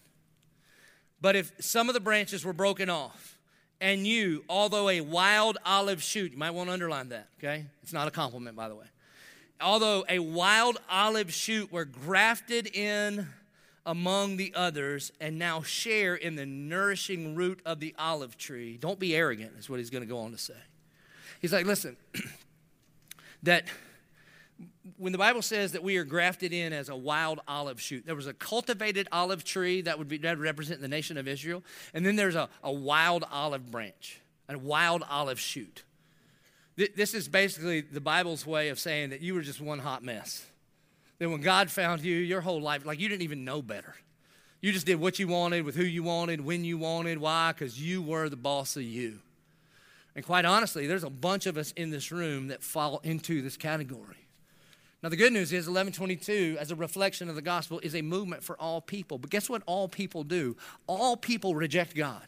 but 1.20 1.36
if 1.36 1.52
some 1.60 1.88
of 1.88 1.94
the 1.94 2.00
branches 2.00 2.44
were 2.44 2.52
broken 2.52 2.88
off, 2.88 3.38
and 3.80 4.06
you, 4.06 4.44
although 4.48 4.88
a 4.88 5.00
wild 5.00 5.58
olive 5.64 6.02
shoot, 6.02 6.32
you 6.32 6.38
might 6.38 6.50
want 6.50 6.68
to 6.68 6.72
underline 6.72 7.10
that, 7.10 7.28
okay? 7.38 7.66
It's 7.82 7.92
not 7.92 8.08
a 8.08 8.10
compliment, 8.10 8.56
by 8.56 8.68
the 8.68 8.74
way. 8.74 8.86
Although 9.60 10.04
a 10.08 10.20
wild 10.20 10.78
olive 10.90 11.32
shoot 11.32 11.70
were 11.72 11.84
grafted 11.84 12.74
in 12.74 13.26
among 13.88 14.36
the 14.36 14.52
others 14.54 15.10
and 15.18 15.38
now 15.38 15.62
share 15.62 16.14
in 16.14 16.36
the 16.36 16.44
nourishing 16.44 17.34
root 17.34 17.60
of 17.64 17.80
the 17.80 17.94
olive 17.98 18.36
tree. 18.36 18.76
Don't 18.76 18.98
be 18.98 19.16
arrogant, 19.16 19.52
is 19.58 19.70
what 19.70 19.78
he's 19.78 19.88
going 19.88 20.02
to 20.02 20.08
go 20.08 20.18
on 20.18 20.30
to 20.30 20.38
say. 20.38 20.52
He's 21.40 21.54
like, 21.54 21.64
listen, 21.64 21.96
that 23.42 23.64
when 24.98 25.12
the 25.12 25.18
Bible 25.18 25.40
says 25.40 25.72
that 25.72 25.82
we 25.82 25.96
are 25.96 26.04
grafted 26.04 26.52
in 26.52 26.74
as 26.74 26.90
a 26.90 26.96
wild 26.96 27.40
olive 27.48 27.80
shoot, 27.80 28.04
there 28.04 28.14
was 28.14 28.26
a 28.26 28.34
cultivated 28.34 29.08
olive 29.10 29.42
tree 29.42 29.80
that 29.80 29.98
would, 29.98 30.08
be, 30.08 30.18
that 30.18 30.36
would 30.36 30.44
represent 30.44 30.82
the 30.82 30.88
nation 30.88 31.16
of 31.16 31.26
Israel, 31.26 31.64
and 31.94 32.04
then 32.04 32.14
there's 32.14 32.34
a, 32.34 32.50
a 32.62 32.70
wild 32.70 33.24
olive 33.32 33.70
branch, 33.70 34.20
a 34.50 34.58
wild 34.58 35.02
olive 35.08 35.40
shoot. 35.40 35.82
This 36.76 37.14
is 37.14 37.26
basically 37.26 37.80
the 37.80 38.00
Bible's 38.00 38.46
way 38.46 38.68
of 38.68 38.78
saying 38.78 39.10
that 39.10 39.22
you 39.22 39.34
were 39.34 39.40
just 39.40 39.60
one 39.60 39.78
hot 39.78 40.04
mess. 40.04 40.46
Then 41.18 41.30
when 41.32 41.40
God 41.40 41.70
found 41.70 42.02
you, 42.02 42.16
your 42.16 42.40
whole 42.40 42.60
life, 42.60 42.86
like 42.86 43.00
you 43.00 43.08
didn't 43.08 43.22
even 43.22 43.44
know 43.44 43.62
better. 43.62 43.94
You 44.60 44.72
just 44.72 44.86
did 44.86 45.00
what 45.00 45.18
you 45.18 45.28
wanted 45.28 45.64
with 45.64 45.76
who 45.76 45.84
you 45.84 46.02
wanted, 46.02 46.40
when 46.40 46.64
you 46.64 46.78
wanted. 46.78 47.18
Why? 47.18 47.52
Because 47.52 47.80
you 47.80 48.02
were 48.02 48.28
the 48.28 48.36
boss 48.36 48.76
of 48.76 48.82
you. 48.82 49.20
And 50.16 50.24
quite 50.24 50.44
honestly, 50.44 50.86
there's 50.86 51.04
a 51.04 51.10
bunch 51.10 51.46
of 51.46 51.56
us 51.56 51.72
in 51.72 51.90
this 51.90 52.10
room 52.10 52.48
that 52.48 52.62
fall 52.62 53.00
into 53.04 53.40
this 53.40 53.56
category. 53.56 54.16
Now, 55.00 55.10
the 55.10 55.16
good 55.16 55.32
news 55.32 55.52
is 55.52 55.68
1122, 55.68 56.56
as 56.58 56.72
a 56.72 56.74
reflection 56.74 57.28
of 57.28 57.36
the 57.36 57.42
gospel, 57.42 57.78
is 57.84 57.94
a 57.94 58.02
movement 58.02 58.42
for 58.42 58.60
all 58.60 58.80
people. 58.80 59.16
But 59.16 59.30
guess 59.30 59.48
what 59.48 59.62
all 59.64 59.86
people 59.86 60.24
do? 60.24 60.56
All 60.88 61.16
people 61.16 61.54
reject 61.54 61.94
God. 61.94 62.24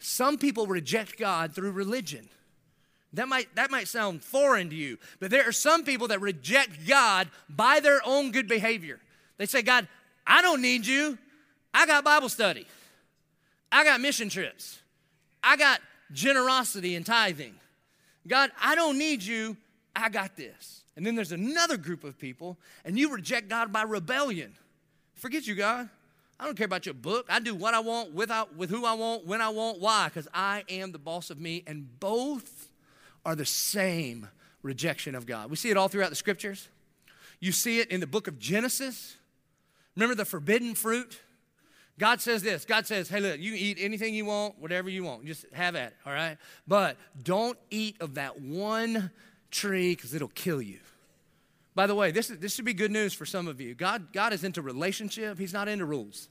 Some 0.00 0.36
people 0.36 0.66
reject 0.66 1.16
God 1.16 1.54
through 1.54 1.70
religion. 1.70 2.28
That 3.14 3.28
might, 3.28 3.54
that 3.56 3.70
might 3.70 3.88
sound 3.88 4.22
foreign 4.22 4.70
to 4.70 4.76
you, 4.76 4.98
but 5.18 5.30
there 5.30 5.48
are 5.48 5.52
some 5.52 5.84
people 5.84 6.08
that 6.08 6.20
reject 6.20 6.86
God 6.86 7.28
by 7.48 7.80
their 7.80 8.00
own 8.04 8.30
good 8.30 8.46
behavior. 8.46 9.00
They 9.36 9.46
say, 9.46 9.62
God, 9.62 9.88
I 10.26 10.42
don't 10.42 10.62
need 10.62 10.86
you. 10.86 11.18
I 11.74 11.86
got 11.86 12.04
Bible 12.04 12.28
study. 12.28 12.66
I 13.72 13.84
got 13.84 14.00
mission 14.00 14.28
trips. 14.28 14.78
I 15.42 15.56
got 15.56 15.80
generosity 16.12 16.94
and 16.94 17.04
tithing. 17.04 17.54
God, 18.28 18.50
I 18.60 18.74
don't 18.74 18.98
need 18.98 19.22
you. 19.22 19.56
I 19.94 20.08
got 20.08 20.36
this. 20.36 20.84
And 20.96 21.04
then 21.04 21.14
there's 21.14 21.32
another 21.32 21.76
group 21.76 22.04
of 22.04 22.18
people, 22.18 22.58
and 22.84 22.98
you 22.98 23.12
reject 23.12 23.48
God 23.48 23.72
by 23.72 23.82
rebellion. 23.82 24.54
Forget 25.14 25.46
you, 25.46 25.54
God. 25.54 25.88
I 26.38 26.44
don't 26.44 26.56
care 26.56 26.66
about 26.66 26.86
your 26.86 26.94
book. 26.94 27.26
I 27.28 27.40
do 27.40 27.54
what 27.54 27.74
I 27.74 27.80
want, 27.80 28.12
without, 28.12 28.56
with 28.56 28.70
who 28.70 28.84
I 28.84 28.94
want, 28.94 29.26
when 29.26 29.40
I 29.40 29.50
want. 29.50 29.80
Why? 29.80 30.08
Because 30.08 30.28
I 30.32 30.64
am 30.68 30.92
the 30.92 30.98
boss 30.98 31.30
of 31.30 31.40
me, 31.40 31.62
and 31.66 32.00
both 32.00 32.69
are 33.24 33.34
the 33.34 33.46
same 33.46 34.28
rejection 34.62 35.14
of 35.14 35.26
God. 35.26 35.50
We 35.50 35.56
see 35.56 35.70
it 35.70 35.76
all 35.76 35.88
throughout 35.88 36.10
the 36.10 36.16
scriptures. 36.16 36.68
You 37.38 37.52
see 37.52 37.80
it 37.80 37.90
in 37.90 38.00
the 38.00 38.06
book 38.06 38.28
of 38.28 38.38
Genesis. 38.38 39.16
Remember 39.96 40.14
the 40.14 40.24
forbidden 40.24 40.74
fruit? 40.74 41.20
God 41.98 42.20
says 42.20 42.42
this 42.42 42.64
God 42.64 42.86
says, 42.86 43.08
hey, 43.08 43.20
look, 43.20 43.38
you 43.38 43.54
eat 43.54 43.78
anything 43.80 44.14
you 44.14 44.24
want, 44.24 44.58
whatever 44.58 44.88
you 44.88 45.04
want. 45.04 45.24
Just 45.26 45.44
have 45.52 45.76
at 45.76 45.88
it, 45.88 45.96
all 46.06 46.12
right? 46.12 46.38
But 46.66 46.96
don't 47.22 47.58
eat 47.70 47.96
of 48.00 48.14
that 48.14 48.40
one 48.40 49.10
tree 49.50 49.94
because 49.94 50.14
it'll 50.14 50.28
kill 50.28 50.62
you. 50.62 50.78
By 51.74 51.86
the 51.86 51.94
way, 51.94 52.10
this, 52.10 52.30
is, 52.30 52.38
this 52.38 52.54
should 52.54 52.64
be 52.64 52.74
good 52.74 52.90
news 52.90 53.14
for 53.14 53.24
some 53.24 53.46
of 53.46 53.60
you. 53.60 53.74
God, 53.74 54.12
God 54.12 54.32
is 54.32 54.44
into 54.44 54.62
relationship, 54.62 55.38
He's 55.38 55.52
not 55.52 55.68
into 55.68 55.84
rules. 55.84 56.28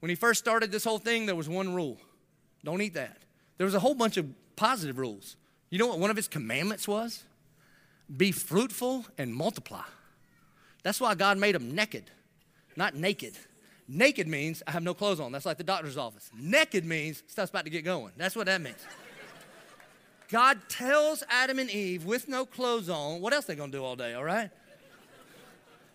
When 0.00 0.10
He 0.10 0.16
first 0.16 0.40
started 0.40 0.72
this 0.72 0.84
whole 0.84 0.98
thing, 0.98 1.26
there 1.26 1.36
was 1.36 1.48
one 1.48 1.74
rule 1.74 1.98
don't 2.64 2.82
eat 2.82 2.94
that. 2.94 3.18
There 3.58 3.64
was 3.64 3.74
a 3.74 3.78
whole 3.78 3.94
bunch 3.94 4.16
of 4.16 4.26
positive 4.56 4.98
rules. 4.98 5.36
You 5.76 5.80
know 5.80 5.88
what 5.88 5.98
one 5.98 6.08
of 6.08 6.16
His 6.16 6.26
commandments 6.26 6.88
was? 6.88 7.22
Be 8.16 8.32
fruitful 8.32 9.04
and 9.18 9.34
multiply. 9.34 9.82
That's 10.82 11.02
why 11.02 11.14
God 11.14 11.36
made 11.36 11.54
them 11.54 11.74
naked, 11.74 12.04
not 12.76 12.94
naked. 12.94 13.34
Naked 13.86 14.26
means 14.26 14.62
I 14.66 14.70
have 14.70 14.82
no 14.82 14.94
clothes 14.94 15.20
on. 15.20 15.32
That's 15.32 15.44
like 15.44 15.58
the 15.58 15.64
doctor's 15.64 15.98
office. 15.98 16.30
Naked 16.34 16.86
means 16.86 17.22
stuff's 17.26 17.50
about 17.50 17.66
to 17.66 17.70
get 17.70 17.84
going. 17.84 18.12
That's 18.16 18.34
what 18.34 18.46
that 18.46 18.62
means. 18.62 18.78
God 20.30 20.60
tells 20.70 21.22
Adam 21.28 21.58
and 21.58 21.70
Eve 21.70 22.06
with 22.06 22.26
no 22.26 22.46
clothes 22.46 22.88
on, 22.88 23.20
what 23.20 23.34
else 23.34 23.44
they 23.44 23.54
gonna 23.54 23.70
do 23.70 23.84
all 23.84 23.96
day, 23.96 24.14
all 24.14 24.24
right? 24.24 24.48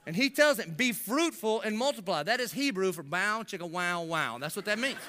And 0.06 0.16
he 0.16 0.30
tells 0.30 0.58
them, 0.58 0.76
be 0.78 0.92
fruitful 0.92 1.62
and 1.62 1.76
multiply. 1.76 2.22
That 2.22 2.40
is 2.40 2.52
Hebrew 2.52 2.92
for 2.92 3.02
bow, 3.02 3.42
chicka, 3.42 3.68
wow, 3.68 4.04
wow. 4.04 4.38
That's 4.40 4.56
what 4.56 4.66
that 4.66 4.78
means. 4.78 5.00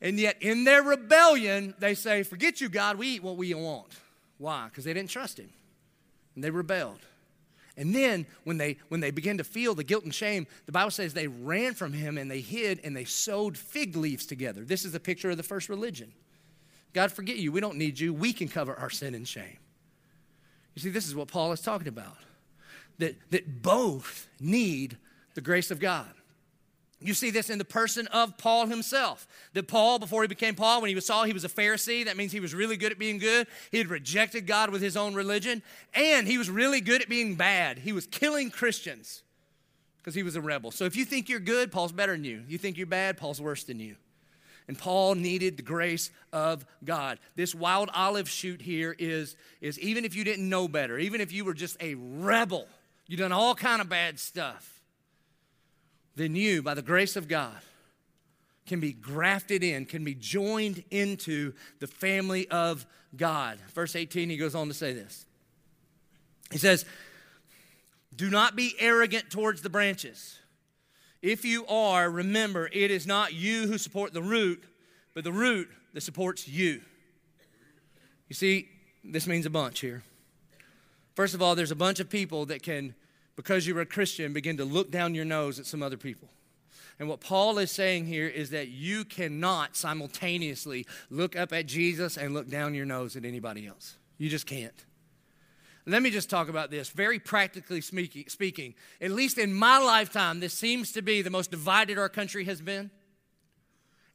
And 0.00 0.18
yet, 0.18 0.36
in 0.40 0.64
their 0.64 0.82
rebellion, 0.82 1.74
they 1.78 1.94
say, 1.94 2.22
forget 2.22 2.60
you, 2.60 2.68
God, 2.68 2.98
we 2.98 3.14
eat 3.14 3.22
what 3.22 3.36
we 3.36 3.54
want. 3.54 3.88
Why? 4.38 4.66
Because 4.68 4.84
they 4.84 4.92
didn't 4.92 5.10
trust 5.10 5.38
him. 5.38 5.48
And 6.34 6.44
they 6.44 6.50
rebelled. 6.50 7.00
And 7.78 7.94
then 7.94 8.26
when 8.44 8.56
they 8.56 8.78
when 8.88 9.00
they 9.00 9.10
began 9.10 9.36
to 9.38 9.44
feel 9.44 9.74
the 9.74 9.84
guilt 9.84 10.04
and 10.04 10.14
shame, 10.14 10.46
the 10.64 10.72
Bible 10.72 10.90
says 10.90 11.12
they 11.12 11.26
ran 11.28 11.74
from 11.74 11.92
him 11.92 12.16
and 12.16 12.30
they 12.30 12.40
hid 12.40 12.80
and 12.84 12.96
they 12.96 13.04
sewed 13.04 13.56
fig 13.56 13.96
leaves 13.96 14.24
together. 14.24 14.64
This 14.64 14.84
is 14.84 14.94
a 14.94 15.00
picture 15.00 15.30
of 15.30 15.36
the 15.36 15.42
first 15.42 15.68
religion. 15.68 16.12
God 16.94 17.12
forget 17.12 17.36
you. 17.36 17.52
We 17.52 17.60
don't 17.60 17.76
need 17.76 18.00
you. 18.00 18.14
We 18.14 18.32
can 18.32 18.48
cover 18.48 18.74
our 18.74 18.88
sin 18.88 19.14
and 19.14 19.28
shame. 19.28 19.58
You 20.74 20.80
see, 20.82 20.90
this 20.90 21.06
is 21.06 21.14
what 21.14 21.28
Paul 21.28 21.52
is 21.52 21.60
talking 21.60 21.88
about. 21.88 22.16
That, 22.98 23.16
that 23.30 23.62
both 23.62 24.26
need 24.40 24.96
the 25.34 25.42
grace 25.42 25.70
of 25.70 25.78
God. 25.78 26.08
You 26.98 27.12
see 27.12 27.30
this 27.30 27.50
in 27.50 27.58
the 27.58 27.64
person 27.64 28.06
of 28.06 28.38
Paul 28.38 28.66
himself. 28.66 29.28
That 29.52 29.68
Paul, 29.68 29.98
before 29.98 30.22
he 30.22 30.28
became 30.28 30.54
Paul, 30.54 30.80
when 30.80 30.88
he 30.88 30.94
was 30.94 31.04
Saul, 31.04 31.24
he 31.24 31.34
was 31.34 31.44
a 31.44 31.48
Pharisee. 31.48 32.06
That 32.06 32.16
means 32.16 32.32
he 32.32 32.40
was 32.40 32.54
really 32.54 32.78
good 32.78 32.90
at 32.90 32.98
being 32.98 33.18
good. 33.18 33.46
He 33.70 33.78
had 33.78 33.88
rejected 33.88 34.46
God 34.46 34.70
with 34.70 34.80
his 34.80 34.96
own 34.96 35.14
religion. 35.14 35.62
And 35.94 36.26
he 36.26 36.38
was 36.38 36.48
really 36.48 36.80
good 36.80 37.02
at 37.02 37.08
being 37.08 37.34
bad. 37.34 37.78
He 37.78 37.92
was 37.92 38.06
killing 38.06 38.50
Christians 38.50 39.22
because 39.98 40.14
he 40.14 40.22
was 40.22 40.36
a 40.36 40.40
rebel. 40.40 40.70
So 40.70 40.84
if 40.84 40.96
you 40.96 41.04
think 41.04 41.28
you're 41.28 41.38
good, 41.38 41.70
Paul's 41.70 41.92
better 41.92 42.12
than 42.12 42.24
you. 42.24 42.42
You 42.48 42.56
think 42.56 42.78
you're 42.78 42.86
bad, 42.86 43.18
Paul's 43.18 43.42
worse 43.42 43.64
than 43.64 43.78
you. 43.78 43.96
And 44.66 44.78
Paul 44.78 45.16
needed 45.16 45.58
the 45.58 45.62
grace 45.62 46.10
of 46.32 46.64
God. 46.82 47.18
This 47.36 47.54
wild 47.54 47.90
olive 47.94 48.28
shoot 48.28 48.62
here 48.62 48.96
is, 48.98 49.36
is 49.60 49.78
even 49.80 50.04
if 50.04 50.16
you 50.16 50.24
didn't 50.24 50.48
know 50.48 50.66
better, 50.66 50.98
even 50.98 51.20
if 51.20 51.30
you 51.30 51.44
were 51.44 51.54
just 51.54 51.76
a 51.80 51.94
rebel, 51.94 52.66
you 53.06 53.16
done 53.16 53.32
all 53.32 53.54
kind 53.54 53.80
of 53.80 53.88
bad 53.88 54.18
stuff 54.18 54.75
then 56.16 56.34
you, 56.34 56.62
by 56.62 56.74
the 56.74 56.82
grace 56.82 57.14
of 57.14 57.28
God, 57.28 57.56
can 58.66 58.80
be 58.80 58.92
grafted 58.92 59.62
in, 59.62 59.84
can 59.84 60.02
be 60.02 60.14
joined 60.14 60.82
into 60.90 61.52
the 61.78 61.86
family 61.86 62.48
of 62.48 62.84
God. 63.16 63.58
Verse 63.74 63.94
18, 63.94 64.28
he 64.28 64.36
goes 64.36 64.54
on 64.54 64.68
to 64.68 64.74
say 64.74 64.92
this. 64.92 65.24
He 66.50 66.58
says, 66.58 66.84
Do 68.14 68.30
not 68.30 68.56
be 68.56 68.74
arrogant 68.78 69.30
towards 69.30 69.62
the 69.62 69.70
branches. 69.70 70.38
If 71.22 71.44
you 71.44 71.66
are, 71.66 72.10
remember, 72.10 72.68
it 72.72 72.90
is 72.90 73.06
not 73.06 73.32
you 73.32 73.66
who 73.66 73.78
support 73.78 74.12
the 74.12 74.22
root, 74.22 74.64
but 75.14 75.24
the 75.24 75.32
root 75.32 75.68
that 75.92 76.02
supports 76.02 76.46
you. 76.48 76.80
You 78.28 78.34
see, 78.34 78.68
this 79.04 79.26
means 79.26 79.46
a 79.46 79.50
bunch 79.50 79.80
here. 79.80 80.02
First 81.14 81.34
of 81.34 81.40
all, 81.40 81.54
there's 81.54 81.70
a 81.70 81.76
bunch 81.76 82.00
of 82.00 82.10
people 82.10 82.46
that 82.46 82.62
can 82.62 82.94
because 83.36 83.66
you're 83.66 83.80
a 83.80 83.86
Christian, 83.86 84.32
begin 84.32 84.56
to 84.56 84.64
look 84.64 84.90
down 84.90 85.14
your 85.14 85.24
nose 85.24 85.60
at 85.60 85.66
some 85.66 85.82
other 85.82 85.96
people. 85.96 86.28
And 86.98 87.08
what 87.08 87.20
Paul 87.20 87.58
is 87.58 87.70
saying 87.70 88.06
here 88.06 88.26
is 88.26 88.50
that 88.50 88.68
you 88.68 89.04
cannot 89.04 89.76
simultaneously 89.76 90.86
look 91.10 91.36
up 91.36 91.52
at 91.52 91.66
Jesus 91.66 92.16
and 92.16 92.32
look 92.32 92.48
down 92.48 92.74
your 92.74 92.86
nose 92.86 93.16
at 93.16 93.24
anybody 93.26 93.66
else. 93.66 93.96
You 94.16 94.30
just 94.30 94.46
can't. 94.46 94.84
Let 95.84 96.02
me 96.02 96.10
just 96.10 96.30
talk 96.30 96.48
about 96.48 96.70
this. 96.70 96.88
Very 96.88 97.18
practically 97.18 97.80
speaking, 97.80 98.74
at 99.00 99.10
least 99.10 99.38
in 99.38 99.52
my 99.52 99.78
lifetime, 99.78 100.40
this 100.40 100.54
seems 100.54 100.90
to 100.92 101.02
be 101.02 101.22
the 101.22 101.30
most 101.30 101.50
divided 101.50 101.98
our 101.98 102.08
country 102.08 102.44
has 102.46 102.60
been. 102.60 102.90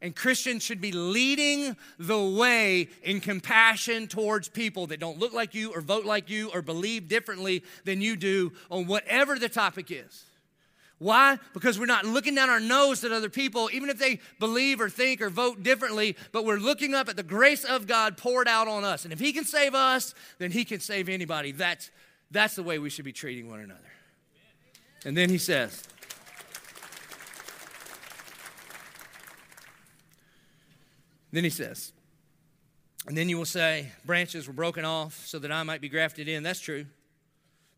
And 0.01 0.15
Christians 0.15 0.63
should 0.63 0.81
be 0.81 0.91
leading 0.91 1.75
the 1.99 2.19
way 2.19 2.89
in 3.03 3.19
compassion 3.19 4.07
towards 4.07 4.49
people 4.49 4.87
that 4.87 4.99
don't 4.99 5.19
look 5.19 5.33
like 5.33 5.53
you 5.53 5.71
or 5.73 5.81
vote 5.81 6.05
like 6.05 6.29
you 6.29 6.49
or 6.51 6.63
believe 6.63 7.07
differently 7.07 7.63
than 7.85 8.01
you 8.01 8.15
do 8.15 8.51
on 8.71 8.87
whatever 8.87 9.37
the 9.37 9.49
topic 9.49 9.91
is. 9.91 10.23
Why? 11.01 11.39
Because 11.53 11.79
we're 11.79 11.87
not 11.87 12.05
looking 12.05 12.35
down 12.35 12.51
our 12.51 12.59
nose 12.59 13.03
at 13.03 13.11
other 13.11 13.29
people, 13.29 13.71
even 13.73 13.89
if 13.89 13.97
they 13.97 14.19
believe 14.39 14.79
or 14.79 14.87
think 14.87 15.19
or 15.19 15.31
vote 15.31 15.63
differently, 15.63 16.15
but 16.31 16.45
we're 16.45 16.57
looking 16.57 16.93
up 16.93 17.09
at 17.09 17.15
the 17.15 17.23
grace 17.23 17.63
of 17.63 17.87
God 17.87 18.17
poured 18.17 18.47
out 18.47 18.67
on 18.67 18.83
us. 18.83 19.03
And 19.03 19.11
if 19.11 19.19
He 19.19 19.33
can 19.33 19.43
save 19.43 19.73
us, 19.73 20.13
then 20.37 20.51
He 20.51 20.63
can 20.63 20.79
save 20.79 21.09
anybody. 21.09 21.53
That's, 21.53 21.89
that's 22.29 22.55
the 22.55 22.61
way 22.61 22.77
we 22.77 22.91
should 22.91 23.05
be 23.05 23.13
treating 23.13 23.49
one 23.49 23.61
another. 23.61 23.79
And 25.03 25.17
then 25.17 25.31
He 25.31 25.39
says, 25.39 25.83
Then 31.31 31.43
he 31.43 31.49
says, 31.49 31.93
and 33.07 33.17
then 33.17 33.29
you 33.29 33.37
will 33.37 33.45
say, 33.45 33.87
branches 34.05 34.47
were 34.47 34.53
broken 34.53 34.85
off 34.85 35.25
so 35.25 35.39
that 35.39 35.51
I 35.51 35.63
might 35.63 35.81
be 35.81 35.89
grafted 35.89 36.27
in. 36.27 36.43
That's 36.43 36.59
true. 36.59 36.85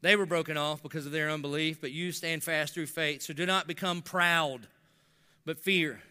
They 0.01 0.17
were 0.17 0.25
broken 0.25 0.57
off 0.57 0.83
because 0.83 1.05
of 1.05 1.13
their 1.13 1.29
unbelief, 1.29 1.79
but 1.79 1.93
you 1.93 2.11
stand 2.11 2.43
fast 2.43 2.73
through 2.73 2.87
faith. 2.87 3.21
So 3.21 3.33
do 3.33 3.45
not 3.45 3.67
become 3.67 4.01
proud, 4.01 4.67
but 5.45 5.59
fear. 5.59 6.01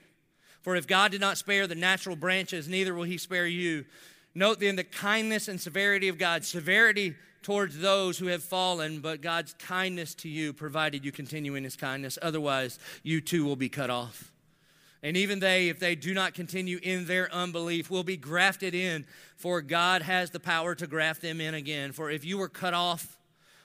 For 0.63 0.77
if 0.77 0.87
God 0.87 1.11
did 1.11 1.21
not 1.21 1.37
spare 1.37 1.67
the 1.67 1.75
natural 1.75 2.17
branches, 2.17 2.69
neither 2.69 2.95
will 2.95 3.03
he 3.03 3.19
spare 3.19 3.47
you. 3.47 3.85
Note 4.35 4.61
then 4.61 4.77
the 4.77 4.85
kindness 4.85 5.47
and 5.47 5.61
severity 5.61 6.09
of 6.09 6.17
God. 6.17 6.43
Severity 6.43 7.15
towards 7.43 7.79
those 7.79 8.17
who 8.17 8.29
have 8.29 8.43
fallen, 8.43 9.01
but 9.01 9.21
God's 9.21 9.55
kindness 9.59 10.15
to 10.15 10.29
you, 10.29 10.55
provided 10.55 11.05
you 11.05 11.13
continue 11.13 11.55
in 11.55 11.65
his 11.65 11.77
kindness. 11.77 12.19
Otherwise, 12.23 12.79
you 13.03 13.21
too 13.21 13.45
will 13.45 13.57
be 13.57 13.69
cut 13.69 13.91
off. 13.91 14.32
And 15.03 15.17
even 15.17 15.41
they, 15.41 15.69
if 15.69 15.81
they 15.81 15.97
do 15.97 16.15
not 16.15 16.35
continue 16.35 16.79
in 16.83 17.07
their 17.07 17.33
unbelief, 17.33 17.91
will 17.91 18.05
be 18.05 18.17
grafted 18.17 18.75
in, 18.75 19.05
for 19.37 19.61
God 19.61 20.03
has 20.03 20.31
the 20.31 20.41
power 20.41 20.75
to 20.77 20.87
graft 20.87 21.23
them 21.23 21.41
in 21.41 21.55
again. 21.55 21.93
For 21.93 22.11
if 22.11 22.25
you 22.25 22.39
were 22.39 22.49
cut 22.49 22.73
off 22.73 23.19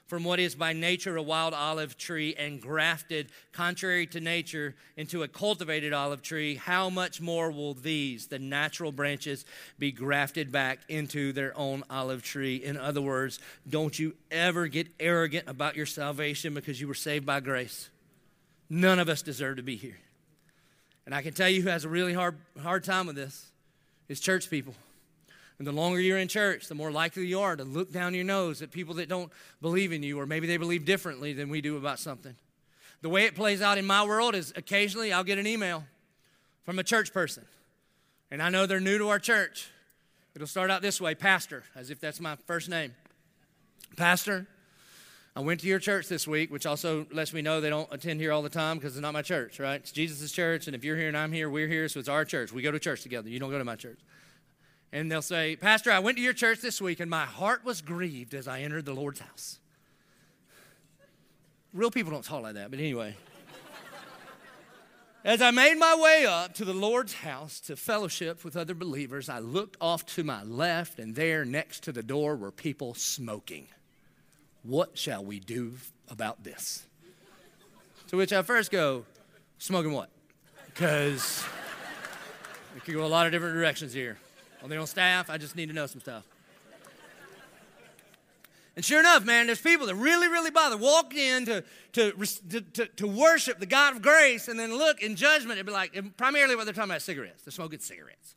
from 0.08 0.24
what 0.24 0.40
is 0.40 0.56
by 0.56 0.74
nature 0.74 1.18
a 1.18 1.22
wild 1.22 1.54
olive 1.54 1.98
tree 1.98 2.34
and 2.36 2.62
grafted, 2.62 3.30
contrary 3.52 4.08
to 4.08 4.20
nature, 4.20 4.74
into 4.96 5.22
a 5.22 5.28
cultivated 5.28 5.94
olive 5.94 6.22
tree, 6.22 6.56
how 6.56 6.90
much 6.90 7.22
more 7.22 7.52
will 7.52 7.74
these, 7.74 8.28
the 8.28 8.40
natural 8.40 8.92
branches, 8.92 9.46
be 9.78 9.92
grafted 9.92 10.52
back 10.52 10.80
into 10.88 11.34
their 11.34 11.56
own 11.58 11.84
olive 11.90 12.24
tree? 12.24 12.56
In 12.56 12.78
other 12.78 13.02
words, 13.02 13.40
don't 13.70 14.00
you 14.00 14.16
ever 14.32 14.68
get 14.68 14.88
arrogant 15.00 15.48
about 15.48 15.76
your 15.76 15.86
salvation 15.86 16.54
because 16.54 16.80
you 16.82 16.88
were 16.88 16.94
saved 16.94 17.26
by 17.26 17.42
grace. 17.42 17.90
None 18.70 19.00
of 19.00 19.10
us 19.10 19.22
deserve 19.22 19.58
to 19.58 19.64
be 19.64 19.76
here. 19.76 19.98
And 21.08 21.16
I 21.16 21.22
can 21.22 21.34
tell 21.34 21.48
you 21.48 21.62
who 21.62 21.70
has 21.70 21.86
a 21.86 21.90
really 21.90 22.14
hard, 22.14 22.36
hard 22.62 22.84
time 22.84 23.08
with 23.08 23.16
this 23.16 23.50
is 24.10 24.20
church 24.20 24.50
people. 24.50 24.74
And 25.58 25.66
the 25.66 25.72
longer 25.72 26.02
you're 26.02 26.18
in 26.18 26.28
church, 26.28 26.68
the 26.68 26.76
more 26.76 26.92
likely 26.92 27.26
you 27.26 27.40
are 27.40 27.56
to 27.56 27.64
look 27.64 27.94
down 27.94 28.14
your 28.14 28.26
nose 28.26 28.62
at 28.62 28.72
people 28.72 28.96
that 28.96 29.08
don't 29.08 29.32
believe 29.62 29.94
in 29.94 30.04
you, 30.04 30.20
or 30.20 30.26
maybe 30.26 30.48
they 30.48 30.58
believe 30.58 30.84
differently 30.84 31.32
than 31.32 31.48
we 31.48 31.62
do 31.62 31.78
about 31.78 32.00
something. 32.00 32.36
The 33.04 33.08
way 33.08 33.24
it 33.24 33.36
plays 33.36 33.62
out 33.62 33.78
in 33.78 33.86
my 33.86 34.06
world 34.06 34.36
is 34.36 34.52
occasionally 34.58 35.14
I'll 35.14 35.24
get 35.24 35.38
an 35.38 35.48
email 35.48 35.86
from 36.66 36.78
a 36.78 36.84
church 36.84 37.14
person, 37.14 37.46
and 38.30 38.44
I 38.44 38.50
know 38.50 38.66
they're 38.66 38.82
new 38.82 38.98
to 38.98 39.08
our 39.08 39.20
church. 39.20 39.70
It'll 40.36 40.46
start 40.46 40.70
out 40.70 40.82
this 40.82 41.00
way 41.00 41.16
Pastor, 41.16 41.64
as 41.74 41.90
if 41.90 42.02
that's 42.02 42.20
my 42.20 42.36
first 42.48 42.68
name. 42.68 42.94
Pastor, 43.96 44.46
I 45.38 45.40
went 45.42 45.60
to 45.60 45.68
your 45.68 45.78
church 45.78 46.08
this 46.08 46.28
week, 46.28 46.52
which 46.52 46.66
also 46.66 47.06
lets 47.12 47.32
me 47.32 47.44
know 47.44 47.62
they 47.62 47.70
don't 47.70 47.88
attend 47.94 48.20
here 48.20 48.32
all 48.32 48.42
the 48.42 48.50
time 48.50 48.78
because 48.78 48.96
it's 48.96 49.04
not 49.04 49.14
my 49.14 49.22
church, 49.22 49.60
right? 49.60 49.76
It's 49.76 49.92
Jesus' 49.92 50.32
church, 50.32 50.66
and 50.66 50.76
if 50.76 50.84
you're 50.84 50.98
here 50.98 51.10
and 51.10 51.16
I'm 51.16 51.32
here, 51.32 51.48
we're 51.48 51.68
here, 51.68 51.88
so 51.90 52.00
it's 52.00 52.10
our 52.10 52.26
church. 52.26 52.52
We 52.52 52.64
go 52.64 52.72
to 52.72 52.80
church 52.80 53.04
together. 53.04 53.30
You 53.30 53.40
don't 53.40 53.52
go 53.52 53.60
to 53.60 53.64
my 53.64 53.76
church. 53.76 54.00
And 54.92 55.12
they'll 55.12 55.22
say, 55.22 55.56
Pastor, 55.56 55.92
I 55.92 56.00
went 56.00 56.18
to 56.18 56.24
your 56.24 56.34
church 56.34 56.62
this 56.62 56.82
week, 56.82 57.00
and 57.00 57.08
my 57.08 57.26
heart 57.26 57.64
was 57.64 57.82
grieved 57.82 58.34
as 58.34 58.48
I 58.48 58.62
entered 58.62 58.86
the 58.86 58.96
Lord's 58.96 59.20
house. 59.20 59.60
Real 61.72 61.92
people 61.92 62.12
don't 62.12 62.26
talk 62.26 62.42
like 62.42 62.56
that, 62.56 62.72
but 62.72 62.80
anyway. 62.80 63.16
As 65.24 65.40
I 65.40 65.52
made 65.52 65.76
my 65.76 65.96
way 66.02 66.26
up 66.26 66.56
to 66.56 66.66
the 66.66 66.74
Lord's 66.74 67.14
house 67.14 67.60
to 67.60 67.76
fellowship 67.76 68.44
with 68.44 68.58
other 68.58 68.74
believers, 68.74 69.30
I 69.30 69.38
looked 69.38 69.78
off 69.80 70.04
to 70.16 70.24
my 70.24 70.42
left, 70.42 70.98
and 70.98 71.14
there 71.14 71.46
next 71.46 71.84
to 71.84 71.92
the 71.92 72.02
door 72.02 72.36
were 72.36 72.50
people 72.50 72.96
smoking. 72.96 73.68
What 74.68 74.98
shall 74.98 75.24
we 75.24 75.40
do 75.40 75.74
about 76.10 76.44
this? 76.44 76.86
To 78.10 78.18
which 78.18 78.32
I 78.32 78.42
first 78.42 78.70
go, 78.70 79.06
Smoking 79.60 79.92
what? 79.92 80.10
Because 80.68 81.44
it 82.76 82.84
could 82.84 82.94
go 82.94 83.06
a 83.06 83.08
lot 83.08 83.26
of 83.26 83.32
different 83.32 83.56
directions 83.56 83.92
here. 83.92 84.18
On 84.64 84.70
the 84.70 84.78
on 84.78 84.86
staff, 84.86 85.30
I 85.30 85.38
just 85.38 85.56
need 85.56 85.70
to 85.70 85.74
know 85.74 85.88
some 85.88 86.00
stuff. 86.00 86.24
And 88.76 88.86
sure 88.86 89.00
enough, 89.00 89.26
man, 89.26 89.48
there's 89.48 89.60
people 89.60 89.88
that 89.88 89.96
really, 89.96 90.28
really 90.28 90.52
bother. 90.52 90.78
Walk 90.78 91.16
in 91.16 91.46
to, 91.46 91.64
to, 91.94 92.12
to, 92.74 92.86
to, 92.86 93.08
worship 93.08 93.60
the 93.60 93.66
God 93.66 93.96
of 93.96 94.04
grace 94.04 94.48
and 94.48 94.60
then 94.60 94.78
look 94.78 95.02
in 95.02 95.16
judgment. 95.16 95.54
It'd 95.54 95.66
be 95.66 95.72
like, 95.72 96.16
primarily 96.16 96.56
what 96.56 96.66
they're 96.66 96.76
talking 96.76 96.92
about 96.92 97.02
cigarettes. 97.02 97.42
They're 97.42 97.52
smoking 97.52 97.80
cigarettes. 97.80 98.36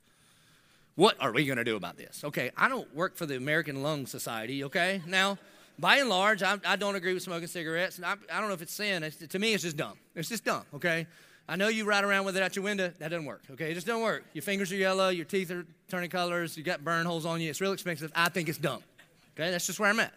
What 0.94 1.16
are 1.20 1.32
we 1.32 1.44
going 1.44 1.58
to 1.58 1.64
do 1.64 1.76
about 1.76 1.98
this? 1.98 2.22
Okay, 2.24 2.50
I 2.56 2.70
don't 2.70 2.94
work 2.94 3.16
for 3.16 3.26
the 3.26 3.36
American 3.36 3.82
Lung 3.82 4.06
Society, 4.06 4.64
okay? 4.64 5.02
Now, 5.06 5.36
by 5.80 5.96
and 5.96 6.08
large, 6.08 6.42
I, 6.42 6.58
I 6.66 6.76
don't 6.76 6.94
agree 6.94 7.14
with 7.14 7.22
smoking 7.22 7.48
cigarettes. 7.48 7.96
And 7.96 8.06
I, 8.06 8.14
I 8.32 8.38
don't 8.38 8.48
know 8.48 8.54
if 8.54 8.62
it's 8.62 8.74
sin. 8.74 9.02
It's, 9.02 9.16
to 9.16 9.38
me, 9.38 9.54
it's 9.54 9.62
just 9.62 9.76
dumb. 9.76 9.96
It's 10.14 10.28
just 10.28 10.44
dumb, 10.44 10.62
okay? 10.74 11.06
I 11.48 11.56
know 11.56 11.68
you 11.68 11.84
ride 11.84 12.04
around 12.04 12.26
with 12.26 12.36
it 12.36 12.42
out 12.42 12.54
your 12.54 12.64
window. 12.64 12.92
That 12.98 13.08
doesn't 13.08 13.24
work, 13.24 13.42
okay? 13.52 13.70
It 13.70 13.74
just 13.74 13.86
doesn't 13.86 14.02
work. 14.02 14.24
Your 14.34 14.42
fingers 14.42 14.70
are 14.70 14.76
yellow. 14.76 15.08
Your 15.08 15.24
teeth 15.24 15.50
are 15.50 15.66
turning 15.88 16.10
colors. 16.10 16.56
You 16.56 16.62
got 16.62 16.84
burn 16.84 17.06
holes 17.06 17.26
on 17.26 17.40
you. 17.40 17.50
It's 17.50 17.60
real 17.60 17.72
expensive. 17.72 18.12
I 18.14 18.28
think 18.28 18.48
it's 18.48 18.58
dumb, 18.58 18.82
okay? 19.34 19.50
That's 19.50 19.66
just 19.66 19.80
where 19.80 19.88
I'm 19.88 19.98
at. 19.98 20.12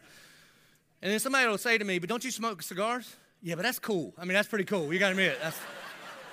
And 1.01 1.11
then 1.11 1.19
somebody 1.19 1.47
will 1.47 1.57
say 1.57 1.77
to 1.77 1.85
me, 1.85 1.99
but 1.99 2.09
don't 2.09 2.23
you 2.23 2.31
smoke 2.31 2.61
cigars? 2.61 3.15
Yeah, 3.41 3.55
but 3.55 3.63
that's 3.63 3.79
cool. 3.79 4.13
I 4.17 4.25
mean, 4.25 4.33
that's 4.33 4.47
pretty 4.47 4.65
cool. 4.65 4.93
You 4.93 4.99
got 4.99 5.07
to 5.07 5.11
admit, 5.11 5.37
that's, 5.41 5.59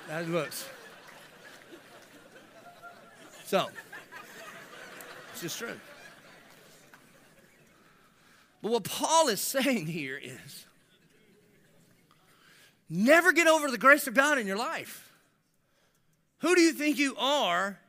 that 0.07 0.29
looks. 0.29 0.67
So, 3.45 3.67
it's 5.33 5.41
just 5.41 5.59
true. 5.59 5.75
But 8.61 8.71
what 8.71 8.83
Paul 8.83 9.27
is 9.27 9.41
saying 9.41 9.87
here 9.87 10.19
is 10.21 10.65
never 12.89 13.31
get 13.31 13.47
over 13.47 13.71
the 13.71 13.77
grace 13.77 14.07
of 14.07 14.13
God 14.13 14.37
in 14.37 14.45
your 14.45 14.57
life. 14.57 15.11
Who 16.39 16.55
do 16.55 16.61
you 16.61 16.73
think 16.73 16.97
you 16.97 17.15
are 17.17 17.79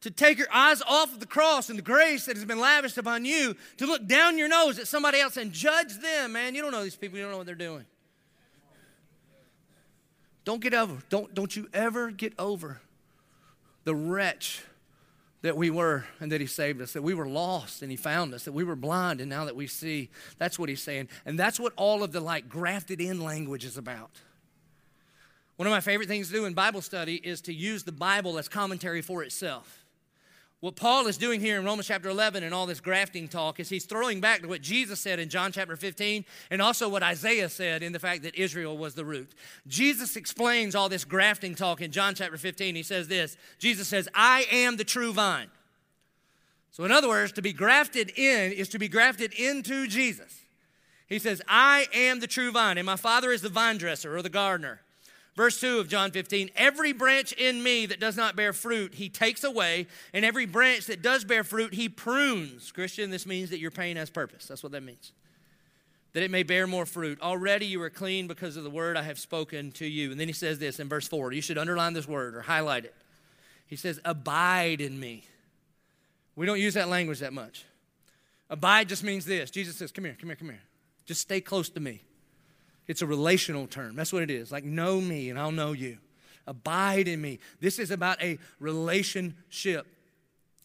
to 0.00 0.10
take 0.10 0.38
your 0.38 0.48
eyes 0.52 0.80
off 0.82 1.12
of 1.12 1.20
the 1.20 1.26
cross 1.26 1.70
and 1.70 1.78
the 1.78 1.82
grace 1.82 2.26
that 2.26 2.36
has 2.36 2.44
been 2.44 2.60
lavished 2.60 2.98
upon 2.98 3.24
you, 3.24 3.56
to 3.78 3.86
look 3.86 4.06
down 4.06 4.38
your 4.38 4.48
nose 4.48 4.78
at 4.78 4.86
somebody 4.86 5.18
else 5.18 5.36
and 5.36 5.52
judge 5.52 5.98
them, 5.98 6.32
man. 6.32 6.54
You 6.54 6.62
don't 6.62 6.70
know 6.70 6.84
these 6.84 6.96
people, 6.96 7.18
you 7.18 7.24
don't 7.24 7.32
know 7.32 7.38
what 7.38 7.46
they're 7.46 7.54
doing. 7.54 7.84
Don't 10.44 10.60
get 10.60 10.72
over, 10.72 10.96
don't, 11.10 11.34
don't 11.34 11.54
you 11.54 11.68
ever 11.74 12.10
get 12.10 12.32
over 12.38 12.80
the 13.84 13.94
wretch 13.94 14.62
that 15.42 15.56
we 15.56 15.70
were 15.70 16.04
and 16.20 16.32
that 16.32 16.40
he 16.40 16.46
saved 16.46 16.80
us, 16.80 16.92
that 16.92 17.02
we 17.02 17.14
were 17.14 17.28
lost 17.28 17.82
and 17.82 17.90
he 17.90 17.96
found 17.96 18.34
us, 18.34 18.44
that 18.44 18.52
we 18.52 18.64
were 18.64 18.76
blind 18.76 19.20
and 19.20 19.30
now 19.30 19.44
that 19.44 19.56
we 19.56 19.66
see. 19.66 20.10
That's 20.38 20.58
what 20.58 20.68
he's 20.68 20.82
saying. 20.82 21.08
And 21.24 21.38
that's 21.38 21.60
what 21.60 21.72
all 21.76 22.02
of 22.02 22.12
the 22.12 22.20
like 22.20 22.48
grafted 22.48 23.00
in 23.00 23.20
language 23.20 23.64
is 23.64 23.76
about. 23.76 24.10
One 25.56 25.66
of 25.66 25.72
my 25.72 25.80
favorite 25.80 26.08
things 26.08 26.28
to 26.28 26.34
do 26.34 26.44
in 26.44 26.54
Bible 26.54 26.82
study 26.82 27.16
is 27.16 27.40
to 27.42 27.52
use 27.52 27.82
the 27.82 27.92
Bible 27.92 28.38
as 28.38 28.48
commentary 28.48 29.02
for 29.02 29.22
itself. 29.24 29.77
What 30.60 30.74
Paul 30.74 31.06
is 31.06 31.16
doing 31.16 31.40
here 31.40 31.56
in 31.56 31.64
Romans 31.64 31.86
chapter 31.86 32.08
11 32.08 32.42
and 32.42 32.52
all 32.52 32.66
this 32.66 32.80
grafting 32.80 33.28
talk 33.28 33.60
is 33.60 33.68
he's 33.68 33.84
throwing 33.84 34.20
back 34.20 34.42
to 34.42 34.48
what 34.48 34.60
Jesus 34.60 34.98
said 34.98 35.20
in 35.20 35.28
John 35.28 35.52
chapter 35.52 35.76
15 35.76 36.24
and 36.50 36.60
also 36.60 36.88
what 36.88 37.04
Isaiah 37.04 37.48
said 37.48 37.84
in 37.84 37.92
the 37.92 38.00
fact 38.00 38.24
that 38.24 38.34
Israel 38.34 38.76
was 38.76 38.94
the 38.94 39.04
root. 39.04 39.34
Jesus 39.68 40.16
explains 40.16 40.74
all 40.74 40.88
this 40.88 41.04
grafting 41.04 41.54
talk 41.54 41.80
in 41.80 41.92
John 41.92 42.16
chapter 42.16 42.36
15. 42.36 42.74
He 42.74 42.82
says 42.82 43.06
this 43.06 43.36
Jesus 43.60 43.86
says, 43.86 44.08
I 44.14 44.46
am 44.50 44.76
the 44.76 44.84
true 44.84 45.12
vine. 45.12 45.48
So, 46.72 46.84
in 46.84 46.90
other 46.92 47.08
words, 47.08 47.32
to 47.32 47.42
be 47.42 47.52
grafted 47.52 48.10
in 48.16 48.52
is 48.52 48.68
to 48.70 48.78
be 48.78 48.88
grafted 48.88 49.32
into 49.34 49.86
Jesus. 49.86 50.44
He 51.06 51.18
says, 51.18 51.40
I 51.48 51.86
am 51.94 52.20
the 52.20 52.26
true 52.26 52.52
vine, 52.52 52.78
and 52.78 52.84
my 52.84 52.96
Father 52.96 53.32
is 53.32 53.42
the 53.42 53.48
vine 53.48 53.78
dresser 53.78 54.16
or 54.16 54.22
the 54.22 54.28
gardener. 54.28 54.80
Verse 55.38 55.60
2 55.60 55.78
of 55.78 55.86
John 55.86 56.10
15 56.10 56.50
Every 56.56 56.92
branch 56.92 57.30
in 57.30 57.62
me 57.62 57.86
that 57.86 58.00
does 58.00 58.16
not 58.16 58.34
bear 58.34 58.52
fruit, 58.52 58.94
he 58.94 59.08
takes 59.08 59.44
away, 59.44 59.86
and 60.12 60.24
every 60.24 60.46
branch 60.46 60.86
that 60.86 61.00
does 61.00 61.22
bear 61.22 61.44
fruit, 61.44 61.74
he 61.74 61.88
prunes. 61.88 62.72
Christian, 62.72 63.10
this 63.10 63.24
means 63.24 63.50
that 63.50 63.60
your 63.60 63.70
pain 63.70 63.96
has 63.96 64.10
purpose. 64.10 64.46
That's 64.46 64.64
what 64.64 64.72
that 64.72 64.82
means. 64.82 65.12
That 66.12 66.24
it 66.24 66.32
may 66.32 66.42
bear 66.42 66.66
more 66.66 66.84
fruit. 66.84 67.20
Already 67.22 67.66
you 67.66 67.80
are 67.82 67.88
clean 67.88 68.26
because 68.26 68.56
of 68.56 68.64
the 68.64 68.70
word 68.70 68.96
I 68.96 69.02
have 69.02 69.16
spoken 69.16 69.70
to 69.72 69.86
you. 69.86 70.10
And 70.10 70.18
then 70.18 70.26
he 70.26 70.34
says 70.34 70.58
this 70.58 70.80
in 70.80 70.88
verse 70.88 71.06
4. 71.06 71.32
You 71.32 71.40
should 71.40 71.56
underline 71.56 71.92
this 71.92 72.08
word 72.08 72.34
or 72.34 72.40
highlight 72.40 72.84
it. 72.84 72.94
He 73.68 73.76
says, 73.76 74.00
Abide 74.04 74.80
in 74.80 74.98
me. 74.98 75.22
We 76.34 76.46
don't 76.46 76.58
use 76.58 76.74
that 76.74 76.88
language 76.88 77.20
that 77.20 77.32
much. 77.32 77.64
Abide 78.50 78.88
just 78.88 79.04
means 79.04 79.24
this 79.24 79.52
Jesus 79.52 79.76
says, 79.76 79.92
Come 79.92 80.06
here, 80.06 80.16
come 80.20 80.30
here, 80.30 80.36
come 80.36 80.48
here. 80.48 80.62
Just 81.06 81.20
stay 81.20 81.40
close 81.40 81.70
to 81.70 81.78
me. 81.78 82.02
It's 82.88 83.02
a 83.02 83.06
relational 83.06 83.66
term. 83.66 83.94
That's 83.94 84.12
what 84.12 84.22
it 84.22 84.30
is. 84.30 84.50
Like, 84.50 84.64
know 84.64 85.00
me 85.00 85.30
and 85.30 85.38
I'll 85.38 85.52
know 85.52 85.72
you. 85.72 85.98
Abide 86.46 87.06
in 87.06 87.20
me. 87.20 87.38
This 87.60 87.78
is 87.78 87.90
about 87.90 88.20
a 88.22 88.38
relationship. 88.58 89.86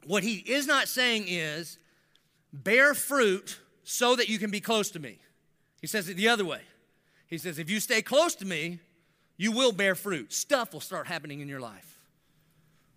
What 0.06 0.24
he 0.24 0.38
is 0.38 0.66
not 0.66 0.88
saying 0.88 1.26
is 1.28 1.78
bear 2.52 2.94
fruit 2.94 3.60
so 3.84 4.16
that 4.16 4.30
you 4.30 4.40
can 4.40 4.50
be 4.50 4.62
close 4.62 4.90
to 4.92 5.00
me. 5.00 5.20
He 5.82 5.88
says 5.88 6.08
it 6.08 6.16
the 6.16 6.30
other 6.30 6.46
way. 6.46 6.62
He 7.28 7.38
says, 7.38 7.60
if 7.60 7.70
you 7.70 7.82
stay 7.82 8.02
close 8.02 8.36
to 8.36 8.46
me, 8.46 8.80
you 9.36 9.52
will 9.52 9.74
bear 9.74 9.94
fruit. 9.94 10.32
Stuff 10.32 10.74
will 10.74 10.80
start 10.80 11.08
happening 11.08 11.42
in 11.42 11.50
your 11.50 11.60
life 11.60 11.93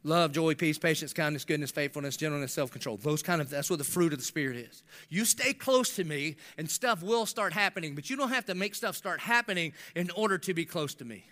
love, 0.07 0.33
joy, 0.33 0.55
peace, 0.55 0.79
patience, 0.79 1.13
kindness, 1.13 1.45
goodness, 1.45 1.71
faithfulness, 1.71 2.17
gentleness, 2.17 2.53
self 2.53 2.71
control. 2.71 2.97
Those 2.97 3.23
kind 3.23 3.41
of, 3.41 3.51
that's 3.51 3.69
what 3.69 3.79
the 3.79 3.85
fruit 3.85 4.13
of 4.13 4.19
the 4.19 4.25
Spirit 4.25 4.57
is. 4.57 4.83
You 5.09 5.25
stay 5.25 5.53
close 5.53 5.97
to 5.97 6.05
me 6.05 6.37
and 6.57 6.71
stuff 6.71 7.03
will 7.03 7.27
start 7.27 7.53
happening, 7.53 7.95
but 7.95 8.09
you 8.09 8.17
don't 8.17 8.31
have 8.31 8.47
to 8.47 8.55
make 8.55 8.75
stuff 8.75 8.97
start 8.97 9.21
happening 9.21 9.73
in 9.95 10.11
order 10.13 10.39
to 10.39 10.55
be 10.55 10.65
close 10.65 10.95
to 10.95 11.05
me. 11.05 11.25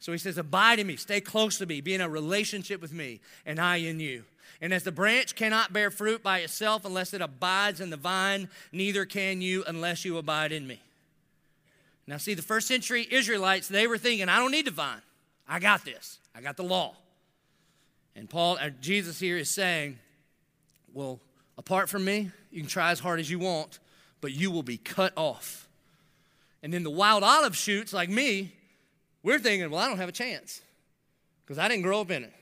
So 0.00 0.12
he 0.12 0.18
says, 0.18 0.38
Abide 0.38 0.78
in 0.78 0.86
me, 0.86 0.96
stay 0.96 1.20
close 1.20 1.58
to 1.58 1.66
me, 1.66 1.80
be 1.80 1.94
in 1.94 2.00
a 2.00 2.08
relationship 2.08 2.80
with 2.80 2.92
me, 2.92 3.20
and 3.44 3.60
I 3.60 3.76
in 3.76 4.00
you. 4.00 4.24
And 4.60 4.72
as 4.72 4.82
the 4.82 4.92
branch 4.92 5.36
cannot 5.36 5.72
bear 5.72 5.90
fruit 5.90 6.22
by 6.22 6.38
itself 6.38 6.84
unless 6.84 7.14
it 7.14 7.20
abides 7.20 7.80
in 7.80 7.90
the 7.90 7.96
vine, 7.96 8.48
neither 8.72 9.04
can 9.04 9.40
you 9.40 9.62
unless 9.66 10.04
you 10.04 10.16
abide 10.18 10.52
in 10.52 10.66
me. 10.66 10.80
Now, 12.06 12.16
see, 12.16 12.34
the 12.34 12.42
first 12.42 12.66
century 12.66 13.06
Israelites, 13.10 13.68
they 13.68 13.86
were 13.86 13.98
thinking, 13.98 14.28
I 14.28 14.38
don't 14.38 14.50
need 14.50 14.66
the 14.66 14.72
vine. 14.72 15.02
I 15.46 15.58
got 15.60 15.84
this. 15.84 16.18
I 16.34 16.40
got 16.40 16.56
the 16.56 16.62
law. 16.62 16.94
And 18.18 18.28
Paul, 18.28 18.58
uh, 18.60 18.70
Jesus 18.80 19.20
here 19.20 19.36
is 19.36 19.48
saying, 19.48 19.96
well, 20.92 21.20
apart 21.56 21.88
from 21.88 22.04
me, 22.04 22.32
you 22.50 22.60
can 22.60 22.68
try 22.68 22.90
as 22.90 22.98
hard 22.98 23.20
as 23.20 23.30
you 23.30 23.38
want, 23.38 23.78
but 24.20 24.32
you 24.32 24.50
will 24.50 24.64
be 24.64 24.76
cut 24.76 25.12
off. 25.16 25.68
And 26.60 26.74
then 26.74 26.82
the 26.82 26.90
wild 26.90 27.22
olive 27.22 27.56
shoots, 27.56 27.92
like 27.92 28.10
me, 28.10 28.52
we're 29.22 29.38
thinking, 29.38 29.70
well, 29.70 29.80
I 29.80 29.86
don't 29.86 29.98
have 29.98 30.08
a 30.08 30.12
chance 30.12 30.60
because 31.44 31.58
I 31.58 31.68
didn't 31.68 31.84
grow 31.84 32.00
up 32.00 32.10
in 32.10 32.24
it. 32.24 32.32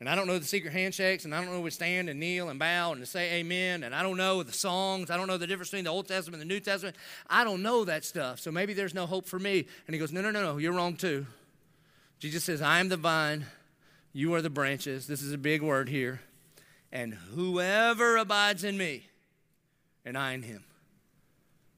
And 0.00 0.08
I 0.08 0.14
don't 0.14 0.28
know 0.28 0.38
the 0.38 0.46
secret 0.46 0.72
handshakes, 0.72 1.26
and 1.26 1.34
I 1.34 1.44
don't 1.44 1.52
know 1.52 1.62
to 1.62 1.70
stand 1.72 2.08
and 2.08 2.18
kneel 2.18 2.48
and 2.48 2.58
bow 2.58 2.92
and 2.92 3.00
to 3.00 3.06
say 3.06 3.40
amen, 3.40 3.82
and 3.82 3.94
I 3.94 4.02
don't 4.02 4.16
know 4.16 4.42
the 4.42 4.52
songs. 4.52 5.10
I 5.10 5.16
don't 5.16 5.26
know 5.26 5.36
the 5.36 5.46
difference 5.46 5.70
between 5.70 5.84
the 5.84 5.90
Old 5.90 6.06
Testament 6.06 6.40
and 6.40 6.48
the 6.48 6.54
New 6.54 6.60
Testament. 6.60 6.96
I 7.28 7.44
don't 7.44 7.62
know 7.62 7.84
that 7.84 8.04
stuff, 8.04 8.38
so 8.38 8.50
maybe 8.50 8.72
there's 8.72 8.94
no 8.94 9.06
hope 9.06 9.26
for 9.26 9.40
me. 9.40 9.66
And 9.86 9.94
he 9.94 9.98
goes, 9.98 10.12
No, 10.12 10.22
no, 10.22 10.30
no, 10.30 10.42
no, 10.42 10.56
you're 10.56 10.72
wrong 10.72 10.94
too. 10.94 11.26
Jesus 12.20 12.44
says, 12.44 12.62
I 12.62 12.78
am 12.78 12.88
the 12.88 12.96
vine, 12.96 13.44
you 14.18 14.34
are 14.34 14.42
the 14.42 14.50
branches. 14.50 15.06
This 15.06 15.22
is 15.22 15.32
a 15.32 15.38
big 15.38 15.62
word 15.62 15.88
here. 15.88 16.20
And 16.90 17.14
whoever 17.14 18.16
abides 18.16 18.64
in 18.64 18.76
me, 18.76 19.04
and 20.04 20.18
I 20.18 20.32
in 20.32 20.42
him. 20.42 20.64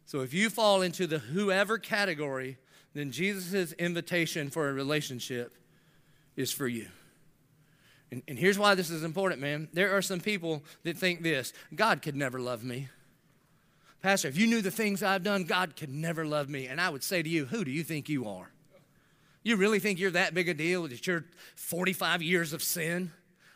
So 0.06 0.20
if 0.20 0.32
you 0.32 0.48
fall 0.48 0.80
into 0.80 1.06
the 1.06 1.18
whoever 1.18 1.76
category, 1.76 2.56
then 2.94 3.10
Jesus' 3.10 3.72
invitation 3.72 4.48
for 4.48 4.70
a 4.70 4.72
relationship 4.72 5.54
is 6.34 6.50
for 6.50 6.66
you. 6.66 6.86
And, 8.10 8.22
and, 8.26 8.38
here's 8.38 8.58
why 8.58 8.74
this 8.74 8.88
is 8.88 9.04
important, 9.04 9.42
man. 9.42 9.68
There 9.74 9.94
are 9.94 10.00
some 10.00 10.20
people 10.20 10.64
that 10.84 10.96
think 10.96 11.22
this 11.22 11.52
God 11.74 12.00
could 12.00 12.16
never 12.16 12.40
love 12.40 12.64
me. 12.64 12.88
Pastor, 14.00 14.28
if 14.28 14.38
you 14.38 14.46
knew 14.46 14.62
the 14.62 14.70
things 14.70 15.02
I've 15.02 15.22
done, 15.22 15.44
God 15.44 15.76
could 15.76 15.90
never 15.90 16.24
love 16.24 16.48
me. 16.48 16.68
And 16.68 16.80
I 16.80 16.88
would 16.88 17.04
say 17.04 17.22
to 17.22 17.28
you, 17.28 17.44
who 17.44 17.66
do 17.66 17.70
you 17.70 17.84
think 17.84 18.08
you 18.08 18.26
are? 18.26 18.50
You 19.42 19.56
really 19.56 19.78
think 19.78 19.98
you're 19.98 20.10
that 20.10 20.34
big 20.34 20.48
a 20.48 20.54
deal 20.54 20.86
that 20.88 21.06
your 21.06 21.24
45 21.56 22.22
years 22.22 22.52
of 22.52 22.62
sin 22.62 23.12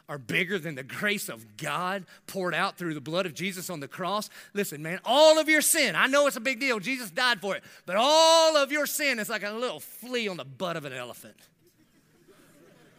are 0.08 0.18
bigger 0.18 0.58
than 0.58 0.74
the 0.74 0.82
grace 0.82 1.28
of 1.28 1.56
God 1.56 2.04
poured 2.26 2.54
out 2.54 2.76
through 2.76 2.94
the 2.94 3.00
blood 3.00 3.26
of 3.26 3.34
Jesus 3.34 3.70
on 3.70 3.80
the 3.80 3.88
cross? 3.88 4.28
Listen, 4.52 4.82
man, 4.82 5.00
all 5.04 5.38
of 5.38 5.48
your 5.48 5.62
sin, 5.62 5.96
I 5.96 6.06
know 6.06 6.26
it's 6.26 6.36
a 6.36 6.40
big 6.40 6.60
deal. 6.60 6.78
Jesus 6.78 7.10
died 7.10 7.40
for 7.40 7.56
it, 7.56 7.64
but 7.86 7.96
all 7.98 8.56
of 8.56 8.70
your 8.70 8.86
sin 8.86 9.18
is 9.18 9.28
like 9.28 9.42
a 9.42 9.52
little 9.52 9.80
flea 9.80 10.28
on 10.28 10.36
the 10.36 10.44
butt 10.44 10.76
of 10.76 10.84
an 10.84 10.92
elephant. 10.92 11.36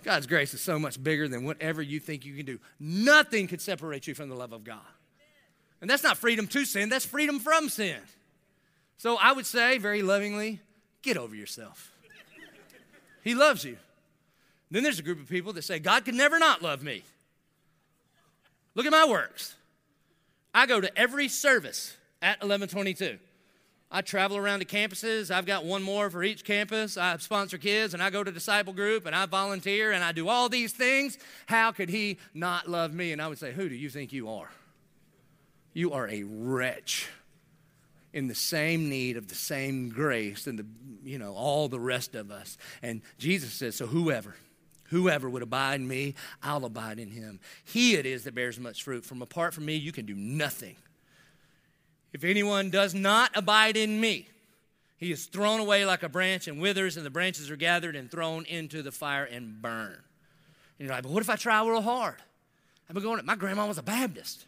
God's 0.03 0.27
grace 0.27 0.53
is 0.53 0.61
so 0.61 0.77
much 0.77 1.01
bigger 1.01 1.27
than 1.27 1.43
whatever 1.43 1.81
you 1.81 1.99
think 1.99 2.25
you 2.25 2.35
can 2.35 2.45
do. 2.45 2.59
Nothing 2.79 3.47
could 3.47 3.61
separate 3.61 4.05
you 4.05 4.13
from 4.13 4.29
the 4.29 4.35
love 4.35 4.53
of 4.53 4.63
God. 4.63 4.79
And 5.81 5.89
that's 5.89 6.03
not 6.03 6.17
freedom 6.17 6.47
to 6.47 6.65
sin, 6.65 6.89
that's 6.89 7.05
freedom 7.05 7.39
from 7.39 7.69
sin. 7.69 7.97
So 8.97 9.17
I 9.17 9.33
would 9.33 9.45
say, 9.45 9.77
very 9.77 10.01
lovingly, 10.01 10.61
Get 11.05 11.17
over 11.17 11.35
yourself. 11.35 11.94
He 13.25 13.33
loves 13.33 13.65
you. 13.65 13.75
Then 14.71 14.83
there's 14.83 14.99
a 14.99 15.03
group 15.03 15.19
of 15.19 15.27
people 15.27 15.51
that 15.53 15.63
say, 15.63 15.79
God 15.79 16.05
could 16.05 16.13
never 16.13 16.39
not 16.39 16.61
love 16.61 16.83
me. 16.83 17.03
Look 18.75 18.85
at 18.85 18.91
my 18.91 19.05
works. 19.05 19.55
I 20.53 20.67
go 20.67 20.79
to 20.79 20.97
every 20.97 21.27
service 21.27 21.97
at 22.21 22.39
1122. 22.41 23.17
I 23.91 24.01
travel 24.01 24.37
around 24.37 24.59
to 24.59 24.65
campuses. 24.65 25.31
I've 25.31 25.45
got 25.45 25.65
one 25.65 25.81
more 25.81 26.09
for 26.09 26.23
each 26.23 26.43
campus. 26.43 26.97
I 26.97 27.17
sponsor 27.17 27.57
kids 27.57 27.93
and 27.93 28.03
I 28.03 28.09
go 28.09 28.23
to 28.23 28.31
disciple 28.31 28.73
group 28.73 29.05
and 29.05 29.15
I 29.15 29.25
volunteer 29.25 29.91
and 29.91 30.03
I 30.03 30.11
do 30.11 30.27
all 30.27 30.47
these 30.47 30.71
things. 30.71 31.17
How 31.47 31.71
could 31.71 31.89
he 31.89 32.19
not 32.33 32.67
love 32.69 32.93
me? 32.93 33.11
And 33.11 33.21
I 33.21 33.27
would 33.27 33.39
say, 33.39 33.53
Who 33.53 33.69
do 33.69 33.75
you 33.75 33.89
think 33.89 34.13
you 34.13 34.29
are? 34.29 34.49
You 35.73 35.93
are 35.93 36.07
a 36.07 36.23
wretch 36.23 37.09
in 38.15 38.27
the 38.27 38.33
same 38.33 38.89
need 38.89 39.17
of 39.17 39.27
the 39.27 39.35
same 39.35 39.89
grace 39.89 40.47
and 40.47 40.57
the 40.57 40.65
you 41.03 41.19
know 41.19 41.35
all 41.35 41.67
the 41.67 41.79
rest 41.79 42.15
of 42.15 42.31
us. 42.31 42.57
And 42.81 43.03
Jesus 43.19 43.53
says, 43.53 43.75
So 43.75 43.85
whoever 43.85 44.35
Whoever 44.89 45.29
would 45.29 45.41
abide 45.41 45.81
in 45.81 45.87
me, 45.87 46.13
I'll 46.43 46.63
abide 46.63 46.99
in 46.99 47.09
him. 47.09 47.39
He 47.63 47.95
it 47.95 48.05
is 48.05 48.23
that 48.23 48.35
bears 48.35 48.59
much 48.59 48.83
fruit. 48.83 49.03
From 49.03 49.21
apart 49.21 49.53
from 49.53 49.65
me, 49.65 49.75
you 49.75 49.91
can 49.91 50.05
do 50.05 50.15
nothing. 50.15 50.75
If 52.13 52.23
anyone 52.23 52.69
does 52.69 52.93
not 52.93 53.31
abide 53.35 53.77
in 53.77 53.99
me, 53.99 54.27
he 54.97 55.11
is 55.11 55.25
thrown 55.25 55.59
away 55.59 55.85
like 55.85 56.03
a 56.03 56.09
branch 56.09 56.47
and 56.47 56.61
withers, 56.61 56.97
and 56.97 57.05
the 57.05 57.09
branches 57.09 57.49
are 57.49 57.57
gathered 57.57 57.95
and 57.95 58.09
thrown 58.09 58.45
into 58.45 58.81
the 58.83 58.91
fire 58.91 59.25
and 59.25 59.61
burn. 59.61 59.97
And 60.77 60.87
you're 60.87 60.95
like, 60.95 61.03
but 61.03 61.11
what 61.11 61.21
if 61.21 61.29
I 61.29 61.35
try 61.35 61.65
real 61.67 61.81
hard? 61.81 62.21
I've 62.87 62.93
been 62.93 63.03
going, 63.03 63.25
my 63.25 63.35
grandma 63.35 63.67
was 63.67 63.77
a 63.77 63.83
Baptist. 63.83 64.45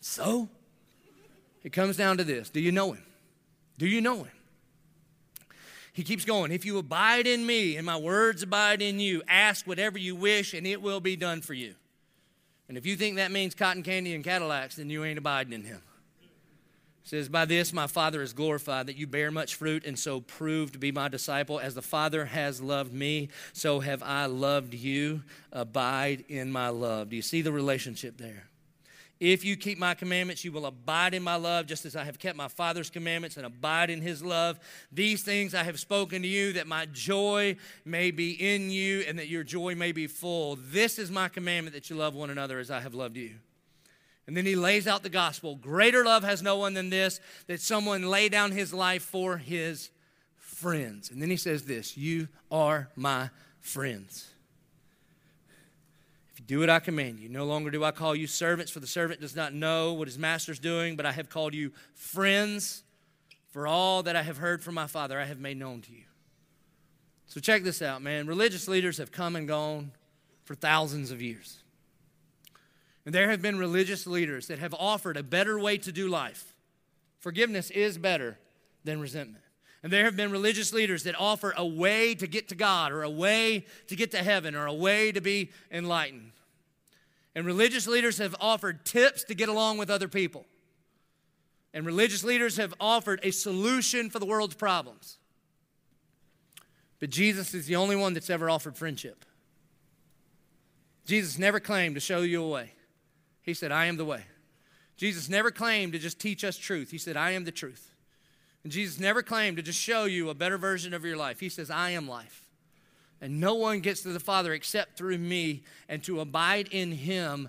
So? 0.00 0.48
It 1.64 1.72
comes 1.72 1.96
down 1.96 2.18
to 2.18 2.24
this 2.24 2.50
Do 2.50 2.60
you 2.60 2.72
know 2.72 2.92
him? 2.92 3.04
Do 3.78 3.86
you 3.86 4.00
know 4.00 4.24
him? 4.24 4.32
He 5.92 6.02
keeps 6.02 6.24
going. 6.24 6.52
If 6.52 6.64
you 6.64 6.78
abide 6.78 7.26
in 7.26 7.44
me 7.44 7.76
and 7.76 7.84
my 7.84 7.98
words 7.98 8.42
abide 8.42 8.80
in 8.80 8.98
you, 8.98 9.22
ask 9.28 9.66
whatever 9.66 9.98
you 9.98 10.16
wish 10.16 10.54
and 10.54 10.66
it 10.66 10.80
will 10.80 11.00
be 11.00 11.16
done 11.16 11.42
for 11.42 11.52
you. 11.52 11.74
And 12.68 12.78
if 12.78 12.86
you 12.86 12.96
think 12.96 13.16
that 13.16 13.30
means 13.30 13.54
cotton 13.54 13.82
candy 13.82 14.14
and 14.14 14.24
Cadillacs, 14.24 14.76
then 14.76 14.88
you 14.88 15.04
ain't 15.04 15.18
abiding 15.18 15.52
in 15.52 15.64
him. 15.64 15.82
It 17.04 17.08
says, 17.08 17.28
By 17.28 17.44
this 17.44 17.74
my 17.74 17.86
Father 17.86 18.22
is 18.22 18.32
glorified, 18.32 18.86
that 18.86 18.96
you 18.96 19.06
bear 19.06 19.30
much 19.30 19.56
fruit 19.56 19.84
and 19.84 19.98
so 19.98 20.20
prove 20.20 20.72
to 20.72 20.78
be 20.78 20.92
my 20.92 21.08
disciple. 21.08 21.60
As 21.60 21.74
the 21.74 21.82
Father 21.82 22.24
has 22.24 22.62
loved 22.62 22.94
me, 22.94 23.28
so 23.52 23.80
have 23.80 24.02
I 24.02 24.26
loved 24.26 24.72
you. 24.72 25.22
Abide 25.52 26.24
in 26.28 26.50
my 26.50 26.70
love. 26.70 27.10
Do 27.10 27.16
you 27.16 27.22
see 27.22 27.42
the 27.42 27.52
relationship 27.52 28.16
there? 28.16 28.44
If 29.22 29.44
you 29.44 29.56
keep 29.56 29.78
my 29.78 29.94
commandments, 29.94 30.44
you 30.44 30.50
will 30.50 30.66
abide 30.66 31.14
in 31.14 31.22
my 31.22 31.36
love, 31.36 31.66
just 31.66 31.84
as 31.84 31.94
I 31.94 32.02
have 32.02 32.18
kept 32.18 32.36
my 32.36 32.48
Father's 32.48 32.90
commandments 32.90 33.36
and 33.36 33.46
abide 33.46 33.88
in 33.88 34.00
his 34.00 34.20
love. 34.20 34.58
These 34.90 35.22
things 35.22 35.54
I 35.54 35.62
have 35.62 35.78
spoken 35.78 36.22
to 36.22 36.28
you, 36.28 36.54
that 36.54 36.66
my 36.66 36.86
joy 36.86 37.54
may 37.84 38.10
be 38.10 38.32
in 38.32 38.68
you 38.68 39.04
and 39.06 39.16
that 39.20 39.28
your 39.28 39.44
joy 39.44 39.76
may 39.76 39.92
be 39.92 40.08
full. 40.08 40.58
This 40.60 40.98
is 40.98 41.08
my 41.08 41.28
commandment 41.28 41.72
that 41.76 41.88
you 41.88 41.94
love 41.94 42.16
one 42.16 42.30
another 42.30 42.58
as 42.58 42.68
I 42.68 42.80
have 42.80 42.94
loved 42.94 43.16
you. 43.16 43.34
And 44.26 44.36
then 44.36 44.44
he 44.44 44.56
lays 44.56 44.88
out 44.88 45.04
the 45.04 45.08
gospel. 45.08 45.54
Greater 45.54 46.04
love 46.04 46.24
has 46.24 46.42
no 46.42 46.56
one 46.56 46.74
than 46.74 46.90
this, 46.90 47.20
that 47.46 47.60
someone 47.60 48.02
lay 48.02 48.28
down 48.28 48.50
his 48.50 48.74
life 48.74 49.04
for 49.04 49.36
his 49.36 49.90
friends. 50.34 51.12
And 51.12 51.22
then 51.22 51.30
he 51.30 51.36
says 51.36 51.64
this 51.64 51.96
You 51.96 52.26
are 52.50 52.88
my 52.96 53.30
friends 53.60 54.31
do 56.46 56.60
what 56.60 56.70
I 56.70 56.80
command 56.80 57.20
you. 57.20 57.28
No 57.28 57.44
longer 57.44 57.70
do 57.70 57.84
I 57.84 57.90
call 57.90 58.14
you 58.14 58.26
servants, 58.26 58.70
for 58.70 58.80
the 58.80 58.86
servant 58.86 59.20
does 59.20 59.36
not 59.36 59.52
know 59.52 59.92
what 59.92 60.08
his 60.08 60.18
master 60.18 60.52
is 60.52 60.58
doing, 60.58 60.96
but 60.96 61.06
I 61.06 61.12
have 61.12 61.28
called 61.28 61.54
you 61.54 61.72
friends, 61.94 62.82
for 63.50 63.66
all 63.66 64.02
that 64.02 64.16
I 64.16 64.22
have 64.22 64.38
heard 64.38 64.62
from 64.62 64.74
my 64.74 64.86
Father 64.86 65.20
I 65.20 65.24
have 65.24 65.38
made 65.38 65.58
known 65.58 65.82
to 65.82 65.92
you. 65.92 66.04
So 67.26 67.40
check 67.40 67.62
this 67.62 67.82
out, 67.82 68.02
man. 68.02 68.26
Religious 68.26 68.68
leaders 68.68 68.98
have 68.98 69.12
come 69.12 69.36
and 69.36 69.46
gone 69.46 69.92
for 70.44 70.54
thousands 70.54 71.10
of 71.10 71.22
years. 71.22 71.58
And 73.04 73.14
there 73.14 73.30
have 73.30 73.42
been 73.42 73.58
religious 73.58 74.06
leaders 74.06 74.46
that 74.48 74.58
have 74.58 74.74
offered 74.74 75.16
a 75.16 75.22
better 75.22 75.58
way 75.58 75.78
to 75.78 75.92
do 75.92 76.08
life. 76.08 76.54
Forgiveness 77.20 77.70
is 77.70 77.98
better 77.98 78.38
than 78.84 79.00
resentment. 79.00 79.41
And 79.82 79.92
there 79.92 80.04
have 80.04 80.16
been 80.16 80.30
religious 80.30 80.72
leaders 80.72 81.02
that 81.04 81.18
offer 81.18 81.52
a 81.56 81.66
way 81.66 82.14
to 82.14 82.26
get 82.26 82.48
to 82.50 82.54
God 82.54 82.92
or 82.92 83.02
a 83.02 83.10
way 83.10 83.66
to 83.88 83.96
get 83.96 84.12
to 84.12 84.18
heaven 84.18 84.54
or 84.54 84.66
a 84.66 84.74
way 84.74 85.10
to 85.10 85.20
be 85.20 85.50
enlightened. 85.70 86.32
And 87.34 87.44
religious 87.46 87.86
leaders 87.86 88.18
have 88.18 88.36
offered 88.40 88.84
tips 88.84 89.24
to 89.24 89.34
get 89.34 89.48
along 89.48 89.78
with 89.78 89.90
other 89.90 90.08
people. 90.08 90.44
And 91.74 91.86
religious 91.86 92.22
leaders 92.22 92.58
have 92.58 92.74
offered 92.78 93.20
a 93.22 93.30
solution 93.30 94.10
for 94.10 94.18
the 94.18 94.26
world's 94.26 94.54
problems. 94.54 95.18
But 97.00 97.10
Jesus 97.10 97.54
is 97.54 97.66
the 97.66 97.76
only 97.76 97.96
one 97.96 98.14
that's 98.14 98.30
ever 98.30 98.48
offered 98.48 98.76
friendship. 98.76 99.24
Jesus 101.06 101.38
never 101.38 101.58
claimed 101.58 101.96
to 101.96 102.00
show 102.00 102.20
you 102.20 102.44
a 102.44 102.48
way. 102.48 102.72
He 103.40 103.54
said, 103.54 103.72
I 103.72 103.86
am 103.86 103.96
the 103.96 104.04
way. 104.04 104.22
Jesus 104.96 105.28
never 105.28 105.50
claimed 105.50 105.94
to 105.94 105.98
just 105.98 106.20
teach 106.20 106.44
us 106.44 106.56
truth. 106.56 106.92
He 106.92 106.98
said, 106.98 107.16
I 107.16 107.32
am 107.32 107.44
the 107.44 107.50
truth. 107.50 107.91
And 108.64 108.72
Jesus 108.72 109.00
never 109.00 109.22
claimed 109.22 109.56
to 109.56 109.62
just 109.62 109.80
show 109.80 110.04
you 110.04 110.30
a 110.30 110.34
better 110.34 110.58
version 110.58 110.94
of 110.94 111.04
your 111.04 111.16
life. 111.16 111.40
He 111.40 111.48
says, 111.48 111.70
I 111.70 111.90
am 111.90 112.08
life. 112.08 112.46
And 113.20 113.40
no 113.40 113.54
one 113.54 113.80
gets 113.80 114.02
to 114.02 114.08
the 114.08 114.20
Father 114.20 114.52
except 114.52 114.96
through 114.96 115.18
me. 115.18 115.62
And 115.88 116.02
to 116.04 116.20
abide 116.20 116.68
in 116.70 116.92
Him, 116.92 117.48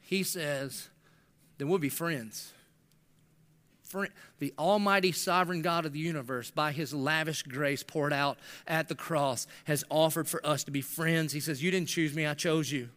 He 0.00 0.22
says, 0.22 0.88
then 1.58 1.68
we'll 1.68 1.78
be 1.78 1.88
friends. 1.88 2.52
The 4.40 4.52
Almighty 4.58 5.12
Sovereign 5.12 5.62
God 5.62 5.86
of 5.86 5.92
the 5.92 6.00
universe, 6.00 6.50
by 6.50 6.72
His 6.72 6.92
lavish 6.92 7.44
grace 7.44 7.84
poured 7.84 8.12
out 8.12 8.38
at 8.66 8.88
the 8.88 8.96
cross, 8.96 9.46
has 9.66 9.84
offered 9.88 10.26
for 10.26 10.44
us 10.44 10.64
to 10.64 10.72
be 10.72 10.80
friends. 10.80 11.32
He 11.32 11.38
says, 11.38 11.62
You 11.62 11.70
didn't 11.70 11.88
choose 11.88 12.12
me, 12.12 12.26
I 12.26 12.34
chose 12.34 12.72
you. 12.72 12.88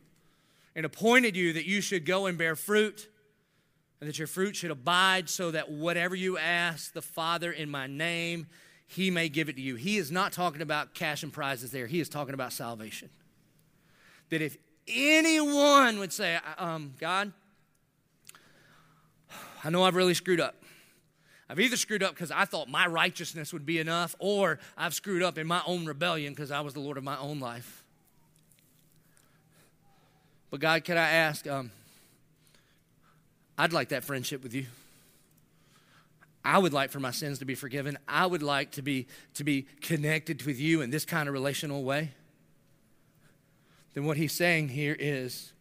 And 0.76 0.88
appointed 0.88 1.36
you 1.36 1.54
that 1.54 1.66
you 1.66 1.82
should 1.82 2.06
go 2.06 2.26
and 2.26 2.36
bear 2.36 2.56
fruit, 2.56 3.08
and 4.00 4.08
that 4.08 4.20
your 4.20 4.28
fruit 4.28 4.56
should 4.56 4.72
abide, 4.72 5.30
so 5.30 5.52
that 5.52 5.72
whatever 5.72 6.16
you 6.16 6.38
ask 6.38 6.94
the 6.94 7.02
Father 7.02 7.52
in 7.52 7.70
my 7.70 7.88
name, 7.88 8.48
he 8.86 9.12
may 9.12 9.28
give 9.28 9.50
it 9.50 9.56
to 9.56 9.62
you. 9.62 9.76
He 9.76 9.98
is 9.98 10.12
not 10.12 10.32
talking 10.32 10.62
about 10.62 10.94
cash 10.94 11.24
and 11.24 11.34
prizes 11.34 11.72
there. 11.72 11.88
He 11.88 12.00
is 12.00 12.08
talking 12.08 12.34
about 12.34 12.54
salvation. 12.54 13.10
That 14.30 14.42
if 14.42 14.58
anyone 14.88 16.00
would 16.00 16.14
say, 16.14 16.38
um, 16.58 16.94
God, 17.00 17.34
I 19.64 19.70
know 19.70 19.84
I've 19.84 19.96
really 19.96 20.14
screwed 20.14 20.40
up. 20.40 20.56
I've 21.50 21.60
either 21.60 21.78
screwed 21.78 22.04
up 22.04 22.14
because 22.14 22.30
I 22.30 22.46
thought 22.46 22.70
my 22.70 22.88
righteousness 22.88 23.54
would 23.54 23.66
be 23.66 23.80
enough, 23.80 24.16
or 24.20 24.60
I've 24.78 24.94
screwed 24.94 25.24
up 25.24 25.38
in 25.38 25.48
my 25.48 25.62
own 25.66 25.86
rebellion 25.86 26.34
because 26.34 26.52
I 26.52 26.62
was 26.62 26.74
the 26.74 26.82
Lord 26.82 26.98
of 26.98 27.04
my 27.04 27.18
own 27.18 27.40
life. 27.40 27.84
But 30.50 30.60
God, 30.60 30.84
can 30.84 30.98
I 30.98 31.10
ask? 31.10 31.48
Um, 31.48 31.72
I'd 33.58 33.74
like 33.74 33.90
that 33.90 34.04
friendship 34.04 34.44
with 34.44 34.54
you. 34.54 34.66
I 36.46 36.60
would 36.60 36.72
like 36.74 36.92
for 36.92 37.00
my 37.00 37.12
sins 37.12 37.40
to 37.40 37.46
be 37.46 37.56
forgiven. 37.56 37.98
I 38.08 38.26
would 38.26 38.44
like 38.44 38.72
to 38.72 38.82
be, 38.82 39.08
to 39.34 39.44
be 39.44 39.68
connected 39.82 40.44
with 40.44 40.60
you 40.60 40.82
in 40.82 40.92
this 40.92 41.04
kind 41.04 41.28
of 41.28 41.34
relational 41.34 41.84
way. 41.84 42.12
Then 43.94 44.06
what 44.06 44.16
he's 44.16 44.32
saying 44.32 44.70
here 44.70 44.96
is, 44.98 45.52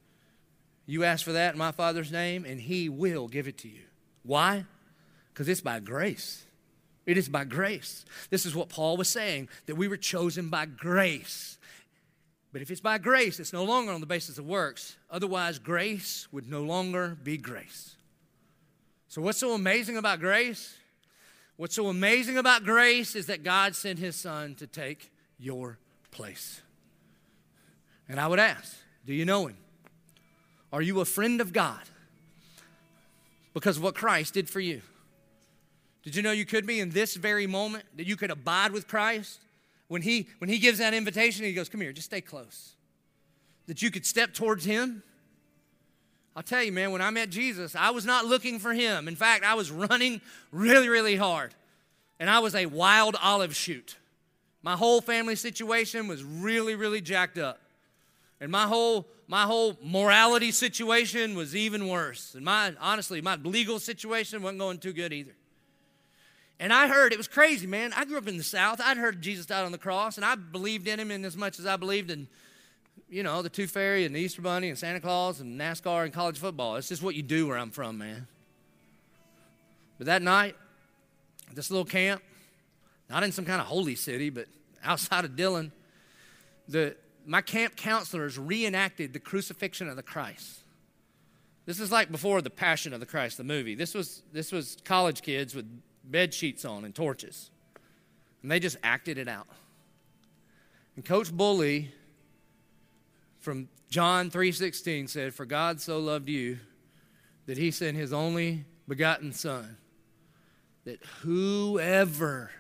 you 0.87 1.03
ask 1.03 1.25
for 1.25 1.33
that 1.33 1.55
in 1.55 1.59
my 1.59 1.73
Father's 1.73 2.13
name, 2.13 2.45
and 2.45 2.61
he 2.61 2.89
will 2.89 3.27
give 3.27 3.49
it 3.49 3.59
to 3.59 3.69
you. 3.69 3.81
Why? 4.23 4.65
Because 5.33 5.49
it's 5.49 5.61
by 5.61 5.81
grace. 5.81 6.45
It 7.07 7.17
is 7.17 7.29
by 7.29 7.45
grace. 7.45 8.05
This 8.31 8.47
is 8.47 8.55
what 8.55 8.69
Paul 8.69 8.97
was 8.97 9.09
saying 9.09 9.49
that 9.67 9.77
we 9.77 9.89
were 9.89 9.97
chosen 9.97 10.51
by 10.51 10.67
grace. 10.67 11.59
But 12.57 12.63
if 12.63 12.71
it's 12.71 12.81
by 12.81 12.97
grace, 12.97 13.39
it's 13.39 13.53
no 13.53 13.65
longer 13.65 13.93
on 13.93 14.01
the 14.01 14.07
basis 14.07 14.39
of 14.39 14.47
works. 14.47 14.97
Otherwise, 15.11 15.59
grace 15.59 16.27
would 16.33 16.49
no 16.49 16.63
longer 16.63 17.15
be 17.23 17.37
grace. 17.37 17.97
So, 19.09 19.21
what's 19.21 19.37
so 19.37 19.53
amazing 19.53 19.99
about 19.99 20.21
grace? 20.21 20.75
What's 21.59 21.75
so 21.75 21.89
amazing 21.89 22.39
about 22.39 22.65
grace 22.65 23.15
is 23.15 23.27
that 23.27 23.43
God 23.43 23.77
sent 23.77 23.99
his 23.99 24.17
son 24.17 24.55
to 24.55 24.67
take 24.67 25.13
your 25.39 25.77
place. 26.11 26.63
And 28.09 28.19
I 28.19 28.27
would 28.27 28.39
ask, 28.39 28.75
do 29.05 29.13
you 29.13 29.27
know 29.27 29.49
him? 29.49 29.59
Are 30.73 30.81
you 30.81 31.01
a 31.01 31.05
friend 31.05 31.43
of 31.43 31.53
God? 31.53 31.83
Because 33.53 33.77
of 33.77 33.83
what 33.83 33.95
Christ 33.95 34.33
did 34.33 34.49
for 34.49 34.61
you. 34.61 34.81
Did 36.05 36.17
you 36.17 36.23
know 36.23 36.33
you 36.33 36.47
could 36.47 36.67
be 36.67 36.81
in 36.81 36.89
this 36.89 37.17
very 37.17 37.47
moment, 37.47 37.85
that 37.97 38.07
you 38.07 38.17
could 38.17 38.31
abide 38.31 38.73
with 38.73 38.89
Christ? 38.89 39.43
When 39.89 40.03
he, 40.03 40.29
when 40.39 40.51
he 40.51 40.59
gives 40.59 40.79
that 40.79 40.95
invitation, 40.95 41.45
he 41.45 41.53
goes, 41.53 41.69
Come 41.69 41.81
here, 41.81 41.93
just 41.93 42.07
stay 42.07 42.21
close. 42.21 42.75
That 43.67 43.83
you 43.83 43.91
could 43.91 44.07
step 44.07 44.35
towards 44.35 44.65
him 44.65 45.03
I'll 46.37 46.43
tell 46.43 46.63
you, 46.63 46.71
man, 46.71 46.93
when 46.93 47.01
I 47.01 47.09
met 47.09 47.31
Jesus, 47.31 47.75
I 47.75 47.91
was 47.91 48.05
not 48.05 48.27
looking 48.27 48.59
for 48.59 48.75
him. 48.75 49.09
In 49.09 49.17
fact, 49.17 49.43
I 49.43 49.55
was 49.55 49.71
running 49.71 50.21
really, 50.53 50.91
really 50.91 51.17
hard. 51.17 51.55
And 52.21 52.29
I 52.29 52.41
was 52.41 52.55
a 52.55 52.67
wild 52.67 53.17
olive 53.23 53.57
shoot. 53.57 53.97
My 54.63 54.77
whole 54.77 55.01
family 55.01 55.35
situation 55.35 56.09
was 56.09 56.23
really, 56.23 56.75
really 56.75 57.01
jacked 57.01 57.39
up. 57.39 57.61
And 58.39 58.53
my 58.53 58.65
whole 58.65 59.09
my 59.29 59.43
whole 59.43 59.77
morality 59.83 60.53
situation 60.53 61.35
was 61.35 61.57
even 61.57 61.89
worse. 61.89 62.35
And 62.35 62.45
my 62.45 62.75
honestly, 62.81 63.21
my 63.21 63.37
legal 63.37 63.79
situation 63.79 64.43
wasn't 64.43 64.61
going 64.61 64.79
too 64.79 64.93
good 64.93 65.13
either. 65.13 65.33
And 66.59 66.73
I 66.73 66.89
heard, 66.89 67.13
it 67.13 67.19
was 67.19 67.29
crazy, 67.29 67.67
man. 67.67 67.93
I 67.95 68.05
grew 68.05 68.17
up 68.17 68.29
in 68.29 68.39
the 68.39 68.43
South. 68.43 68.81
I'd 68.83 68.97
heard 68.97 69.21
Jesus 69.21 69.45
died 69.45 69.65
on 69.65 69.73
the 69.73 69.79
cross, 69.79 70.17
and 70.17 70.25
I 70.25 70.37
believed 70.37 70.89
in 70.89 70.99
him 70.99 71.11
in 71.11 71.25
as 71.25 71.37
much 71.37 71.59
as 71.59 71.67
I 71.67 71.77
believed 71.77 72.11
in, 72.11 72.29
you 73.11 73.23
know, 73.23 73.43
the 73.43 73.51
Tooth 73.51 73.71
Fairy 73.71 74.07
and 74.07 74.15
the 74.15 74.21
Easter 74.21 74.41
Bunny 74.41 74.71
and 74.71 74.79
Santa 74.79 75.01
Claus 75.01 75.41
and 75.41 75.61
NASCAR 75.61 76.05
and 76.05 76.13
college 76.15 76.39
football. 76.39 76.77
It's 76.77 76.89
just 76.89 77.03
what 77.03 77.15
you 77.15 77.23
do 77.23 77.47
where 77.47 77.59
I'm 77.59 77.71
from, 77.71 77.99
man. 77.99 78.27
But 79.99 80.07
that 80.07 80.23
night, 80.23 80.57
this 81.53 81.71
little 81.71 81.85
camp, 81.85 82.23
not 83.11 83.23
in 83.23 83.33
some 83.33 83.45
kind 83.45 83.61
of 83.61 83.67
holy 83.67 83.95
city, 83.95 84.31
but 84.31 84.47
outside 84.85 85.27
of 85.27 85.37
Dillon, 85.37 85.73
the, 86.69 86.97
my 87.27 87.43
camp 87.43 87.77
counselors 87.77 88.39
reenacted 88.39 89.13
the 89.13 89.21
crucifixion 89.21 89.89
of 89.89 89.97
the 89.97 90.03
Christ. 90.03 90.61
This 91.67 91.81
is 91.81 91.93
like 91.93 92.11
before 92.11 92.41
the 92.41 92.51
Passion 92.51 92.95
of 92.95 93.01
the 93.01 93.07
Christ, 93.07 93.37
the 93.37 93.45
movie. 93.45 93.75
This 93.75 93.93
was, 93.93 94.23
this 94.33 94.53
was 94.53 94.79
college 94.85 95.21
kids 95.21 95.55
with 95.55 95.67
bed 96.11 96.33
sheets 96.33 96.65
on 96.65 96.85
and 96.85 96.95
torches. 96.95 97.51
And 98.43 98.51
they 98.51 98.61
just 98.61 98.77
acted 98.83 99.19
it 99.19 99.29
out. 99.29 99.49
And 100.95 101.05
Coach 101.05 101.33
Bully 101.33 101.93
from 103.41 103.69
John 103.91 104.31
3:16 104.31 105.09
said, 105.09 105.35
"For 105.35 105.45
God 105.45 105.81
so 105.81 105.99
loved 105.99 106.29
you 106.29 106.59
that 107.47 107.59
he 107.59 107.71
sent 107.71 107.97
his 107.97 108.13
only 108.13 108.65
begotten 108.89 109.33
son 109.33 109.77
that 110.85 111.05
whoever 111.23 112.51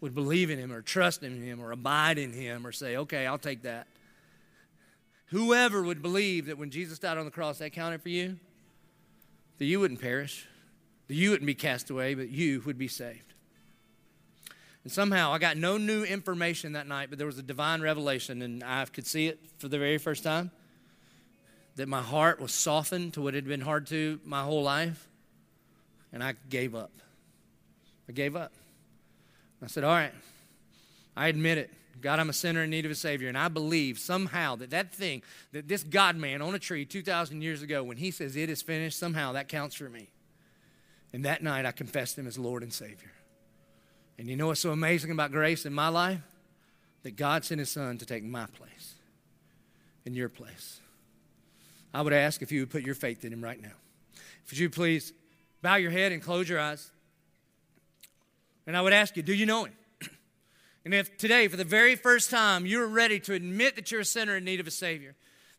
would 0.00 0.14
believe 0.14 0.50
in 0.50 0.58
him 0.58 0.72
or 0.72 0.82
trust 0.82 1.22
in 1.22 1.42
him 1.42 1.60
or 1.60 1.72
abide 1.72 2.18
in 2.18 2.32
him 2.32 2.66
or 2.66 2.72
say, 2.72 2.96
"Okay, 2.96 3.26
I'll 3.26 3.38
take 3.38 3.62
that." 3.62 3.88
Whoever 5.26 5.82
would 5.82 6.02
believe 6.02 6.46
that 6.46 6.58
when 6.58 6.70
Jesus 6.70 6.98
died 6.98 7.18
on 7.18 7.24
the 7.24 7.30
cross 7.30 7.58
that 7.58 7.72
counted 7.72 8.00
for 8.02 8.08
you, 8.08 8.38
that 9.58 9.64
you 9.64 9.80
wouldn't 9.80 10.00
perish, 10.00 10.46
you 11.14 11.30
wouldn't 11.30 11.46
be 11.46 11.54
cast 11.54 11.90
away, 11.90 12.14
but 12.14 12.28
you 12.28 12.62
would 12.66 12.78
be 12.78 12.88
saved. 12.88 13.34
And 14.82 14.92
somehow 14.92 15.32
I 15.32 15.38
got 15.38 15.56
no 15.56 15.78
new 15.78 16.04
information 16.04 16.72
that 16.72 16.86
night, 16.86 17.10
but 17.10 17.18
there 17.18 17.26
was 17.26 17.38
a 17.38 17.42
divine 17.42 17.80
revelation, 17.80 18.42
and 18.42 18.62
I 18.62 18.84
could 18.86 19.06
see 19.06 19.26
it 19.26 19.40
for 19.58 19.68
the 19.68 19.78
very 19.78 19.98
first 19.98 20.22
time 20.22 20.50
that 21.76 21.88
my 21.88 22.02
heart 22.02 22.40
was 22.40 22.52
softened 22.52 23.14
to 23.14 23.20
what 23.20 23.34
had 23.34 23.46
been 23.46 23.60
hard 23.60 23.86
to 23.88 24.18
my 24.24 24.42
whole 24.42 24.62
life, 24.62 25.08
and 26.12 26.22
I 26.22 26.34
gave 26.48 26.74
up. 26.74 26.92
I 28.08 28.12
gave 28.12 28.34
up. 28.34 28.52
I 29.62 29.66
said, 29.66 29.84
All 29.84 29.92
right, 29.92 30.12
I 31.16 31.28
admit 31.28 31.58
it. 31.58 31.70
God, 32.00 32.20
I'm 32.20 32.28
a 32.28 32.34
sinner 32.34 32.62
in 32.62 32.70
need 32.70 32.84
of 32.84 32.90
a 32.90 32.94
Savior. 32.94 33.28
And 33.28 33.38
I 33.38 33.48
believe 33.48 33.98
somehow 33.98 34.56
that 34.56 34.70
that 34.70 34.94
thing, 34.94 35.22
that 35.52 35.66
this 35.66 35.82
God 35.82 36.16
man 36.16 36.42
on 36.42 36.54
a 36.54 36.58
tree 36.58 36.84
2,000 36.84 37.42
years 37.42 37.62
ago, 37.62 37.82
when 37.82 37.96
he 37.96 38.10
says 38.10 38.36
it 38.36 38.50
is 38.50 38.62
finished, 38.62 38.98
somehow 38.98 39.32
that 39.32 39.48
counts 39.48 39.74
for 39.74 39.88
me. 39.88 40.08
And 41.12 41.24
that 41.24 41.42
night 41.42 41.64
I 41.66 41.72
confessed 41.72 42.18
him 42.18 42.26
as 42.26 42.38
Lord 42.38 42.62
and 42.62 42.72
Savior. 42.72 43.12
And 44.18 44.28
you 44.28 44.36
know 44.36 44.48
what's 44.48 44.60
so 44.60 44.70
amazing 44.70 45.10
about 45.10 45.32
grace 45.32 45.66
in 45.66 45.72
my 45.72 45.88
life? 45.88 46.20
That 47.02 47.16
God 47.16 47.44
sent 47.44 47.60
his 47.60 47.70
son 47.70 47.98
to 47.98 48.06
take 48.06 48.24
my 48.24 48.46
place 48.46 48.94
in 50.04 50.14
your 50.14 50.28
place. 50.28 50.80
I 51.94 52.02
would 52.02 52.12
ask 52.12 52.42
if 52.42 52.50
you 52.50 52.60
would 52.60 52.70
put 52.70 52.82
your 52.82 52.94
faith 52.94 53.24
in 53.24 53.32
him 53.32 53.42
right 53.42 53.60
now. 53.60 53.72
Would 54.50 54.58
you 54.58 54.70
please 54.70 55.12
bow 55.62 55.76
your 55.76 55.90
head 55.90 56.12
and 56.12 56.22
close 56.22 56.48
your 56.48 56.60
eyes? 56.60 56.90
And 58.66 58.76
I 58.76 58.82
would 58.82 58.92
ask 58.92 59.16
you, 59.16 59.22
do 59.22 59.34
you 59.34 59.46
know 59.46 59.64
him? 59.64 59.72
and 60.84 60.94
if 60.94 61.16
today, 61.16 61.48
for 61.48 61.56
the 61.56 61.64
very 61.64 61.96
first 61.96 62.30
time, 62.30 62.66
you're 62.66 62.86
ready 62.86 63.20
to 63.20 63.34
admit 63.34 63.76
that 63.76 63.90
you're 63.90 64.00
a 64.00 64.04
sinner 64.04 64.36
in 64.36 64.44
need 64.44 64.60
of 64.60 64.66
a 64.66 64.72
Savior, 64.72 65.14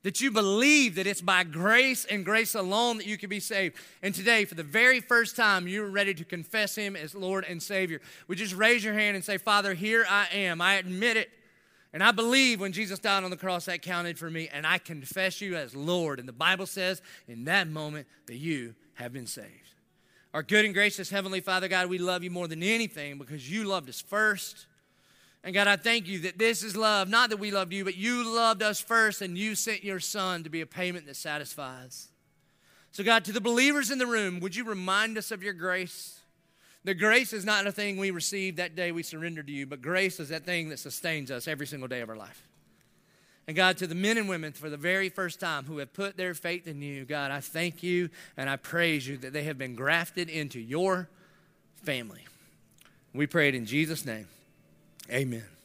that 0.07 0.21
you 0.21 0.31
believe 0.31 0.95
that 0.95 1.05
it's 1.05 1.19
by 1.19 1.43
grace 1.43 2.05
and 2.05 2.23
grace 2.23 2.55
alone 2.55 2.95
that 2.95 3.05
you 3.05 3.17
can 3.17 3.29
be 3.29 3.41
saved. 3.41 3.75
And 4.01 4.15
today, 4.15 4.45
for 4.45 4.55
the 4.55 4.63
very 4.63 5.01
first 5.01 5.35
time, 5.35 5.67
you're 5.67 5.89
ready 5.89 6.13
to 6.13 6.23
confess 6.23 6.75
Him 6.75 6.95
as 6.95 7.13
Lord 7.13 7.43
and 7.43 7.61
Savior. 7.61 7.99
Would 8.29 8.37
just 8.37 8.55
raise 8.55 8.85
your 8.85 8.93
hand 8.93 9.17
and 9.17 9.25
say, 9.25 9.37
Father, 9.37 9.73
here 9.73 10.05
I 10.09 10.29
am. 10.31 10.61
I 10.61 10.75
admit 10.75 11.17
it. 11.17 11.29
And 11.91 12.01
I 12.01 12.13
believe 12.13 12.61
when 12.61 12.71
Jesus 12.71 12.99
died 12.99 13.25
on 13.25 13.31
the 13.31 13.35
cross, 13.35 13.65
that 13.65 13.81
counted 13.81 14.17
for 14.17 14.31
me. 14.31 14.47
And 14.47 14.65
I 14.65 14.77
confess 14.77 15.41
you 15.41 15.57
as 15.57 15.75
Lord. 15.75 16.19
And 16.19 16.29
the 16.29 16.31
Bible 16.31 16.67
says 16.67 17.01
in 17.27 17.43
that 17.43 17.67
moment 17.67 18.07
that 18.27 18.37
you 18.37 18.75
have 18.93 19.11
been 19.11 19.27
saved. 19.27 19.73
Our 20.33 20.41
good 20.41 20.63
and 20.63 20.73
gracious 20.73 21.09
Heavenly 21.09 21.41
Father, 21.41 21.67
God, 21.67 21.89
we 21.89 21.97
love 21.97 22.23
you 22.23 22.31
more 22.31 22.47
than 22.47 22.63
anything 22.63 23.17
because 23.17 23.51
you 23.51 23.65
loved 23.65 23.89
us 23.89 23.99
first. 23.99 24.67
And 25.47 25.53
God, 25.53 25.69
I 25.69 25.77
thank 25.77 26.09
you 26.09 26.19
that 26.19 26.37
this 26.37 26.61
is 26.61 26.75
love. 26.75 27.07
Not 27.07 27.29
that 27.29 27.37
we 27.37 27.51
loved 27.51 27.71
you, 27.71 27.85
but 27.85 27.95
you 27.95 28.35
loved 28.35 28.61
us 28.61 28.81
first 28.81 29.21
and 29.21 29.37
you 29.37 29.55
sent 29.55 29.81
your 29.81 30.01
Son 30.01 30.43
to 30.43 30.49
be 30.49 30.59
a 30.59 30.65
payment 30.65 31.05
that 31.05 31.15
satisfies. 31.15 32.09
So, 32.91 33.01
God, 33.01 33.23
to 33.23 33.31
the 33.31 33.39
believers 33.39 33.89
in 33.89 33.97
the 33.97 34.05
room, 34.05 34.41
would 34.41 34.57
you 34.57 34.65
remind 34.65 35.17
us 35.17 35.31
of 35.31 35.41
your 35.41 35.53
grace? 35.53 36.19
The 36.83 36.93
grace 36.93 37.31
is 37.31 37.45
not 37.45 37.65
a 37.65 37.71
thing 37.71 37.95
we 37.95 38.11
received 38.11 38.57
that 38.57 38.75
day 38.75 38.91
we 38.91 39.03
surrendered 39.03 39.47
to 39.47 39.53
you, 39.53 39.65
but 39.65 39.81
grace 39.81 40.19
is 40.19 40.27
that 40.29 40.43
thing 40.43 40.67
that 40.67 40.79
sustains 40.79 41.31
us 41.31 41.47
every 41.47 41.65
single 41.65 41.87
day 41.87 42.01
of 42.01 42.09
our 42.09 42.17
life. 42.17 42.45
And 43.47 43.55
God, 43.55 43.77
to 43.77 43.87
the 43.87 43.95
men 43.95 44.17
and 44.17 44.27
women 44.27 44.51
for 44.51 44.69
the 44.69 44.75
very 44.75 45.07
first 45.07 45.39
time 45.39 45.63
who 45.63 45.77
have 45.77 45.93
put 45.93 46.17
their 46.17 46.33
faith 46.33 46.67
in 46.67 46.81
you, 46.81 47.05
God, 47.05 47.31
I 47.31 47.39
thank 47.39 47.83
you 47.83 48.09
and 48.35 48.49
I 48.49 48.57
praise 48.57 49.07
you 49.07 49.15
that 49.19 49.31
they 49.31 49.43
have 49.43 49.57
been 49.57 49.75
grafted 49.75 50.27
into 50.27 50.59
your 50.59 51.07
family. 51.83 52.25
We 53.13 53.27
pray 53.27 53.47
it 53.47 53.55
in 53.55 53.65
Jesus' 53.65 54.05
name. 54.05 54.27
Amen. 55.09 55.56